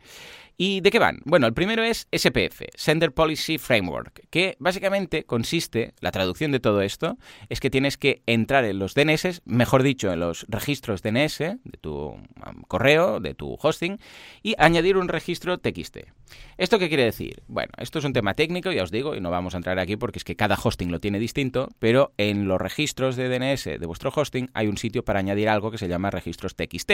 ¿Y 0.58 0.82
de 0.82 0.92
qué 0.92 1.00
van? 1.00 1.20
Bueno, 1.26 1.48
el 1.48 1.54
primero 1.54 1.84
es 1.84 2.08
SPF, 2.12 2.62
Sender 2.76 3.12
Policy 3.12 3.58
Framework, 3.58 4.28
que 4.30 4.56
básicamente 4.60 5.24
consiste, 5.24 5.94
la 6.00 6.12
traducción 6.12 6.52
de 6.52 6.60
todo 6.60 6.82
esto, 6.82 7.18
es 7.50 7.60
que 7.60 7.70
tienes 7.72 7.98
que 7.98 8.22
entrar 8.28 8.64
en 8.66 8.78
los 8.78 8.94
DNS, 8.94 9.42
mejor 9.46 9.82
dicho, 9.82 10.12
en 10.12 10.20
los 10.20 10.46
registros 10.50 11.02
DNS 11.02 11.40
de 11.40 11.78
tu 11.82 12.16
correo, 12.68 13.20
de 13.20 13.34
tu 13.34 13.58
hosting, 13.60 14.00
y 14.44 14.54
añadir 14.58 14.98
un 14.98 15.08
registro 15.08 15.58
TXT. 15.58 15.98
¿Esto 16.58 16.80
qué 16.80 16.88
quiere 16.88 17.04
decir? 17.04 17.44
Bueno, 17.48 17.72
esto 17.78 18.00
es 18.00 18.06
un 18.06 18.14
tema 18.14 18.34
técnico, 18.36 18.72
ya 18.72 18.84
os 18.84 18.92
digo, 18.92 19.16
y 19.16 19.22
no 19.22 19.32
vamos 19.32 19.54
a 19.54 19.58
entrar 19.58 19.80
aquí 19.80 19.98
porque 19.98 20.20
es 20.20 20.24
que 20.24 20.36
cada 20.36 20.58
hosting 20.62 20.92
lo 20.92 21.00
tiene 21.00 21.20
distinto, 21.20 21.70
pero 21.80 22.14
en 22.18 22.48
los 22.48 22.60
registros 22.60 23.16
de 23.16 23.28
DNS 23.30 23.64
de 23.80 23.86
vuestro 23.86 24.12
hosting 24.16 24.50
hay 24.54 24.68
un 24.68 24.78
sitio 24.78 25.04
para 25.04 25.20
añadir 25.20 25.50
algo 25.50 25.72
que 25.72 25.78
se 25.78 25.88
llama 25.88 26.12
registros 26.12 26.56
TXT. 26.56 26.92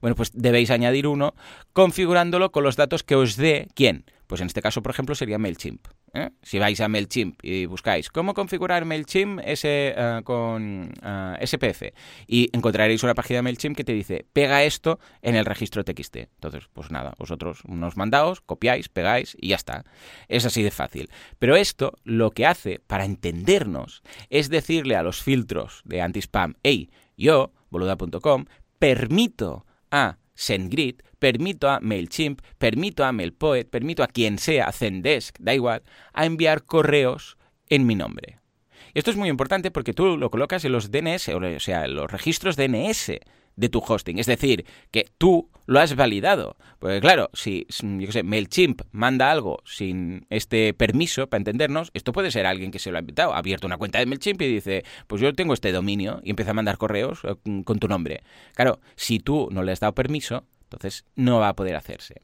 Bueno, 0.00 0.16
pues 0.16 0.32
debéis 0.34 0.70
añadir 0.70 1.06
uno 1.06 1.34
configurándolo 1.72 2.50
con 2.50 2.64
los 2.64 2.76
datos 2.76 2.95
que 3.02 3.16
os 3.16 3.36
dé 3.36 3.68
quién. 3.74 4.04
Pues 4.26 4.40
en 4.40 4.48
este 4.48 4.62
caso, 4.62 4.82
por 4.82 4.90
ejemplo, 4.90 5.14
sería 5.14 5.38
MailChimp. 5.38 5.86
¿eh? 6.12 6.30
Si 6.42 6.58
vais 6.58 6.80
a 6.80 6.88
MailChimp 6.88 7.38
y 7.44 7.66
buscáis 7.66 8.10
cómo 8.10 8.34
configurar 8.34 8.84
MailChimp 8.84 9.40
ese, 9.44 9.94
eh, 9.96 10.20
con 10.24 10.92
eh, 11.02 11.46
SPF 11.46 11.94
y 12.26 12.50
encontraréis 12.52 13.02
una 13.04 13.14
página 13.14 13.38
de 13.38 13.42
MailChimp 13.42 13.76
que 13.76 13.84
te 13.84 13.92
dice 13.92 14.26
pega 14.32 14.64
esto 14.64 14.98
en 15.22 15.36
el 15.36 15.44
registro 15.44 15.84
TXT. 15.84 16.16
Entonces, 16.16 16.64
pues 16.72 16.90
nada, 16.90 17.14
vosotros 17.18 17.60
unos 17.66 17.96
mandados, 17.96 18.40
copiáis, 18.40 18.88
pegáis 18.88 19.36
y 19.40 19.48
ya 19.48 19.56
está. 19.56 19.84
Es 20.28 20.44
así 20.44 20.62
de 20.62 20.72
fácil. 20.72 21.10
Pero 21.38 21.54
esto 21.54 21.98
lo 22.02 22.32
que 22.32 22.46
hace 22.46 22.80
para 22.86 23.04
entendernos 23.04 24.02
es 24.28 24.48
decirle 24.48 24.96
a 24.96 25.02
los 25.02 25.22
filtros 25.22 25.82
de 25.84 26.02
anti-spam, 26.02 26.54
hey, 26.64 26.90
yo, 27.16 27.52
boluda.com, 27.70 28.46
permito 28.78 29.66
a 29.90 30.18
SendGrid, 30.36 31.00
permito 31.18 31.68
a 31.68 31.80
MailChimp, 31.80 32.40
permito 32.58 33.04
a 33.04 33.12
MailPoet, 33.12 33.68
permito 33.68 34.02
a 34.02 34.06
quien 34.06 34.38
sea, 34.38 34.70
Zendesk, 34.70 35.38
da 35.40 35.54
igual, 35.54 35.82
a 36.12 36.24
enviar 36.24 36.64
correos 36.64 37.36
en 37.68 37.86
mi 37.86 37.96
nombre. 37.96 38.38
Esto 38.94 39.10
es 39.10 39.16
muy 39.16 39.28
importante 39.28 39.70
porque 39.70 39.92
tú 39.92 40.16
lo 40.16 40.30
colocas 40.30 40.64
en 40.64 40.72
los 40.72 40.90
DNS, 40.90 41.28
o 41.30 41.60
sea, 41.60 41.84
en 41.84 41.94
los 41.94 42.10
registros 42.10 42.56
DNS 42.56 43.12
de 43.56 43.68
tu 43.68 43.82
hosting. 43.86 44.18
Es 44.18 44.26
decir, 44.26 44.64
que 44.90 45.06
tú 45.18 45.50
lo 45.66 45.80
has 45.80 45.96
validado. 45.96 46.56
Porque 46.78 47.00
claro, 47.00 47.30
si, 47.32 47.66
yo 47.68 48.06
qué 48.06 48.12
sé, 48.12 48.22
MailChimp 48.22 48.82
manda 48.92 49.30
algo 49.30 49.58
sin 49.64 50.26
este 50.30 50.74
permiso, 50.74 51.26
para 51.28 51.38
entendernos, 51.38 51.90
esto 51.94 52.12
puede 52.12 52.30
ser 52.30 52.46
alguien 52.46 52.70
que 52.70 52.78
se 52.78 52.90
lo 52.90 52.98
ha 52.98 53.00
invitado, 53.00 53.34
ha 53.34 53.38
abierto 53.38 53.66
una 53.66 53.78
cuenta 53.78 53.98
de 53.98 54.06
MailChimp 54.06 54.40
y 54.42 54.46
dice, 54.46 54.84
pues 55.06 55.20
yo 55.20 55.32
tengo 55.34 55.54
este 55.54 55.72
dominio 55.72 56.20
y 56.22 56.30
empieza 56.30 56.52
a 56.52 56.54
mandar 56.54 56.78
correos 56.78 57.20
eh, 57.24 57.62
con 57.64 57.78
tu 57.78 57.88
nombre. 57.88 58.22
Claro, 58.54 58.80
si 58.94 59.18
tú 59.18 59.48
no 59.50 59.62
le 59.62 59.72
has 59.72 59.80
dado 59.80 59.94
permiso, 59.94 60.44
entonces 60.64 61.04
no 61.14 61.38
va 61.38 61.48
a 61.48 61.56
poder 61.56 61.76
hacerse. 61.76 62.22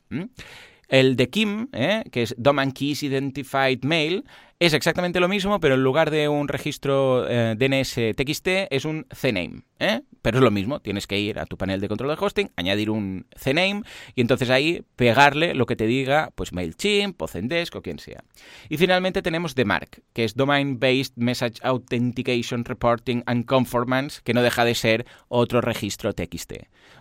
El 0.92 1.16
de 1.16 1.30
Kim, 1.30 1.68
¿eh? 1.72 2.04
que 2.12 2.22
es 2.22 2.34
Domain 2.36 2.70
Keys 2.70 3.02
Identified 3.02 3.82
Mail, 3.82 4.26
es 4.58 4.74
exactamente 4.74 5.20
lo 5.20 5.28
mismo, 5.28 5.58
pero 5.58 5.74
en 5.74 5.82
lugar 5.82 6.10
de 6.10 6.28
un 6.28 6.48
registro 6.48 7.26
eh, 7.26 7.56
DNS 7.56 8.14
TXT 8.14 8.68
es 8.68 8.84
un 8.84 9.06
CNAME. 9.08 9.62
¿eh? 9.78 10.02
Pero 10.20 10.36
es 10.36 10.44
lo 10.44 10.50
mismo, 10.50 10.80
tienes 10.80 11.06
que 11.06 11.18
ir 11.18 11.38
a 11.38 11.46
tu 11.46 11.56
panel 11.56 11.80
de 11.80 11.88
control 11.88 12.14
de 12.14 12.22
hosting, 12.22 12.50
añadir 12.56 12.90
un 12.90 13.26
CNAME 13.34 13.84
y 14.14 14.20
entonces 14.20 14.50
ahí 14.50 14.84
pegarle 14.94 15.54
lo 15.54 15.64
que 15.64 15.76
te 15.76 15.86
diga 15.86 16.30
pues 16.34 16.52
MailChimp 16.52 17.20
o 17.22 17.26
Zendesk 17.26 17.74
o 17.74 17.80
quien 17.80 17.98
sea. 17.98 18.22
Y 18.68 18.76
finalmente 18.76 19.22
tenemos 19.22 19.54
DMARC, 19.54 20.02
que 20.12 20.24
es 20.24 20.34
Domain 20.34 20.78
Based 20.78 21.14
Message 21.16 21.58
Authentication 21.62 22.66
Reporting 22.66 23.22
and 23.24 23.46
Conformance, 23.46 24.20
que 24.22 24.34
no 24.34 24.42
deja 24.42 24.66
de 24.66 24.74
ser 24.74 25.06
otro 25.28 25.62
registro 25.62 26.12
TXT. 26.12 26.52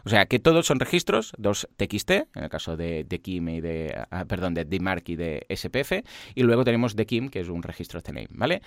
O 0.06 0.10
sea 0.10 0.26
que 0.26 0.40
todos 0.40 0.66
son 0.66 0.80
registros, 0.80 1.34
dos 1.38 1.68
TXT, 1.78 2.12
en 2.12 2.44
el 2.44 2.50
caso 2.50 2.78
de, 2.78 3.04
de 3.04 3.20
Kim 3.20 3.50
y 3.50 3.62
de, 3.62 3.96
ah, 4.10 4.26
perdón, 4.26 4.54
de 4.54 4.66
DMARC 4.66 5.10
y 5.10 5.16
de 5.16 5.46
SPF, 5.50 6.04
y 6.36 6.44
luego 6.44 6.64
tenemos 6.64 6.96
de 6.96 7.06
Kim, 7.06 7.30
que 7.30 7.40
es 7.40 7.50
un 7.50 7.64
registro 7.64 8.02
CNAME, 8.02 8.28
¿vale? 8.32 8.62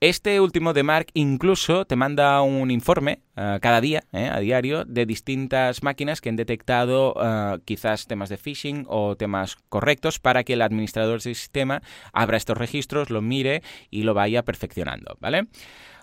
Este 0.00 0.40
último 0.40 0.72
de 0.72 0.84
incluso 1.14 1.86
te 1.86 1.96
manda 1.96 2.42
un 2.42 2.70
informe 2.70 3.22
eh, 3.36 3.58
cada 3.62 3.80
día, 3.80 4.04
eh, 4.12 4.28
a 4.30 4.38
diario, 4.38 4.84
de 4.84 5.06
distintas 5.06 5.82
máquinas 5.82 6.20
que 6.20 6.28
han 6.28 6.36
detectado 6.36 7.14
eh, 7.20 7.58
quizás 7.64 8.06
temas 8.06 8.28
de 8.28 8.36
phishing 8.36 8.84
o 8.88 9.16
temas 9.16 9.56
correctos 9.68 10.18
para 10.18 10.44
que 10.44 10.54
el 10.54 10.62
administrador 10.62 11.22
del 11.22 11.34
sistema 11.34 11.82
abra 12.12 12.36
estos 12.36 12.58
registros, 12.58 13.10
lo 13.10 13.22
mire 13.22 13.62
y 13.90 14.02
lo 14.02 14.14
vaya 14.14 14.42
perfeccionando, 14.42 15.16
¿vale? 15.20 15.46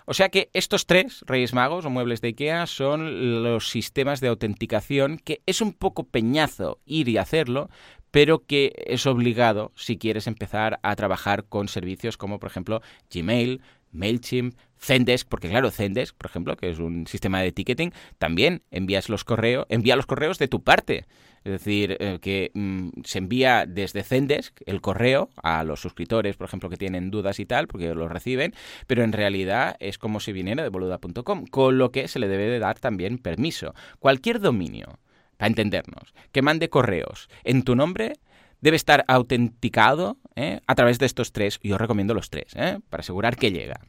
O 0.06 0.14
sea 0.14 0.28
que 0.28 0.50
estos 0.52 0.86
tres 0.86 1.24
Reyes 1.26 1.54
Magos 1.54 1.84
o 1.84 1.90
muebles 1.90 2.20
de 2.20 2.28
IKEA 2.28 2.66
son 2.66 3.42
los 3.42 3.68
sistemas 3.70 4.20
de 4.20 4.28
autenticación 4.28 5.18
que 5.18 5.42
es 5.46 5.60
un 5.60 5.72
poco 5.72 6.04
peñazo 6.04 6.80
ir 6.84 7.08
y 7.08 7.18
hacerlo, 7.18 7.70
pero 8.10 8.44
que 8.46 8.72
es 8.86 9.06
obligado 9.06 9.72
si 9.74 9.98
quieres 9.98 10.26
empezar 10.26 10.78
a 10.82 10.94
trabajar 10.96 11.44
con 11.44 11.68
servicios 11.68 12.16
como 12.16 12.38
por 12.38 12.50
ejemplo 12.50 12.82
Gmail, 13.10 13.62
MailChimp, 13.92 14.56
Zendesk, 14.82 15.28
porque 15.28 15.48
claro, 15.48 15.70
Zendesk, 15.70 16.16
por 16.16 16.28
ejemplo, 16.28 16.56
que 16.56 16.70
es 16.70 16.78
un 16.78 17.06
sistema 17.06 17.40
de 17.40 17.52
ticketing, 17.52 17.92
también 18.18 18.62
envías 18.70 19.08
los 19.08 19.24
correos, 19.24 19.66
envía 19.68 19.96
los 19.96 20.06
correos 20.06 20.38
de 20.38 20.48
tu 20.48 20.62
parte. 20.62 21.06
Es 21.44 21.52
decir, 21.52 21.96
eh, 21.98 22.18
que 22.20 22.50
mm, 22.54 22.88
se 23.04 23.18
envía 23.18 23.64
desde 23.66 24.04
Zendesk 24.04 24.60
el 24.66 24.80
correo 24.80 25.30
a 25.42 25.64
los 25.64 25.80
suscriptores, 25.80 26.36
por 26.36 26.46
ejemplo, 26.46 26.68
que 26.68 26.76
tienen 26.76 27.10
dudas 27.10 27.40
y 27.40 27.46
tal, 27.46 27.66
porque 27.66 27.94
los 27.94 28.10
reciben, 28.10 28.54
pero 28.86 29.02
en 29.02 29.12
realidad 29.12 29.76
es 29.80 29.98
como 29.98 30.20
si 30.20 30.32
viniera 30.32 30.62
de 30.62 30.68
boluda.com, 30.68 31.46
con 31.46 31.78
lo 31.78 31.90
que 31.90 32.06
se 32.06 32.18
le 32.18 32.28
debe 32.28 32.44
de 32.44 32.58
dar 32.58 32.78
también 32.78 33.18
permiso. 33.18 33.74
Cualquier 33.98 34.40
dominio 34.40 34.98
para 35.36 35.48
entendernos, 35.48 36.14
que 36.30 36.42
mande 36.42 36.68
correos 36.68 37.28
en 37.42 37.64
tu 37.64 37.74
nombre, 37.74 38.14
debe 38.62 38.76
estar 38.76 39.04
autenticado 39.08 40.16
¿eh? 40.36 40.60
a 40.66 40.74
través 40.74 40.98
de 40.98 41.04
estos 41.04 41.32
tres. 41.32 41.60
Yo 41.62 41.76
recomiendo 41.76 42.14
los 42.14 42.30
tres, 42.30 42.54
¿eh? 42.54 42.78
para 42.88 43.02
asegurar 43.02 43.36
que 43.36 43.52
llega. 43.52 43.80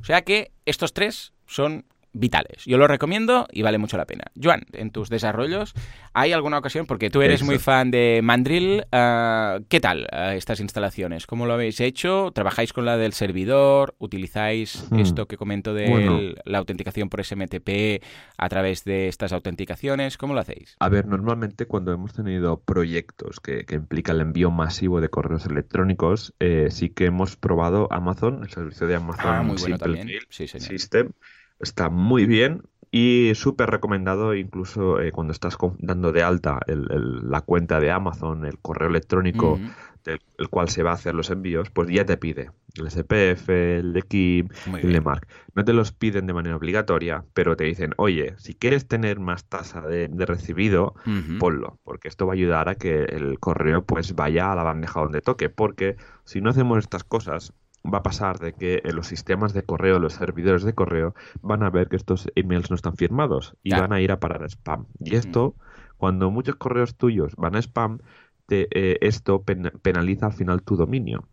O 0.00 0.04
sea 0.04 0.22
que 0.22 0.50
estos 0.66 0.92
tres 0.92 1.32
son 1.46 1.84
vitales. 2.18 2.64
Yo 2.64 2.78
lo 2.78 2.86
recomiendo 2.86 3.46
y 3.52 3.62
vale 3.62 3.78
mucho 3.78 3.96
la 3.96 4.06
pena. 4.06 4.24
Joan, 4.40 4.62
en 4.72 4.90
tus 4.90 5.08
desarrollos, 5.08 5.74
¿hay 6.12 6.32
alguna 6.32 6.58
ocasión? 6.58 6.86
Porque 6.86 7.10
tú 7.10 7.22
eres 7.22 7.42
muy 7.42 7.58
fan 7.58 7.90
de 7.90 8.20
Mandrill. 8.22 8.84
Ah, 8.92 9.58
¿Qué 9.68 9.80
tal 9.80 10.06
ah, 10.12 10.34
estas 10.34 10.60
instalaciones? 10.60 11.26
¿Cómo 11.26 11.46
lo 11.46 11.54
habéis 11.54 11.80
hecho? 11.80 12.30
¿Trabajáis 12.34 12.72
con 12.72 12.84
la 12.84 12.96
del 12.96 13.12
servidor? 13.12 13.94
¿Utilizáis 13.98 14.86
hmm. 14.90 14.98
esto 14.98 15.26
que 15.26 15.36
comento 15.36 15.74
de 15.74 16.34
la 16.44 16.58
autenticación 16.58 17.08
por 17.08 17.24
SMTP 17.24 18.02
a 18.36 18.48
través 18.48 18.84
de 18.84 19.08
estas 19.08 19.32
autenticaciones? 19.32 20.16
¿Cómo 20.16 20.34
lo 20.34 20.40
hacéis? 20.40 20.76
A 20.80 20.88
ver, 20.88 21.06
normalmente 21.06 21.66
cuando 21.66 21.92
hemos 21.92 22.12
tenido 22.12 22.60
proyectos 22.60 23.40
que, 23.40 23.66
implican 23.70 24.16
el 24.16 24.22
envío 24.22 24.50
masivo 24.50 25.00
de 25.00 25.08
correos 25.08 25.46
electrónicos, 25.46 26.34
eh, 26.40 26.68
sí 26.70 26.88
que 26.88 27.06
hemos 27.06 27.36
probado 27.36 27.86
Amazon, 27.90 28.42
el 28.42 28.50
servicio 28.50 28.86
de 28.86 28.96
Amazon 28.96 29.26
ah, 29.26 29.42
muy 29.42 29.56
bueno 29.56 29.78
también. 29.78 30.08
Sí, 30.30 30.48
System 30.48 31.12
está 31.60 31.90
muy 31.90 32.26
bien 32.26 32.62
y 32.90 33.32
súper 33.34 33.70
recomendado 33.70 34.34
incluso 34.34 35.00
eh, 35.00 35.12
cuando 35.12 35.32
estás 35.32 35.56
dando 35.78 36.12
de 36.12 36.22
alta 36.22 36.60
la 36.66 37.40
cuenta 37.42 37.80
de 37.80 37.90
Amazon, 37.90 38.46
el 38.46 38.58
correo 38.58 38.88
electrónico 38.88 39.58
del 40.04 40.20
el 40.38 40.48
cual 40.48 40.68
se 40.68 40.82
va 40.82 40.92
a 40.92 40.94
hacer 40.94 41.14
los 41.14 41.30
envíos, 41.30 41.70
pues 41.70 41.88
ya 41.90 42.06
te 42.06 42.16
pide 42.16 42.50
el 42.76 42.90
SPF, 42.90 43.48
el 43.50 43.92
de 43.92 44.02
Kim, 44.02 44.48
el 44.80 44.92
de 44.92 45.00
Mark. 45.00 45.26
No 45.54 45.64
te 45.64 45.72
los 45.72 45.92
piden 45.92 46.26
de 46.26 46.32
manera 46.32 46.56
obligatoria, 46.56 47.24
pero 47.34 47.56
te 47.56 47.64
dicen, 47.64 47.92
oye, 47.96 48.34
si 48.38 48.54
quieres 48.54 48.86
tener 48.86 49.18
más 49.18 49.44
tasa 49.44 49.80
de, 49.80 50.08
recibido, 50.26 50.94
ponlo, 51.38 51.78
porque 51.82 52.08
esto 52.08 52.26
va 52.26 52.32
a 52.32 52.36
ayudar 52.36 52.68
a 52.68 52.76
que 52.76 53.02
el 53.04 53.38
correo 53.40 53.84
pues 53.84 54.14
vaya 54.14 54.52
a 54.52 54.54
la 54.54 54.62
bandeja 54.62 55.00
donde 55.00 55.20
toque, 55.20 55.48
porque 55.50 55.96
si 56.24 56.40
no 56.40 56.50
hacemos 56.50 56.78
estas 56.78 57.04
cosas, 57.04 57.52
va 57.84 57.98
a 57.98 58.02
pasar 58.02 58.38
de 58.38 58.52
que 58.52 58.82
en 58.84 58.96
los 58.96 59.06
sistemas 59.06 59.52
de 59.52 59.62
correo, 59.62 59.98
los 59.98 60.14
servidores 60.14 60.64
de 60.64 60.74
correo, 60.74 61.14
van 61.42 61.62
a 61.62 61.70
ver 61.70 61.88
que 61.88 61.96
estos 61.96 62.28
emails 62.34 62.70
no 62.70 62.76
están 62.76 62.96
firmados 62.96 63.54
y 63.62 63.70
van 63.70 63.92
a 63.92 64.00
ir 64.00 64.12
a 64.12 64.20
parar 64.20 64.42
a 64.42 64.48
spam. 64.48 64.86
Y 64.98 65.16
esto, 65.16 65.54
cuando 65.96 66.30
muchos 66.30 66.56
correos 66.56 66.96
tuyos 66.96 67.34
van 67.36 67.56
a 67.56 67.62
spam, 67.62 67.98
te, 68.46 68.68
eh, 68.70 68.98
esto 69.02 69.44
penaliza 69.82 70.26
al 70.26 70.32
final 70.32 70.62
tu 70.62 70.76
dominio 70.76 71.24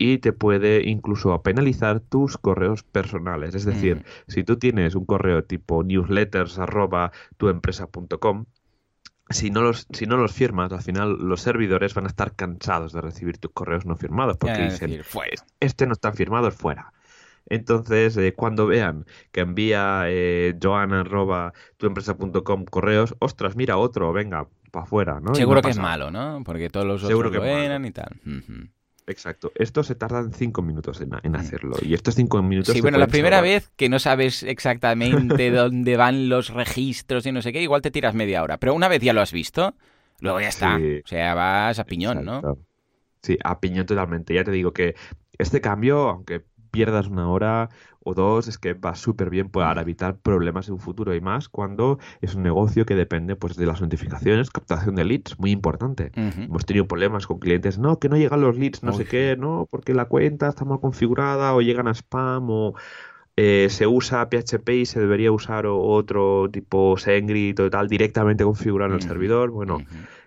y 0.00 0.16
te 0.16 0.32
puede 0.32 0.88
incluso 0.88 1.42
penalizar 1.42 2.00
tus 2.00 2.38
correos 2.38 2.82
personales. 2.82 3.54
Es 3.54 3.66
decir, 3.66 4.02
si 4.28 4.44
tú 4.44 4.56
tienes 4.56 4.94
un 4.94 5.04
correo 5.04 5.44
tipo 5.44 5.84
newsletters 5.84 6.58
arroba 6.58 7.12
tuempresa.com, 7.36 8.46
si 9.30 9.50
no 9.50 9.62
los 9.62 9.86
si 9.92 10.06
no 10.06 10.16
los 10.16 10.32
firmas, 10.32 10.72
al 10.72 10.82
final 10.82 11.16
los 11.18 11.40
servidores 11.40 11.94
van 11.94 12.04
a 12.04 12.08
estar 12.08 12.34
cansados 12.34 12.92
de 12.92 13.00
recibir 13.00 13.38
tus 13.38 13.52
correos 13.52 13.86
no 13.86 13.96
firmados 13.96 14.36
porque 14.36 14.64
dicen, 14.64 15.02
pues 15.12 15.44
este 15.60 15.86
no 15.86 15.92
está 15.92 16.12
firmado, 16.12 16.48
es 16.48 16.54
fuera. 16.54 16.92
Entonces, 17.46 18.16
eh, 18.16 18.34
cuando 18.34 18.66
vean 18.66 19.06
que 19.32 19.40
envía 19.40 20.02
eh, 20.06 20.56
joan.tuempresa.com 20.62 22.64
correos, 22.66 23.16
ostras, 23.18 23.56
mira 23.56 23.76
otro, 23.76 24.12
venga, 24.12 24.46
para 24.70 24.84
afuera, 24.84 25.20
¿no? 25.20 25.34
Seguro 25.34 25.62
que 25.62 25.70
es 25.70 25.78
malo, 25.78 26.10
¿no? 26.10 26.42
Porque 26.44 26.70
todos 26.70 26.86
los 26.86 27.02
otros 27.02 27.32
lo 27.32 27.44
eran 27.44 27.84
y 27.84 27.92
tal. 27.92 28.20
Exacto. 29.10 29.50
Esto 29.56 29.82
se 29.82 29.94
tardan 29.94 30.32
cinco 30.32 30.62
minutos 30.62 31.00
en, 31.00 31.10
mm. 31.10 31.34
hacerlo. 31.34 31.76
Y 31.82 31.94
estos 31.94 32.14
cinco 32.14 32.42
minutos. 32.42 32.74
Sí, 32.74 32.80
bueno, 32.80 32.98
la 32.98 33.08
primera 33.08 33.40
vez 33.40 33.70
que 33.76 33.88
no 33.88 33.98
sabes 33.98 34.42
exactamente 34.42 35.50
dónde 35.50 35.96
van 35.96 36.28
los 36.28 36.50
registros 36.50 37.26
y 37.26 37.32
no 37.32 37.42
sé 37.42 37.52
qué, 37.52 37.60
igual 37.60 37.82
te 37.82 37.90
tiras 37.90 38.14
media 38.14 38.42
hora. 38.42 38.58
Pero 38.58 38.74
una 38.74 38.88
vez 38.88 39.02
ya 39.02 39.12
lo 39.12 39.20
has 39.20 39.32
visto, 39.32 39.74
luego 40.20 40.40
ya 40.40 40.48
está. 40.48 40.76
O 40.76 41.08
sea, 41.08 41.34
vas 41.34 41.78
a 41.78 41.84
piñón, 41.84 42.24
¿no? 42.24 42.58
Sí, 43.22 43.36
a 43.42 43.58
piñón 43.58 43.86
totalmente. 43.86 44.32
Ya 44.32 44.44
te 44.44 44.52
digo 44.52 44.72
que 44.72 44.94
este 45.38 45.60
cambio, 45.60 46.08
aunque 46.08 46.42
pierdas 46.70 47.08
una 47.08 47.28
hora 47.30 47.68
o 48.02 48.14
dos, 48.14 48.48
es 48.48 48.58
que 48.58 48.72
va 48.74 48.94
súper 48.94 49.30
bien 49.30 49.50
para 49.50 49.80
mm. 49.80 49.82
evitar 49.82 50.16
problemas 50.16 50.68
en 50.68 50.74
un 50.74 50.80
futuro 50.80 51.14
y 51.14 51.20
más 51.20 51.48
cuando 51.48 51.98
es 52.20 52.34
un 52.34 52.42
negocio 52.42 52.86
que 52.86 52.94
depende 52.94 53.36
pues 53.36 53.56
de 53.56 53.66
las 53.66 53.80
notificaciones, 53.80 54.50
captación 54.50 54.94
de 54.94 55.04
leads, 55.04 55.38
muy 55.38 55.50
importante. 55.50 56.10
Hemos 56.14 56.64
tenido 56.64 56.86
problemas 56.86 57.26
con 57.26 57.38
clientes, 57.38 57.78
no, 57.78 57.98
que 57.98 58.08
no 58.08 58.16
llegan 58.16 58.40
los 58.40 58.56
leads, 58.56 58.82
no 58.82 58.92
sé 58.92 59.04
qué, 59.04 59.36
no, 59.38 59.66
porque 59.70 59.94
la 59.94 60.06
cuenta 60.06 60.48
está 60.48 60.64
mal 60.64 60.80
configurada 60.80 61.54
o 61.54 61.60
llegan 61.60 61.88
a 61.88 61.94
spam 61.94 62.48
o 62.50 62.74
eh, 63.36 63.68
se 63.70 63.86
usa 63.86 64.28
PHP 64.28 64.68
y 64.70 64.86
se 64.86 65.00
debería 65.00 65.32
usar 65.32 65.64
otro 65.66 66.50
tipo 66.50 66.96
SendGrid 66.98 67.58
o 67.60 67.70
tal 67.70 67.88
directamente 67.88 68.44
configurado 68.44 68.90
en 68.90 68.96
el 68.96 69.02
servidor. 69.02 69.50
Bueno, 69.50 69.78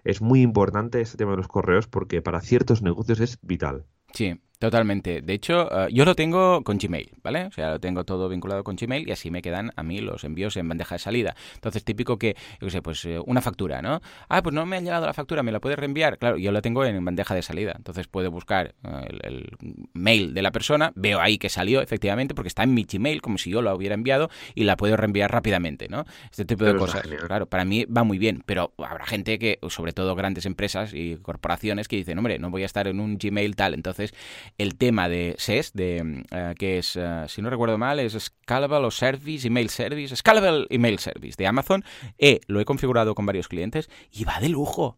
es 0.03 0.21
muy 0.21 0.41
importante 0.41 1.01
este 1.01 1.17
tema 1.17 1.31
de 1.31 1.37
los 1.37 1.47
correos 1.47 1.87
porque 1.87 2.21
para 2.21 2.41
ciertos 2.41 2.81
negocios 2.81 3.19
es 3.19 3.37
vital. 3.41 3.85
Sí, 4.13 4.39
Totalmente. 4.63 5.21
De 5.21 5.33
hecho, 5.33 5.69
eh, 5.69 5.89
yo 5.91 6.05
lo 6.05 6.15
tengo 6.15 6.63
con 6.63 6.77
Gmail, 6.77 7.11
¿vale? 7.21 7.47
O 7.47 7.51
sea, 7.51 7.71
lo 7.71 7.79
tengo 7.81 8.05
todo 8.05 8.29
vinculado 8.29 8.63
con 8.63 8.77
Gmail 8.77 9.09
y 9.09 9.11
así 9.11 9.29
me 9.29 9.41
quedan 9.41 9.73
a 9.75 9.83
mí 9.83 9.99
los 9.99 10.23
envíos 10.23 10.55
en 10.55 10.69
bandeja 10.69 10.95
de 10.95 10.99
salida. 10.99 11.35
Entonces, 11.55 11.83
típico 11.83 12.17
que, 12.17 12.37
yo 12.61 12.67
qué 12.67 12.69
sé, 12.69 12.81
pues 12.81 13.03
eh, 13.03 13.19
una 13.25 13.41
factura, 13.41 13.81
¿no? 13.81 14.01
Ah, 14.29 14.41
pues 14.41 14.55
no 14.55 14.65
me 14.65 14.77
ha 14.77 14.79
llegado 14.79 15.05
la 15.05 15.11
factura, 15.11 15.43
¿me 15.43 15.51
la 15.51 15.59
puedes 15.59 15.77
reenviar? 15.77 16.17
Claro, 16.17 16.37
yo 16.37 16.53
la 16.53 16.61
tengo 16.61 16.85
en 16.85 17.03
bandeja 17.03 17.35
de 17.35 17.41
salida. 17.41 17.73
Entonces 17.75 18.07
puedo 18.07 18.31
buscar 18.31 18.73
eh, 18.85 19.19
el, 19.23 19.49
mail 19.91 20.33
de 20.33 20.41
la 20.41 20.51
persona, 20.51 20.93
veo 20.95 21.19
ahí 21.19 21.37
que 21.37 21.49
salió, 21.49 21.81
efectivamente, 21.81 22.33
porque 22.33 22.47
está 22.47 22.63
en 22.63 22.73
mi 22.73 22.85
Gmail, 22.85 23.21
como 23.21 23.37
si 23.37 23.49
yo 23.49 23.61
lo 23.61 23.75
hubiera 23.75 23.95
enviado, 23.95 24.29
y 24.55 24.63
la 24.63 24.77
puedo 24.77 24.95
reenviar 24.95 25.29
rápidamente, 25.29 25.89
¿no? 25.89 26.05
Este 26.31 26.45
tipo 26.45 26.63
de 26.63 26.77
cosas. 26.77 27.01
Claro, 27.27 27.47
para 27.47 27.65
mí 27.65 27.83
va 27.83 28.05
muy 28.05 28.17
bien, 28.17 28.41
pero 28.45 28.71
habrá 28.77 29.05
gente 29.05 29.37
que, 29.39 29.59
sobre 29.67 29.91
todo 29.91 30.15
grandes 30.15 30.45
empresas 30.45 30.93
y 30.93 31.17
corporaciones, 31.17 31.89
que 31.89 31.97
dicen, 31.97 32.17
hombre, 32.17 32.39
no 32.39 32.49
voy 32.49 32.63
a 32.63 32.65
estar 32.65 32.87
en 32.87 33.01
un 33.01 33.17
Gmail 33.17 33.57
tal. 33.57 33.73
Entonces, 33.73 34.13
el 34.57 34.75
tema 34.75 35.09
de 35.09 35.35
SES, 35.37 35.73
de, 35.73 36.25
eh, 36.31 36.53
que 36.57 36.77
es, 36.77 36.95
eh, 36.95 37.25
si 37.27 37.41
no 37.41 37.49
recuerdo 37.49 37.77
mal, 37.77 37.99
es 37.99 38.13
Scalable 38.13 38.77
o 38.77 38.91
Service, 38.91 39.47
Email 39.47 39.69
Service, 39.69 40.15
Scalable 40.15 40.67
Email 40.69 40.99
Service 40.99 41.35
de 41.37 41.47
Amazon. 41.47 41.83
Eh, 42.17 42.41
lo 42.47 42.59
he 42.59 42.65
configurado 42.65 43.15
con 43.15 43.25
varios 43.25 43.47
clientes 43.47 43.89
y 44.11 44.23
va 44.23 44.39
de 44.39 44.49
lujo. 44.49 44.97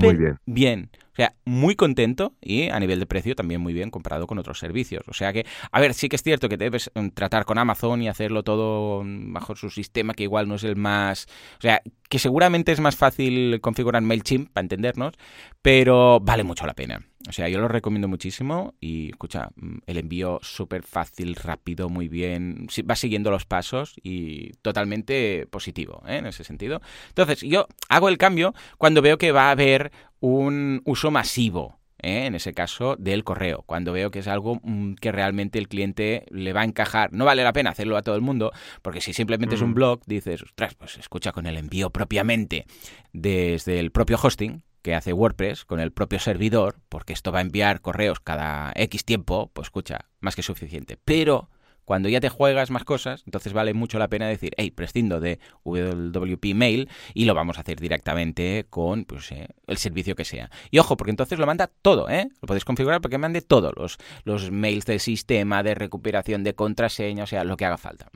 Muy 0.00 0.16
bien. 0.16 0.38
bien. 0.46 0.90
O 1.14 1.16
sea, 1.16 1.34
muy 1.44 1.76
contento 1.76 2.34
y 2.40 2.70
a 2.70 2.80
nivel 2.80 2.98
de 2.98 3.06
precio 3.06 3.36
también 3.36 3.60
muy 3.60 3.72
bien 3.72 3.92
comparado 3.92 4.26
con 4.26 4.38
otros 4.38 4.58
servicios. 4.58 5.04
O 5.06 5.12
sea 5.12 5.32
que, 5.32 5.46
a 5.70 5.80
ver, 5.80 5.94
sí 5.94 6.08
que 6.08 6.16
es 6.16 6.24
cierto 6.24 6.48
que 6.48 6.56
debes 6.56 6.90
mm, 6.92 7.10
tratar 7.10 7.44
con 7.44 7.56
Amazon 7.56 8.02
y 8.02 8.08
hacerlo 8.08 8.42
todo 8.42 9.04
mm, 9.04 9.32
bajo 9.32 9.54
su 9.54 9.70
sistema, 9.70 10.14
que 10.14 10.24
igual 10.24 10.48
no 10.48 10.56
es 10.56 10.64
el 10.64 10.74
más... 10.74 11.28
O 11.58 11.60
sea, 11.60 11.82
que 12.08 12.18
seguramente 12.18 12.72
es 12.72 12.80
más 12.80 12.96
fácil 12.96 13.60
configurar 13.60 14.02
MailChimp, 14.02 14.50
para 14.52 14.64
entendernos, 14.64 15.14
pero 15.62 16.18
vale 16.20 16.42
mucho 16.42 16.66
la 16.66 16.74
pena. 16.74 17.06
O 17.28 17.32
sea, 17.32 17.48
yo 17.48 17.58
lo 17.58 17.68
recomiendo 17.68 18.06
muchísimo 18.06 18.74
y, 18.80 19.10
escucha, 19.10 19.50
mm, 19.56 19.78
el 19.86 19.98
envío 19.98 20.40
súper 20.42 20.82
fácil, 20.82 21.36
rápido, 21.36 21.88
muy 21.88 22.08
bien, 22.08 22.66
va 22.90 22.96
siguiendo 22.96 23.30
los 23.30 23.46
pasos 23.46 23.94
y 24.02 24.50
totalmente 24.62 25.46
positivo 25.50 26.02
¿eh? 26.06 26.16
en 26.16 26.26
ese 26.26 26.44
sentido. 26.44 26.82
Entonces, 27.08 27.40
yo 27.40 27.66
hago 27.88 28.08
el 28.08 28.18
cambio 28.18 28.52
cuando 28.78 29.00
veo 29.00 29.16
que 29.16 29.32
va 29.32 29.48
a 29.48 29.52
haber 29.52 29.92
un 30.24 30.80
uso 30.86 31.10
masivo. 31.10 31.78
¿eh? 31.98 32.26
en 32.26 32.34
ese 32.34 32.52
caso 32.52 32.96
del 32.96 33.24
correo, 33.24 33.62
cuando 33.66 33.92
veo 33.92 34.10
que 34.10 34.18
es 34.18 34.28
algo 34.28 34.60
mm, 34.62 34.94
que 34.94 35.10
realmente 35.10 35.58
el 35.58 35.68
cliente 35.68 36.26
le 36.30 36.52
va 36.52 36.62
a 36.62 36.64
encajar. 36.64 37.12
No 37.12 37.24
vale 37.24 37.42
la 37.42 37.52
pena 37.52 37.70
hacerlo 37.70 37.96
a 37.96 38.02
todo 38.02 38.14
el 38.14 38.20
mundo, 38.20 38.52
porque 38.82 39.00
si 39.00 39.12
simplemente 39.12 39.54
es 39.54 39.62
un 39.62 39.74
blog, 39.74 40.00
dices, 40.06 40.42
ostras, 40.42 40.74
pues 40.74 40.98
escucha 40.98 41.32
con 41.32 41.46
el 41.46 41.56
envío 41.56 41.90
propiamente 41.90 42.66
desde 43.12 43.80
el 43.80 43.90
propio 43.90 44.18
hosting, 44.22 44.62
que 44.82 44.94
hace 44.94 45.14
WordPress 45.14 45.64
con 45.64 45.80
el 45.80 45.92
propio 45.92 46.18
servidor, 46.18 46.76
porque 46.90 47.14
esto 47.14 47.32
va 47.32 47.38
a 47.38 47.42
enviar 47.42 47.80
correos 47.80 48.20
cada 48.20 48.72
X 48.76 49.04
tiempo, 49.04 49.50
pues 49.54 49.66
escucha, 49.66 50.06
más 50.20 50.36
que 50.36 50.42
suficiente. 50.42 50.98
Pero 51.04 51.48
cuando 51.84 52.08
ya 52.08 52.20
te 52.20 52.28
juegas 52.28 52.70
más 52.70 52.84
cosas, 52.84 53.22
entonces 53.26 53.52
vale 53.52 53.74
mucho 53.74 53.98
la 53.98 54.08
pena 54.08 54.26
decir, 54.26 54.52
hey, 54.56 54.70
prescindo 54.70 55.20
de 55.20 55.38
WP 55.64 56.54
Mail 56.54 56.88
y 57.14 57.24
lo 57.24 57.34
vamos 57.34 57.58
a 57.58 57.60
hacer 57.60 57.80
directamente 57.80 58.66
con 58.70 59.04
pues, 59.04 59.32
eh, 59.32 59.48
el 59.66 59.78
servicio 59.78 60.14
que 60.14 60.24
sea. 60.24 60.50
Y 60.70 60.78
ojo, 60.78 60.96
porque 60.96 61.10
entonces 61.10 61.38
lo 61.38 61.46
manda 61.46 61.70
todo, 61.82 62.08
¿eh? 62.08 62.28
Lo 62.40 62.46
podéis 62.46 62.64
configurar 62.64 63.00
porque 63.00 63.18
mande 63.18 63.42
todos 63.42 63.98
los, 64.24 64.50
mails 64.50 64.86
de 64.86 64.98
sistema, 64.98 65.62
de 65.62 65.74
recuperación 65.74 66.44
de 66.44 66.54
contraseña, 66.54 67.24
o 67.24 67.26
sea, 67.26 67.44
lo 67.44 67.56
que 67.56 67.64
haga 67.64 67.78
falta. 67.78 68.10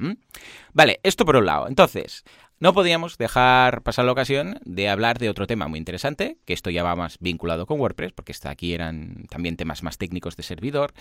Vale, 0.73 1.01
esto 1.03 1.25
por 1.25 1.37
un 1.37 1.47
lado. 1.47 1.69
Entonces, 1.69 2.25
no 2.61 2.73
podíamos 2.73 3.19
dejar 3.19 3.83
pasar 3.83 4.05
la 4.05 4.11
ocasión 4.11 4.59
de 4.65 4.89
hablar 4.89 5.19
de 5.19 5.31
otro 5.31 5.47
tema 5.47 5.69
muy 5.69 5.79
interesante, 5.79 6.39
que 6.45 6.53
esto 6.53 6.71
ya 6.71 6.83
va 6.83 6.97
más 6.97 7.17
vinculado 7.21 7.67
con 7.67 7.79
WordPress, 7.79 8.13
porque 8.13 8.33
está 8.33 8.51
aquí 8.51 8.75
eran 8.75 9.27
también 9.31 9.57
temas 9.57 9.85
más 9.85 9.97
técnicos 9.97 10.37
de 10.37 10.43
servidor, 10.43 10.93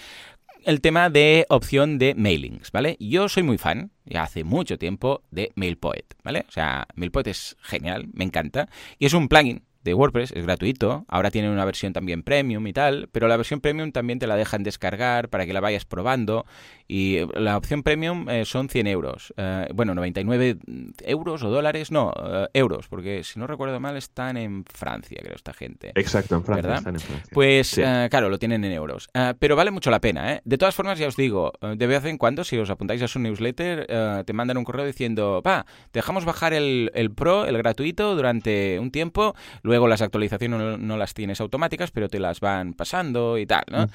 el 0.67 0.81
tema 0.81 1.09
de 1.09 1.45
opción 1.47 1.97
de 1.97 2.13
mailings, 2.13 2.73
¿vale? 2.73 2.97
Yo 2.99 3.29
soy 3.29 3.41
muy 3.41 3.57
fan, 3.57 3.91
ya 4.03 4.23
hace 4.23 4.43
mucho 4.43 4.77
tiempo, 4.77 5.23
de 5.31 5.53
MailPoet, 5.55 6.03
¿vale? 6.25 6.43
O 6.49 6.51
sea, 6.51 6.87
MailPoet 6.95 7.27
es 7.27 7.55
genial, 7.61 8.07
me 8.11 8.25
encanta, 8.25 8.67
y 8.99 9.05
es 9.05 9.13
un 9.13 9.29
plugin 9.29 9.63
de 9.85 9.93
WordPress, 9.93 10.33
es 10.33 10.43
gratuito, 10.43 11.05
ahora 11.07 11.31
tiene 11.31 11.49
una 11.49 11.63
versión 11.63 11.93
también 11.93 12.21
premium 12.21 12.67
y 12.67 12.73
tal, 12.73 13.07
pero 13.13 13.29
la 13.29 13.37
versión 13.37 13.61
premium 13.61 13.93
también 13.93 14.19
te 14.19 14.27
la 14.27 14.35
dejan 14.35 14.63
descargar 14.63 15.29
para 15.29 15.45
que 15.45 15.53
la 15.53 15.61
vayas 15.61 15.85
probando 15.85 16.45
y 16.87 17.19
la 17.33 17.57
opción 17.57 17.83
premium 17.83 18.29
eh, 18.29 18.45
son 18.45 18.69
100 18.69 18.87
euros, 18.87 19.33
eh, 19.37 19.67
bueno, 19.73 19.93
99 19.95 20.57
euros 21.03 21.43
o 21.43 21.49
dólares, 21.49 21.91
no, 21.91 22.13
eh, 22.15 22.47
euros, 22.53 22.87
porque 22.87 23.23
si 23.23 23.39
no 23.39 23.47
recuerdo 23.47 23.79
mal 23.79 23.97
están 23.97 24.37
en 24.37 24.63
Francia, 24.65 25.19
creo, 25.21 25.35
esta 25.35 25.53
gente. 25.53 25.91
Exacto, 25.95 26.35
en 26.35 26.43
Francia, 26.43 26.75
están 26.75 26.95
en 26.95 27.01
Francia. 27.01 27.31
Pues 27.33 27.79
claro, 28.09 28.29
lo 28.29 28.39
tienen 28.39 28.63
en 28.63 28.71
euros, 28.71 29.09
pero 29.39 29.55
vale 29.55 29.71
mucho 29.71 29.91
la 29.91 29.99
pena, 29.99 30.33
¿eh? 30.33 30.41
De 30.45 30.57
todas 30.57 30.75
formas, 30.75 30.99
ya 30.99 31.07
os 31.07 31.15
digo, 31.15 31.53
de 31.61 31.87
vez 31.87 32.05
en 32.05 32.17
cuando, 32.17 32.43
si 32.43 32.57
os 32.57 32.69
apuntáis 32.69 33.01
a 33.01 33.07
su 33.07 33.19
newsletter, 33.19 34.23
te 34.25 34.33
mandan 34.33 34.57
un 34.57 34.63
correo 34.63 34.85
diciendo, 34.85 35.41
va, 35.45 35.65
dejamos 35.93 36.25
bajar 36.25 36.53
el, 36.53 36.91
el 36.93 37.11
Pro, 37.11 37.45
el 37.45 37.57
gratuito, 37.57 38.15
durante 38.15 38.79
un 38.79 38.91
tiempo, 38.91 39.35
luego 39.61 39.87
las 39.87 40.01
actualizaciones 40.01 40.79
no, 40.79 40.97
las 40.97 41.13
tienes 41.13 41.41
automáticas, 41.41 41.91
pero 41.91 42.09
te 42.09 42.19
las 42.19 42.39
van 42.39 42.73
pasando 42.73 43.37
y 43.37 43.45
tal, 43.45 43.63
¿no? 43.69 43.87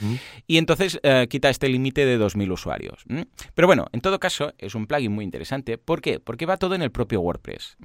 Y 0.46 0.58
entonces 0.58 1.00
eh, 1.02 1.26
quita 1.28 1.50
este 1.50 1.68
límite 1.68 2.04
de 2.04 2.18
2.000 2.18 2.52
usuarios. 2.52 2.81
Pero 3.54 3.66
bueno, 3.66 3.86
en 3.92 4.00
todo 4.00 4.18
caso, 4.18 4.52
es 4.58 4.74
un 4.74 4.86
plugin 4.86 5.12
muy 5.12 5.24
interesante. 5.24 5.78
¿Por 5.78 6.00
qué? 6.00 6.20
Porque 6.20 6.46
va 6.46 6.56
todo 6.56 6.74
en 6.74 6.82
el 6.82 6.90
propio 6.90 7.20
WordPress. 7.20 7.76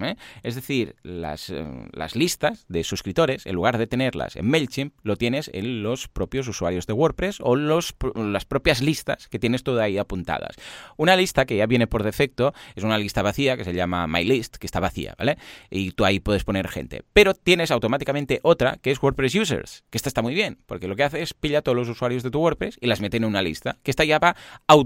Es 0.43 0.55
decir, 0.55 0.95
las, 1.03 1.49
eh, 1.49 1.65
las 1.91 2.15
listas 2.15 2.65
de 2.67 2.83
suscriptores, 2.83 3.45
en 3.45 3.55
lugar 3.55 3.77
de 3.77 3.87
tenerlas 3.87 4.35
en 4.35 4.49
MailChimp, 4.49 4.93
lo 5.03 5.15
tienes 5.15 5.49
en 5.53 5.83
los 5.83 6.07
propios 6.07 6.47
usuarios 6.47 6.87
de 6.87 6.93
WordPress 6.93 7.39
o 7.41 7.55
los, 7.55 7.95
las 8.15 8.45
propias 8.45 8.81
listas 8.81 9.27
que 9.27 9.39
tienes 9.39 9.63
todo 9.63 9.81
ahí 9.81 9.97
apuntadas. 9.97 10.55
Una 10.97 11.15
lista 11.15 11.45
que 11.45 11.57
ya 11.57 11.65
viene 11.65 11.87
por 11.87 12.03
defecto 12.03 12.53
es 12.75 12.83
una 12.83 12.97
lista 12.97 13.21
vacía 13.21 13.57
que 13.57 13.63
se 13.63 13.73
llama 13.73 14.07
MyList, 14.07 14.57
que 14.57 14.67
está 14.67 14.79
vacía, 14.79 15.15
¿vale? 15.17 15.37
Y 15.69 15.91
tú 15.91 16.05
ahí 16.05 16.19
puedes 16.19 16.43
poner 16.43 16.67
gente. 16.67 17.03
Pero 17.13 17.33
tienes 17.33 17.71
automáticamente 17.71 18.39
otra 18.43 18.77
que 18.81 18.91
es 18.91 19.01
WordPress 19.01 19.35
Users, 19.35 19.83
que 19.89 19.97
esta 19.97 20.09
está 20.09 20.21
muy 20.21 20.33
bien, 20.33 20.59
porque 20.65 20.87
lo 20.87 20.95
que 20.95 21.03
hace 21.03 21.21
es 21.21 21.33
pilla 21.33 21.61
todos 21.61 21.75
los 21.75 21.89
usuarios 21.89 22.23
de 22.23 22.31
tu 22.31 22.39
WordPress 22.39 22.77
y 22.81 22.87
las 22.87 23.01
mete 23.01 23.17
en 23.17 23.25
una 23.25 23.41
lista, 23.41 23.77
que 23.83 23.91
está 23.91 24.03
ya 24.03 24.19
va 24.19 24.35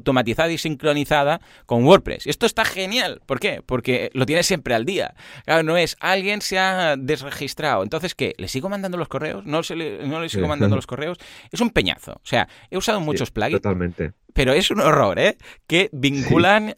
automatizada 0.01 0.51
y 0.51 0.57
sincronizada 0.57 1.41
con 1.65 1.85
WordPress. 1.85 2.27
Esto 2.27 2.45
está 2.45 2.65
genial. 2.65 3.21
¿Por 3.25 3.39
qué? 3.39 3.61
Porque 3.65 4.09
lo 4.13 4.25
tienes 4.25 4.45
siempre 4.45 4.73
al 4.73 4.85
día. 4.85 5.13
Claro, 5.45 5.63
no 5.63 5.77
es 5.77 5.95
alguien 5.99 6.41
se 6.41 6.59
ha 6.59 6.95
desregistrado, 6.97 7.83
entonces 7.83 8.15
¿qué? 8.15 8.33
¿Le 8.37 8.47
sigo 8.47 8.69
mandando 8.69 8.97
los 8.97 9.07
correos? 9.07 9.45
¿No, 9.45 9.61
le, 9.75 10.07
no 10.07 10.19
le 10.19 10.29
sigo 10.29 10.47
mandando 10.47 10.75
los 10.75 10.87
correos? 10.91 11.17
Es 11.51 11.61
un 11.61 11.69
peñazo. 11.69 12.13
O 12.13 12.25
sea, 12.25 12.47
he 12.69 12.77
usado 12.77 12.99
muchos 12.99 13.31
plugins. 13.31 13.61
Totalmente 13.61 14.13
pero 14.33 14.53
es 14.53 14.71
un 14.71 14.79
horror, 14.79 15.19
¿eh? 15.19 15.37
Que 15.67 15.89
vinculan 15.91 16.75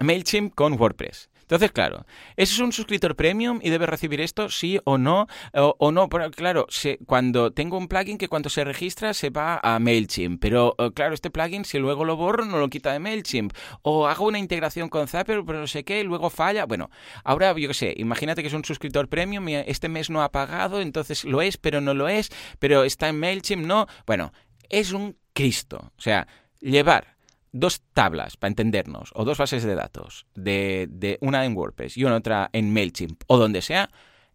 MailChimp 0.00 0.54
con 0.54 0.74
WordPress. 0.74 1.30
Entonces, 1.42 1.72
claro, 1.72 2.06
¿ese 2.36 2.54
es 2.54 2.60
un 2.60 2.72
suscriptor 2.72 3.14
premium 3.14 3.60
y 3.62 3.70
debe 3.70 3.86
recibir 3.86 4.20
esto, 4.20 4.48
sí 4.48 4.80
o 4.84 4.98
no? 4.98 5.26
O, 5.52 5.92
no, 5.92 6.08
pero 6.08 6.30
claro, 6.30 6.66
cuando 7.06 7.52
tengo 7.52 7.76
un 7.76 7.88
plugin 7.88 8.18
que 8.18 8.28
cuando 8.28 8.48
se 8.48 8.64
registra 8.64 9.12
se 9.14 9.30
va 9.30 9.60
a 9.62 9.78
MailChimp, 9.78 10.40
pero 10.40 10.74
eh, 10.78 10.90
claro, 10.94 11.14
este 11.14 11.30
plugin 11.30 11.64
si 11.64 11.78
luego 11.78 12.04
lo 12.04 12.16
borro 12.16 12.44
no 12.44 12.58
lo 12.58 12.68
quita 12.68 12.92
de 12.92 12.98
MailChimp. 12.98 13.52
O 13.82 14.06
hago 14.06 14.26
una 14.26 14.38
integración 14.38 14.88
con 14.88 15.08
Zapier, 15.08 15.42
pero 15.44 15.60
no 15.60 15.66
sé 15.66 15.84
qué, 15.84 16.00
y 16.00 16.04
luego 16.04 16.30
falla. 16.30 16.66
Bueno, 16.66 16.90
ahora 17.24 17.56
yo 17.58 17.68
qué 17.68 17.74
sé, 17.74 17.94
imagínate 17.96 18.42
que 18.42 18.48
es 18.48 18.54
un 18.54 18.64
suscriptor 18.64 19.08
premium 19.08 19.48
y 19.48 19.56
este 19.56 19.88
mes 19.88 20.10
no 20.10 20.22
ha 20.22 20.30
pagado, 20.30 20.80
entonces 20.80 21.24
lo 21.24 21.42
es, 21.42 21.56
pero 21.56 21.80
no 21.80 21.94
lo 21.94 22.08
es, 22.08 22.30
pero 22.58 22.84
está 22.84 23.08
en 23.08 23.18
MailChimp, 23.18 23.66
no. 23.66 23.86
Bueno, 24.06 24.32
es 24.68 24.92
un 24.92 25.16
Cristo. 25.32 25.92
O 25.96 26.00
sea, 26.00 26.26
llevar 26.60 27.11
dos 27.52 27.82
tablas, 27.92 28.36
para 28.36 28.48
entendernos, 28.48 29.10
o 29.14 29.24
dos 29.24 29.38
bases 29.38 29.62
de 29.62 29.74
datos, 29.74 30.26
de, 30.34 30.88
de 30.90 31.18
una 31.20 31.44
en 31.44 31.56
WordPress 31.56 31.96
y 31.96 32.04
una 32.04 32.16
otra 32.16 32.50
en 32.52 32.72
MailChimp 32.72 33.22
o 33.26 33.38
donde 33.38 33.62
sea, 33.62 33.90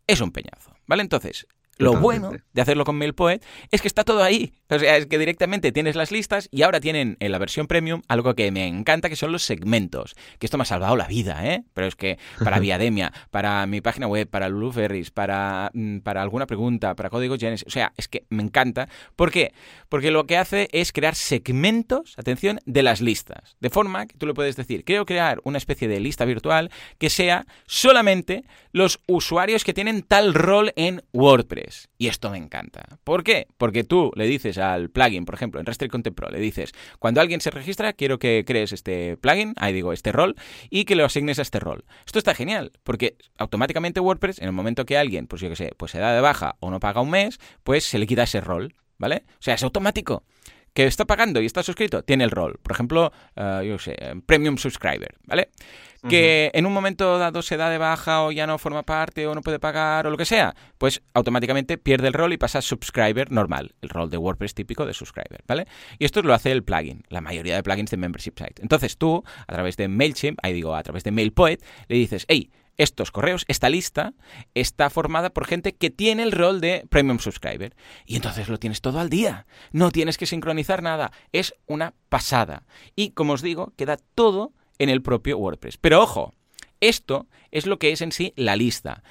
es 0.05 0.22
un 0.22 0.32
peñazo. 0.32 0.76
¿Vale? 0.86 1.01
Entonces, 1.01 1.47
lo 1.78 1.96
bueno 1.96 2.32
de 2.54 2.62
hacerlo 2.62 2.86
con 2.86 2.98
MailPoet 2.98 3.42
es 3.72 3.82
que 3.82 3.88
está 3.88 4.04
todo 4.04 4.24
ahí. 4.24 4.54
O 4.70 4.80
sea, 4.80 4.98
es 4.98 5.06
que 5.06 5.18
directamente 5.18 5.72
tienes 5.72 5.96
las 5.96 6.12
listas 6.12 6.50
y 6.52 6.64
ahora 6.64 6.80
tienen 6.80 7.18
en 7.20 7.32
la 7.32 7.38
versión 7.38 7.68
premium 7.68 8.02
algo 8.08 8.36
que 8.36 8.52
me 8.52 8.68
encanta, 8.68 9.10
que 9.10 9.16
son 9.16 9.32
los 9.32 9.44
segmentos. 9.44 10.16
Que 10.40 10.46
esto 10.46 10.58
me 10.58 10.64
ha 10.64 10.66
salvado 10.66 10.96
la 10.96 11.08
vida, 11.08 11.46
¿eh? 11.46 11.64
Pero 11.74 11.88
es 11.88 11.96
que 11.96 12.18
para 12.44 12.60
Viademia, 12.68 13.14
para 13.32 13.66
mi 13.68 13.82
página 13.82 14.08
web, 14.08 14.28
para 14.30 14.50
Lulu 14.50 14.72
Ferris, 14.72 15.12
para, 15.12 15.72
mm, 15.74 16.00
para 16.00 16.22
alguna 16.22 16.48
pregunta, 16.48 16.96
para 16.96 17.10
código 17.10 17.38
Genesis, 17.38 17.66
o 17.68 17.72
sea, 17.72 17.94
es 17.98 18.08
que 18.08 18.26
me 18.30 18.44
encanta. 18.44 18.90
¿Por 19.16 19.32
qué? 19.32 19.54
Porque 19.90 20.12
lo 20.12 20.26
que 20.26 20.38
hace 20.38 20.68
es 20.72 20.92
crear 20.92 21.16
segmentos, 21.16 22.16
atención, 22.18 22.60
de 22.66 22.84
las 22.84 23.02
listas. 23.02 23.56
De 23.60 23.70
forma 23.70 24.06
que 24.08 24.18
tú 24.18 24.26
le 24.26 24.34
puedes 24.34 24.56
decir, 24.56 24.84
quiero 24.84 25.06
crear 25.06 25.40
una 25.44 25.58
especie 25.58 25.88
de 25.88 26.00
lista 26.00 26.26
virtual 26.26 26.72
que 26.98 27.10
sea 27.10 27.46
solamente 27.66 28.44
los 28.72 29.00
usuarios 29.08 29.64
que 29.64 29.74
tienen 29.74 30.04
tal 30.04 30.34
rol 30.34 30.74
en 30.76 31.04
WordPress. 31.14 31.66
Y 31.97 32.07
esto 32.07 32.30
me 32.30 32.38
encanta. 32.38 32.99
¿Por 33.03 33.24
qué? 33.24 33.47
Porque 33.57 33.84
tú 33.84 34.11
le 34.15 34.26
dices 34.26 34.57
al 34.57 34.89
plugin, 34.89 35.26
por 35.26 35.36
ejemplo, 35.36 35.59
en 35.59 35.65
Restrict 35.65 35.91
Content 35.91 36.15
Pro, 36.15 36.30
le 36.30 36.39
dices, 36.39 36.72
cuando 36.99 37.22
alguien 37.22 37.41
se 37.41 37.51
registra, 37.51 37.93
quiero 37.93 38.20
que 38.20 38.43
crees 38.45 38.72
este 38.72 39.18
plugin, 39.18 39.53
ahí 39.57 39.74
digo, 39.74 39.93
este 39.93 40.11
rol, 40.11 40.36
y 40.70 40.86
que 40.86 40.95
lo 40.95 41.05
asignes 41.05 41.39
a 41.39 41.41
este 41.41 41.59
rol. 41.59 41.86
Esto 42.05 42.20
está 42.20 42.34
genial, 42.34 42.72
porque 42.84 43.18
automáticamente 43.38 43.99
WordPress, 43.99 44.39
en 44.39 44.45
el 44.45 44.53
momento 44.53 44.86
que 44.86 44.97
alguien, 44.97 45.28
pues 45.28 45.41
yo 45.41 45.49
que 45.49 45.55
sé, 45.55 45.72
pues 45.78 45.91
se 45.91 45.99
da 45.99 46.13
de 46.13 46.22
baja 46.22 46.55
o 46.59 46.72
no 46.72 46.80
paga 46.80 47.01
un 47.01 47.09
mes, 47.09 47.39
pues 47.63 47.84
se 47.84 47.99
le 47.99 48.07
quita 48.07 48.24
ese 48.24 48.41
rol, 48.41 48.76
¿vale? 48.97 49.24
O 49.34 49.41
sea, 49.41 49.55
es 49.55 49.63
automático 49.63 50.24
que 50.78 50.86
está 50.86 51.06
pagando 51.06 51.42
y 51.42 51.48
está 51.48 51.64
suscrito, 51.64 52.04
tiene 52.04 52.24
el 52.24 52.30
rol. 52.30 52.60
Por 52.62 52.72
ejemplo, 52.72 53.12
uh, 53.36 53.64
yo 53.64 53.80
sé, 53.80 53.98
Premium 54.28 54.58
Subscriber, 54.58 55.16
¿vale? 55.26 55.50
Que 56.08 56.52
en 56.54 56.68
un 56.68 56.72
momento 56.72 57.18
dado 57.18 57.42
se 57.42 57.58
da 57.58 57.72
de 57.72 57.80
baja 57.80 58.22
o 58.22 58.32
ya 58.32 58.46
no 58.46 58.60
forma 58.60 58.84
parte 58.84 59.26
o 59.26 59.34
no 59.34 59.42
puede 59.42 59.58
pagar 59.58 60.06
o 60.06 60.12
lo 60.12 60.18
que 60.18 60.26
sea, 60.26 60.56
pues 60.78 61.02
automáticamente 61.16 61.80
pierde 61.80 62.10
el 62.10 62.14
rol 62.14 62.32
y 62.32 62.38
pasa 62.38 62.60
a 62.60 62.62
Subscriber 62.62 63.32
normal, 63.32 63.74
el 63.82 63.90
rol 63.90 64.12
de 64.12 64.18
WordPress 64.18 64.54
típico 64.54 64.86
de 64.86 64.94
Subscriber, 64.94 65.42
¿vale? 65.48 65.66
Y 65.98 66.06
esto 66.06 66.22
lo 66.22 66.36
hace 66.36 66.52
el 66.52 66.64
plugin, 66.64 67.02
la 67.10 67.22
mayoría 67.22 67.56
de 67.56 67.64
plugins 67.64 67.90
de 67.90 67.98
Membership 67.98 68.34
Site. 68.38 68.62
Entonces 68.62 69.00
tú, 69.00 69.24
a 69.48 69.54
través 69.54 69.78
de 69.78 69.88
MailChimp, 69.88 70.38
ahí 70.44 70.54
digo, 70.54 70.76
a 70.76 70.84
través 70.84 71.04
de 71.04 71.10
MailPoet, 71.10 71.58
le 71.88 71.96
dices, 71.96 72.26
hey, 72.30 72.52
estos 72.78 73.12
correos, 73.12 73.46
esta 73.48 73.70
lista, 73.70 74.14
está 74.54 74.90
formada 74.90 75.32
por 75.32 75.46
gente 75.46 75.74
que 75.74 75.90
tiene 75.90 76.24
el 76.24 76.32
rol 76.32 76.62
de 76.62 76.86
Premium 76.90 77.20
Subscriber. 77.20 77.76
Y 78.06 78.16
entonces 78.16 78.50
lo 78.50 78.60
tienes 78.60 78.82
todo 78.82 79.00
al 79.00 79.10
día. 79.10 79.46
No 79.72 79.92
tienes 79.92 80.18
que 80.18 80.26
sincronizar 80.26 80.84
nada. 80.84 81.12
Es 81.32 81.54
una 81.66 81.94
pasada. 82.10 82.66
Y 82.96 83.12
como 83.12 83.34
os 83.34 83.42
digo, 83.42 83.74
queda 83.76 83.98
todo 84.16 84.54
en 84.80 84.90
el 84.90 85.02
propio 85.02 85.38
WordPress. 85.38 85.78
Pero 85.78 86.02
ojo, 86.02 86.34
esto 86.80 87.28
es 87.52 87.66
lo 87.66 87.80
que 87.80 87.92
es 87.92 88.02
en 88.02 88.12
sí 88.12 88.34
la 88.36 88.56
lista. 88.56 89.04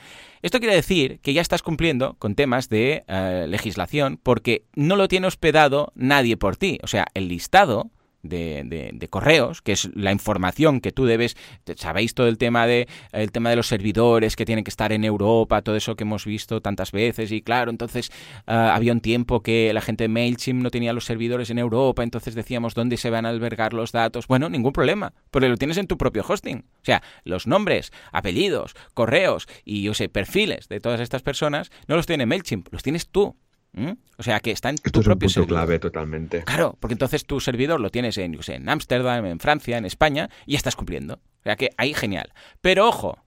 Esto 0.42 0.60
quiere 0.60 0.76
decir 0.76 1.18
que 1.20 1.32
ya 1.32 1.40
estás 1.40 1.62
cumpliendo 1.62 2.14
con 2.18 2.34
temas 2.34 2.68
de 2.68 3.04
eh, 3.08 3.46
legislación 3.48 4.20
porque 4.22 4.64
no 4.74 4.94
lo 4.94 5.08
tiene 5.08 5.26
hospedado 5.26 5.92
nadie 5.96 6.36
por 6.36 6.56
ti. 6.56 6.78
O 6.82 6.86
sea, 6.86 7.06
el 7.14 7.28
listado 7.28 7.90
de, 8.22 9.08
correos, 9.10 9.62
que 9.62 9.72
es 9.72 9.90
la 9.94 10.12
información 10.12 10.80
que 10.80 10.92
tú 10.92 11.06
debes, 11.06 11.36
sabéis 11.76 12.14
todo 12.14 12.28
el 12.28 12.38
tema 12.38 12.66
de 12.66 12.88
el 13.12 13.30
tema 13.32 13.50
de 13.50 13.56
los 13.56 13.68
servidores 13.68 14.36
que 14.36 14.44
tienen 14.44 14.64
que 14.64 14.70
estar 14.70 14.92
en 14.92 15.04
Europa, 15.04 15.62
todo 15.62 15.76
eso 15.76 15.96
que 15.96 16.04
hemos 16.04 16.24
visto 16.24 16.60
tantas 16.60 16.92
veces 16.92 17.32
y 17.32 17.42
claro, 17.42 17.70
entonces 17.70 18.10
ah, 18.46 18.74
había 18.74 18.92
un 18.92 19.00
tiempo 19.00 19.42
que 19.42 19.72
la 19.72 19.80
gente 19.80 20.04
de 20.04 20.08
Mailchimp 20.08 20.62
no 20.62 20.70
tenía 20.70 20.92
los 20.92 21.04
servidores 21.04 21.50
en 21.50 21.58
Europa, 21.58 22.02
entonces 22.02 22.34
decíamos 22.34 22.74
dónde 22.74 22.96
se 22.96 23.10
van 23.10 23.26
a 23.26 23.30
albergar 23.30 23.72
los 23.72 23.92
datos. 23.92 24.26
Bueno, 24.26 24.48
ningún 24.48 24.72
problema, 24.72 25.12
porque 25.30 25.48
lo 25.48 25.56
tienes 25.56 25.76
en 25.76 25.86
tu 25.86 25.96
propio 25.96 26.24
hosting. 26.26 26.58
O 26.58 26.84
sea, 26.84 27.02
los 27.24 27.46
nombres, 27.46 27.92
apellidos, 28.12 28.74
correos 28.94 29.48
y 29.64 29.82
yo 29.82 29.94
sé, 29.94 30.08
perfiles 30.08 30.68
de 30.68 30.80
todas 30.80 31.00
estas 31.00 31.22
personas 31.22 31.70
no 31.86 31.96
los 31.96 32.06
tiene 32.06 32.26
Mailchimp, 32.26 32.68
los 32.72 32.82
tienes 32.82 33.08
tú. 33.08 33.36
¿Mm? 33.76 33.92
O 34.16 34.22
sea, 34.22 34.40
que 34.40 34.50
está 34.50 34.70
en 34.70 34.76
tu 34.76 35.02
propio 35.02 35.28
es 35.28 35.38
clave 35.46 35.78
totalmente. 35.78 36.42
Claro, 36.44 36.76
porque 36.80 36.94
entonces 36.94 37.26
tu 37.26 37.40
servidor 37.40 37.78
lo 37.78 37.90
tienes 37.90 38.16
en, 38.18 38.36
en 38.48 38.68
Ámsterdam, 38.68 39.26
en 39.26 39.38
Francia, 39.38 39.76
en 39.76 39.84
España, 39.84 40.30
y 40.46 40.56
estás 40.56 40.74
cumpliendo. 40.74 41.14
O 41.14 41.42
sea 41.44 41.56
que 41.56 41.70
ahí 41.76 41.92
genial. 41.92 42.32
Pero 42.62 42.88
ojo, 42.88 43.18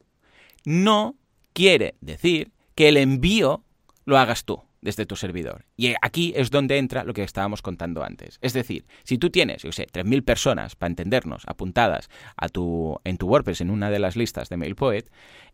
no 0.65 1.15
quiere 1.53 1.95
decir 2.01 2.51
que 2.73 2.89
el 2.89 2.97
envío 2.97 3.63
lo 4.05 4.17
hagas 4.17 4.43
tú 4.43 4.63
desde 4.81 5.05
tu 5.05 5.15
servidor. 5.15 5.65
Y 5.75 5.93
aquí 6.01 6.33
es 6.35 6.51
donde 6.51 6.77
entra 6.77 7.03
lo 7.03 7.13
que 7.13 7.23
estábamos 7.23 7.61
contando 7.61 8.03
antes. 8.03 8.37
Es 8.41 8.53
decir, 8.53 8.85
si 9.03 9.17
tú 9.17 9.29
tienes, 9.29 9.63
yo 9.63 9.71
sé, 9.71 9.87
3.000 9.87 10.23
personas, 10.23 10.75
para 10.75 10.89
entendernos, 10.89 11.43
apuntadas 11.47 12.09
a 12.37 12.49
tu, 12.49 12.99
en 13.03 13.17
tu 13.17 13.27
WordPress 13.27 13.61
en 13.61 13.69
una 13.69 13.89
de 13.89 13.99
las 13.99 14.15
listas 14.15 14.49
de 14.49 14.57
MailPoet, 14.57 15.09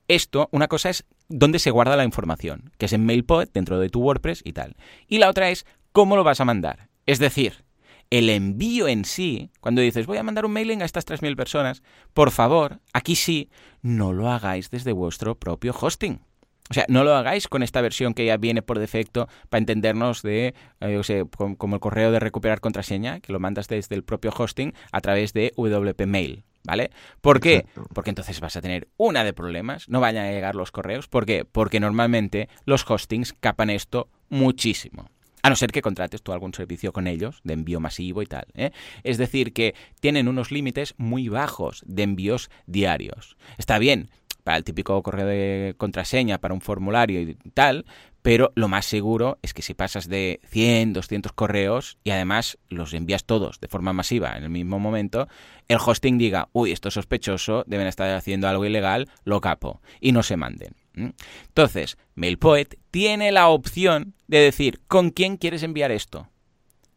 esto, 0.07 0.49
una 0.51 0.67
cosa 0.67 0.89
es 0.89 1.05
dónde 1.30 1.59
se 1.59 1.71
guarda 1.71 1.97
la 1.97 2.03
información, 2.03 2.71
que 2.78 2.86
es 2.86 2.93
en 2.93 3.05
MailPoet, 3.05 3.51
dentro 3.53 3.80
de 3.80 3.89
tu 3.89 4.01
WordPress 4.01 4.41
y 4.43 4.53
tal. 4.53 4.76
Y 5.07 5.17
la 5.17 5.30
otra 5.30 5.49
es 5.49 5.65
cómo 5.91 6.15
lo 6.15 6.23
vas 6.23 6.41
a 6.41 6.45
mandar. 6.45 6.89
Es 7.05 7.19
decir, 7.19 7.65
el 8.09 8.30
envío 8.30 8.88
en 8.88 9.05
sí, 9.05 9.49
cuando 9.61 9.82
dices 9.82 10.05
voy 10.05 10.17
a 10.17 10.23
mandar 10.23 10.45
un 10.45 10.53
mailing 10.53 10.82
a 10.82 10.86
estas 10.86 11.07
3.000 11.07 11.36
personas, 11.36 11.84
por 12.13 12.32
favor, 12.32 12.80
aquí 12.93 13.15
sí, 13.15 13.49
no 13.82 14.13
lo 14.13 14.30
hagáis 14.30 14.69
desde 14.69 14.91
vuestro 14.91 15.36
propio 15.39 15.76
hosting. 15.80 16.21
O 16.70 16.74
sea, 16.74 16.86
no 16.89 17.03
lo 17.03 17.13
hagáis 17.13 17.47
con 17.47 17.61
esta 17.61 17.82
versión 17.82 18.13
que 18.16 18.26
ya 18.26 18.38
viene 18.38 18.63
por 18.63 18.80
defecto 18.80 19.28
para 19.49 19.59
entendernos 19.59 20.24
de, 20.24 20.55
eh, 20.82 20.99
sé, 21.03 21.24
como 21.57 21.76
el 21.76 21.80
correo 21.80 22.11
de 22.11 22.20
recuperar 22.20 22.59
contraseña, 22.59 23.20
que 23.20 23.32
lo 23.32 23.39
mandas 23.39 23.68
desde 23.68 23.95
el 23.95 24.03
propio 24.03 24.34
hosting 24.36 24.74
a 24.91 25.01
través 25.01 25.34
de 25.34 25.53
WP 25.55 26.07
Mail. 26.07 26.43
¿Vale? 26.63 26.89
¿Por 27.22 27.39
qué? 27.39 27.68
Porque 27.93 28.09
entonces 28.09 28.39
vas 28.39 28.55
a 28.55 28.61
tener 28.61 28.88
una 28.97 29.24
de 29.24 29.34
problemas, 29.34 29.88
no 29.88 29.99
vayan 29.99 30.26
a 30.26 30.32
llegar 30.32 30.55
los 30.55 30.72
correos. 30.72 31.07
¿Por 31.07 31.28
qué? 31.28 31.45
Porque 31.45 31.80
normalmente 31.80 32.49
los 32.66 32.89
hostings 32.89 33.34
capan 33.34 33.70
esto 33.70 34.09
muchísimo. 34.30 35.11
A 35.43 35.49
no 35.51 35.55
ser 35.55 35.72
que 35.72 35.84
contrates 35.84 36.24
tú 36.24 36.34
algún 36.34 36.55
servicio 36.55 36.91
con 36.91 37.05
ellos, 37.05 37.39
de 37.43 37.53
envío 37.53 37.80
masivo 37.80 38.24
y 38.24 38.26
tal. 38.26 38.47
¿eh? 38.55 38.72
Es 39.03 39.20
decir, 39.20 39.53
que 39.53 39.76
tienen 39.99 40.28
unos 40.28 40.49
límites 40.49 40.95
muy 40.97 41.30
bajos 41.30 41.84
de 41.86 42.01
envíos 42.01 42.49
diarios. 42.66 43.38
Está 43.59 43.78
bien, 43.78 44.09
para 44.46 44.58
el 44.58 44.64
típico 44.64 45.02
correo 45.02 45.26
de 45.26 45.74
contraseña, 45.76 46.38
para 46.38 46.54
un 46.54 46.62
formulario 46.62 47.20
y 47.20 47.34
tal, 47.56 47.84
pero 48.22 48.52
lo 48.54 48.68
más 48.68 48.86
seguro 48.86 49.39
es 49.41 49.56
que 49.56 49.64
si 49.64 49.74
pasas 49.74 50.08
de 50.08 50.39
100, 50.50 50.93
200 50.93 51.32
correos 51.34 51.98
y 52.04 52.12
además 52.12 52.60
los 52.70 52.93
envías 52.93 53.26
todos 53.26 53.60
de 53.60 53.68
forma 53.68 53.91
masiva 53.91 54.38
en 54.38 54.43
el 54.43 54.52
mismo 54.52 54.78
momento, 54.78 55.28
el 55.68 55.80
hosting 55.84 56.20
diga, 56.20 56.48
uy, 56.54 56.72
esto 56.72 56.89
es 56.89 56.93
sospechoso, 56.93 57.64
deben 57.66 57.88
estar 57.88 58.08
haciendo 58.12 58.48
algo 58.48 58.66
ilegal, 58.66 59.10
lo 59.24 59.41
capo, 59.41 59.82
y 60.00 60.12
no 60.12 60.22
se 60.22 60.38
manden. 60.38 60.76
Entonces, 60.93 61.98
MailPoet 62.14 62.78
tiene 62.91 63.32
la 63.32 63.48
opción 63.48 64.14
de 64.28 64.38
decir 64.41 64.80
con 64.88 65.10
quién 65.10 65.38
quieres 65.38 65.64
enviar 65.64 65.91
esto. 65.91 66.30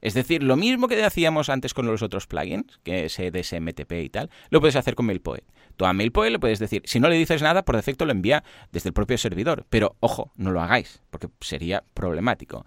Es 0.02 0.12
decir, 0.12 0.42
lo 0.42 0.56
mismo 0.56 0.86
que 0.86 1.02
hacíamos 1.02 1.48
antes 1.48 1.72
con 1.72 1.86
los 1.86 2.02
otros 2.02 2.26
plugins, 2.26 2.78
que 2.84 3.06
es 3.06 3.16
DSMTP 3.16 3.92
y 4.04 4.10
tal, 4.10 4.30
lo 4.50 4.60
puedes 4.60 4.76
hacer 4.76 4.94
con 4.94 5.06
MailPoet. 5.06 5.44
Tú 5.78 5.86
a 5.86 5.92
MailPoet 5.92 6.32
le 6.32 6.40
puedes 6.40 6.58
decir, 6.58 6.82
si 6.84 6.98
no 6.98 7.08
le 7.08 7.14
dices 7.14 7.40
nada, 7.40 7.64
por 7.64 7.76
defecto 7.76 8.04
lo 8.04 8.10
envía 8.10 8.42
desde 8.72 8.88
el 8.88 8.92
propio 8.92 9.16
servidor. 9.16 9.64
Pero 9.70 9.94
ojo, 10.00 10.32
no 10.34 10.50
lo 10.50 10.60
hagáis, 10.60 11.00
porque 11.08 11.28
sería 11.40 11.84
problemático. 11.94 12.66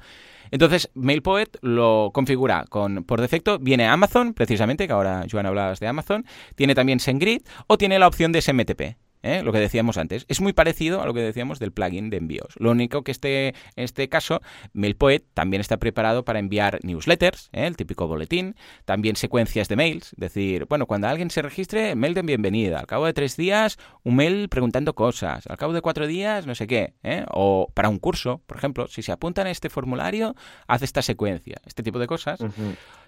Entonces, 0.50 0.90
MailPoet 0.94 1.58
lo 1.62 2.12
configura 2.14 2.64
con, 2.70 3.04
por 3.04 3.20
defecto, 3.20 3.60
viene 3.60 3.86
Amazon, 3.86 4.34
precisamente, 4.34 4.88
que 4.88 4.94
ahora 4.94 5.26
Joan 5.30 5.46
hablabas 5.46 5.82
de 5.82 5.88
Amazon, 5.88 6.26
tiene 6.56 6.74
también 6.74 7.02
SendGrid 7.02 7.42
o 7.68 7.78
tiene 7.78 8.00
la 8.00 8.08
opción 8.08 8.32
de 8.32 8.42
SMTP. 8.42 8.96
¿Eh? 9.24 9.44
lo 9.44 9.52
que 9.52 9.60
decíamos 9.60 9.98
antes. 9.98 10.26
Es 10.28 10.42
muy 10.42 10.54
parecido 10.54 11.02
a 11.02 11.06
lo 11.06 11.14
que 11.14 11.22
decíamos 11.22 11.60
del 11.60 11.72
plugin 11.72 12.10
de 12.10 12.18
envíos. 12.18 12.54
Lo 12.58 12.72
único 12.72 13.04
que 13.04 13.12
este, 13.12 13.50
en 13.50 13.84
este 13.84 14.10
caso, 14.10 14.42
MailPoet 14.74 15.24
también 15.34 15.62
está 15.62 15.78
preparado 15.78 16.26
para 16.26 16.40
enviar 16.40 16.80
newsletters, 16.84 17.50
¿eh? 17.54 17.68
el 17.68 17.78
típico 17.78 18.08
boletín, 18.08 18.56
también 18.86 19.16
secuencias 19.16 19.68
de 19.68 19.76
mails, 19.76 20.14
es 20.14 20.20
decir, 20.20 20.66
bueno, 20.68 20.86
cuando 20.86 21.08
alguien 21.08 21.30
se 21.30 21.42
registre, 21.42 21.96
mail 21.96 22.14
de 22.14 22.22
bienvenida, 22.22 22.80
al 22.80 22.88
cabo 22.88 23.06
de 23.06 23.14
tres 23.14 23.38
días, 23.38 23.78
un 24.04 24.16
mail 24.16 24.50
preguntando 24.50 24.94
cosas, 24.94 25.48
al 25.48 25.58
cabo 25.58 25.74
de 25.74 25.82
cuatro 25.82 26.08
días, 26.08 26.46
no 26.46 26.56
sé 26.56 26.68
qué, 26.68 26.94
¿eh? 27.04 27.26
o 27.30 27.72
para 27.74 27.90
un 27.90 28.00
curso, 28.00 28.42
por 28.46 28.58
ejemplo, 28.58 28.88
si 28.88 29.02
se 29.02 29.12
apuntan 29.12 29.48
a 29.48 29.52
este 29.52 29.70
formulario, 29.70 30.36
hace 30.68 30.86
esta 30.86 31.02
secuencia, 31.02 31.58
este 31.66 31.84
tipo 31.84 32.00
de 32.00 32.08
cosas. 32.08 32.40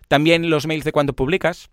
También 0.07 0.49
los 0.49 0.67
mails 0.67 0.83
de 0.83 0.91
cuando 0.91 1.13
publicas, 1.13 1.69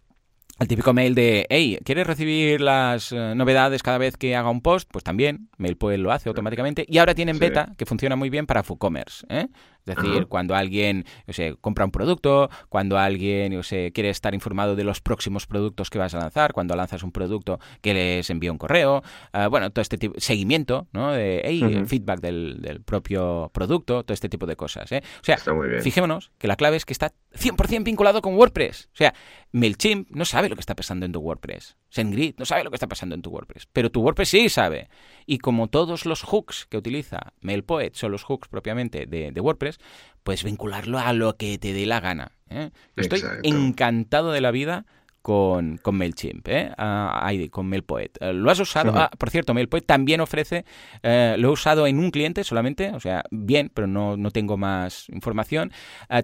el 0.60 0.68
típico 0.68 0.92
mail 0.92 1.14
de, 1.14 1.46
hey, 1.48 1.78
¿quieres 1.84 2.06
recibir 2.06 2.60
las 2.60 3.12
eh, 3.12 3.32
novedades 3.34 3.82
cada 3.82 3.96
vez 3.96 4.18
que 4.18 4.36
haga 4.36 4.50
un 4.50 4.60
post? 4.60 4.88
Pues 4.92 5.02
también, 5.02 5.48
MailPoet 5.56 5.96
lo 5.98 6.12
hace 6.12 6.28
automáticamente. 6.28 6.84
Y 6.86 6.98
ahora 6.98 7.14
tienen 7.14 7.38
beta, 7.38 7.72
que 7.78 7.86
funciona 7.86 8.14
muy 8.14 8.28
bien 8.28 8.46
para 8.46 8.62
FooCommerce. 8.62 9.26
¿eh? 9.30 9.48
Es 9.86 9.96
decir, 9.96 10.26
cuando 10.26 10.54
alguien 10.54 11.04
yo 11.26 11.32
sé, 11.32 11.56
compra 11.60 11.84
un 11.84 11.90
producto, 11.90 12.50
cuando 12.68 12.98
alguien 12.98 13.52
yo 13.52 13.62
sé, 13.62 13.92
quiere 13.92 14.10
estar 14.10 14.34
informado 14.34 14.76
de 14.76 14.84
los 14.84 15.00
próximos 15.00 15.46
productos 15.46 15.90
que 15.90 15.98
vas 15.98 16.14
a 16.14 16.18
lanzar, 16.18 16.52
cuando 16.52 16.76
lanzas 16.76 17.02
un 17.02 17.12
producto 17.12 17.58
que 17.80 17.94
les 17.94 18.30
envía 18.30 18.52
un 18.52 18.58
correo, 18.58 19.02
uh, 19.34 19.48
bueno, 19.48 19.70
todo 19.70 19.82
este 19.82 19.98
tipo, 19.98 20.14
seguimiento, 20.18 20.86
¿no? 20.92 21.12
De 21.12 21.42
hey, 21.44 21.84
feedback 21.86 22.20
del, 22.20 22.82
propio 22.84 23.50
producto, 23.52 24.04
todo 24.04 24.14
este 24.14 24.28
tipo 24.28 24.46
de 24.46 24.56
cosas. 24.56 24.90
¿eh? 24.92 25.02
O 25.20 25.24
sea, 25.24 25.38
fijémonos 25.82 26.30
que 26.38 26.48
la 26.48 26.56
clave 26.56 26.76
es 26.76 26.84
que 26.84 26.92
está 26.92 27.12
100% 27.34 27.84
vinculado 27.84 28.22
con 28.22 28.34
WordPress. 28.34 28.88
O 28.92 28.96
sea, 28.96 29.14
MailChimp 29.52 30.10
no 30.10 30.24
sabe 30.24 30.48
lo 30.48 30.56
que 30.56 30.60
está 30.60 30.74
pasando 30.74 31.06
en 31.06 31.12
tu 31.12 31.20
WordPress. 31.20 31.76
SendGrid 31.90 32.34
no 32.38 32.44
sabe 32.44 32.64
lo 32.64 32.70
que 32.70 32.76
está 32.76 32.88
pasando 32.88 33.14
en 33.14 33.22
tu 33.22 33.30
WordPress. 33.30 33.66
Pero 33.72 33.90
tu 33.90 34.00
WordPress 34.00 34.28
sí 34.28 34.48
sabe. 34.48 34.88
Y 35.26 35.38
como 35.38 35.68
todos 35.68 36.06
los 36.06 36.22
hooks 36.22 36.66
que 36.66 36.78
utiliza 36.78 37.32
MailPoet 37.40 37.94
son 37.94 38.12
los 38.12 38.24
hooks 38.24 38.48
propiamente 38.48 39.06
de, 39.06 39.40
WordPress, 39.40 39.78
puedes 40.22 40.44
vincularlo 40.44 40.98
a 40.98 41.12
lo 41.12 41.36
que 41.36 41.58
te 41.58 41.72
dé 41.72 41.86
la 41.86 42.00
gana. 42.00 42.32
¿eh? 42.48 42.70
Estoy 42.96 43.22
encantado 43.42 44.32
de 44.32 44.40
la 44.40 44.50
vida 44.50 44.86
con, 45.22 45.76
con 45.78 45.96
MailChimp, 45.96 46.48
¿eh? 46.48 46.72
Ah, 46.78 47.30
con 47.50 47.68
MailPoet. 47.68 48.12
Eh, 48.20 48.32
¿Lo 48.32 48.50
has 48.50 48.58
usado? 48.58 48.92
Ah, 48.96 49.10
por 49.18 49.30
cierto, 49.30 49.54
MailPoet 49.54 49.84
también 49.84 50.20
ofrece, 50.20 50.64
eh, 51.02 51.36
lo 51.38 51.48
he 51.48 51.52
usado 51.52 51.86
en 51.86 51.98
un 51.98 52.10
cliente 52.10 52.44
solamente, 52.44 52.92
o 52.92 53.00
sea, 53.00 53.24
bien, 53.30 53.70
pero 53.72 53.86
no, 53.86 54.16
no 54.16 54.30
tengo 54.30 54.56
más 54.56 55.08
información. 55.10 55.72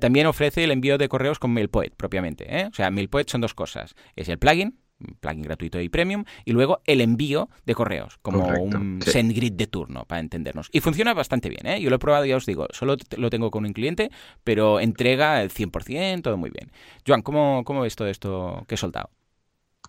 También 0.01 0.27
ofrece 0.27 0.64
el 0.64 0.71
envío 0.71 0.99
de 0.99 1.09
correos 1.09 1.39
con 1.39 1.53
MailPoet 1.53 1.95
propiamente. 1.97 2.45
¿eh? 2.49 2.67
O 2.71 2.75
sea, 2.75 2.91
MailPoet 2.91 3.29
son 3.29 3.41
dos 3.41 3.55
cosas. 3.55 3.95
Es 4.14 4.29
el 4.29 4.39
plugin, 4.39 4.79
plugin 5.20 5.42
gratuito 5.42 5.80
y 5.80 5.88
premium, 5.88 6.24
y 6.44 6.53
luego 6.53 6.80
el 6.84 7.01
envío 7.01 7.49
de 7.64 7.74
correos, 7.74 8.18
como 8.22 8.47
un 8.47 9.01
SendGrid 9.03 9.53
de 9.53 9.66
turno, 9.66 10.05
para 10.07 10.20
entendernos. 10.20 10.68
Y 10.72 10.80
funciona 10.80 11.14
bastante 11.14 11.49
bien, 11.49 11.66
¿eh? 11.66 11.80
Yo 11.80 11.90
lo 11.90 11.97
he 11.97 11.99
probado, 11.99 12.24
ya 12.24 12.36
os 12.36 12.47
digo, 12.47 12.66
solo 12.70 12.97
lo 13.16 13.30
tengo 13.30 13.51
con 13.51 13.64
un 13.64 13.72
cliente, 13.72 14.11
pero 14.44 14.80
entrega 14.80 15.42
el 15.42 15.51
100%, 15.51 16.22
todo 16.22 16.36
muy 16.36 16.51
bien. 16.51 16.70
Joan, 17.07 17.22
¿cómo, 17.22 17.62
cómo 17.64 17.82
ves 17.82 17.97
todo 17.97 18.09
esto 18.09 18.64
que 18.66 18.74
he 18.76 18.78
soltado? 18.78 19.11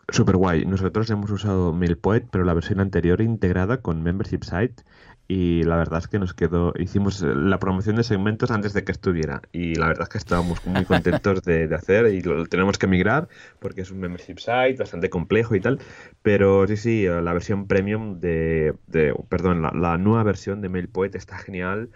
Super 0.09 0.37
guay. 0.37 0.65
Nosotros 0.65 1.09
hemos 1.09 1.29
usado 1.31 1.73
MailPoet, 1.73 2.27
pero 2.31 2.45
la 2.45 2.53
versión 2.53 2.79
anterior 2.79 3.19
integrada 3.19 3.81
con 3.81 4.03
Membership 4.03 4.43
Site 4.43 4.83
y 5.27 5.63
la 5.63 5.75
verdad 5.75 5.99
es 5.99 6.07
que 6.07 6.19
nos 6.19 6.33
quedó, 6.33 6.73
hicimos 6.77 7.21
la 7.21 7.59
promoción 7.59 7.97
de 7.97 8.03
segmentos 8.03 8.49
antes 8.49 8.73
de 8.73 8.83
que 8.83 8.93
estuviera 8.93 9.41
y 9.51 9.75
la 9.75 9.87
verdad 9.87 10.03
es 10.03 10.09
que 10.09 10.17
estábamos 10.17 10.65
muy 10.65 10.85
contentos 10.85 11.43
de, 11.43 11.67
hacer 11.75 12.07
y 12.13 12.21
lo 12.21 12.45
tenemos 12.45 12.77
que 12.77 12.87
migrar 12.87 13.27
porque 13.59 13.81
es 13.81 13.91
un 13.91 13.99
membership 13.99 14.37
site 14.37 14.77
bastante 14.77 15.09
complejo 15.09 15.55
y 15.55 15.59
tal, 15.59 15.79
pero 16.21 16.65
sí, 16.67 16.77
sí, 16.77 17.05
la 17.05 17.33
versión 17.33 17.67
premium 17.67 18.19
de, 18.19 18.73
perdón, 19.29 19.61
la, 19.61 19.97
nueva 19.97 20.23
versión 20.23 20.61
de 20.61 20.69
MailPoet 20.69 21.15
está 21.15 21.37
genial, 21.37 21.89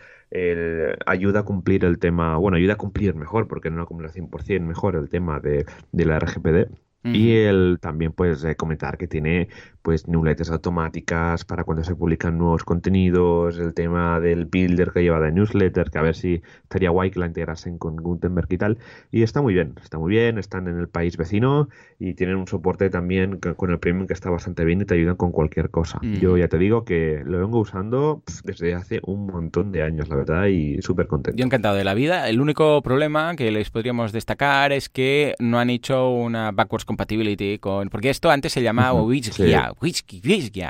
ayuda 1.06 1.42
a 1.42 1.44
cumplir 1.44 1.86
el 1.86 2.00
tema, 2.00 2.38
bueno, 2.38 2.58
ayuda 2.58 2.74
a 2.74 2.78
cumplir 2.78 3.16
mejor 3.16 3.48
porque 3.48 3.70
no 3.70 3.78
lo 3.78 3.86
cumple 3.88 4.08
al 4.08 4.14
100% 4.14 4.62
mejor 4.62 4.96
el 4.96 5.10
tema 5.10 5.40
de, 5.40 5.66
de 5.92 6.06
la 6.06 6.20
RGPD 6.20 6.70
Y 7.04 7.36
el 7.36 7.80
también 7.82 8.12
pues 8.12 8.46
comentar 8.58 8.98
que 8.98 9.08
tiene 9.08 9.50
pues 9.82 10.08
newsletters 10.08 10.52
automáticas 10.52 11.46
para 11.46 11.64
cuando 11.64 11.84
se 11.84 11.96
publican 11.96 12.38
nuevos 12.38 12.64
contenidos, 12.64 13.58
el 13.58 13.74
tema 13.74 14.20
del 14.20 14.46
builder 14.46 14.92
que 14.92 15.02
lleva 15.02 15.20
de 15.20 15.32
newsletter, 15.32 15.90
que 15.90 15.98
a 15.98 16.02
ver 16.04 16.16
si 16.16 16.42
estaría 16.64 16.90
guay 16.90 17.12
que 17.12 17.20
la 17.20 17.26
integrasen 17.26 17.78
con 17.78 17.96
Gutenberg 17.96 18.48
y 18.52 18.58
tal. 18.58 18.78
Y 19.12 19.24
está 19.24 19.42
muy 19.42 19.54
bien, 19.54 19.74
está 19.82 19.98
muy 19.98 20.12
bien, 20.12 20.38
están 20.38 20.68
en 20.68 20.78
el 20.78 20.88
país 20.88 21.18
vecino 21.18 21.70
y 21.98 22.14
tienen 22.14 22.36
un 22.36 22.48
soporte 22.48 22.90
también 22.90 23.40
con 23.40 23.72
el 23.72 23.80
premium 23.80 24.08
que 24.08 24.14
está 24.14 24.30
bastante 24.30 24.66
bien 24.66 24.82
y 24.82 24.86
te 24.86 24.94
ayudan 24.96 25.16
con 25.16 25.32
cualquier 25.32 25.70
cosa. 25.70 26.00
Yo 26.02 26.38
ya 26.38 26.48
te 26.48 26.58
digo 26.58 26.86
que 26.86 27.24
lo 27.26 27.40
vengo 27.40 27.60
usando 27.60 28.24
desde 28.44 28.74
hace 28.74 29.00
un 29.04 29.28
montón 29.28 29.72
de 29.72 29.84
años, 29.84 30.10
la 30.10 30.16
verdad, 30.16 30.46
y 30.46 30.82
súper 30.82 31.08
contento. 31.08 31.38
Yo 31.38 31.46
encantado 31.46 31.76
de 31.76 31.84
la 31.84 31.94
vida. 31.94 32.30
El 32.30 32.42
único 32.42 32.82
problema 32.82 33.36
que 33.36 33.52
les 33.52 33.70
podríamos 33.70 34.12
destacar 34.12 34.72
es 34.72 34.90
que 34.90 35.36
no 35.40 35.60
han 35.60 35.70
hecho 35.70 36.10
una 36.10 36.52
backwards 36.52 36.86
compatibility 36.92 37.58
con... 37.60 37.90
Porque 37.90 38.10
esto 38.10 38.30
antes 38.30 38.52
se 38.52 38.62
llamaba 38.62 39.02
Whisky, 39.02 39.54
Whisky, 39.82 40.22
Whisky, 40.24 40.62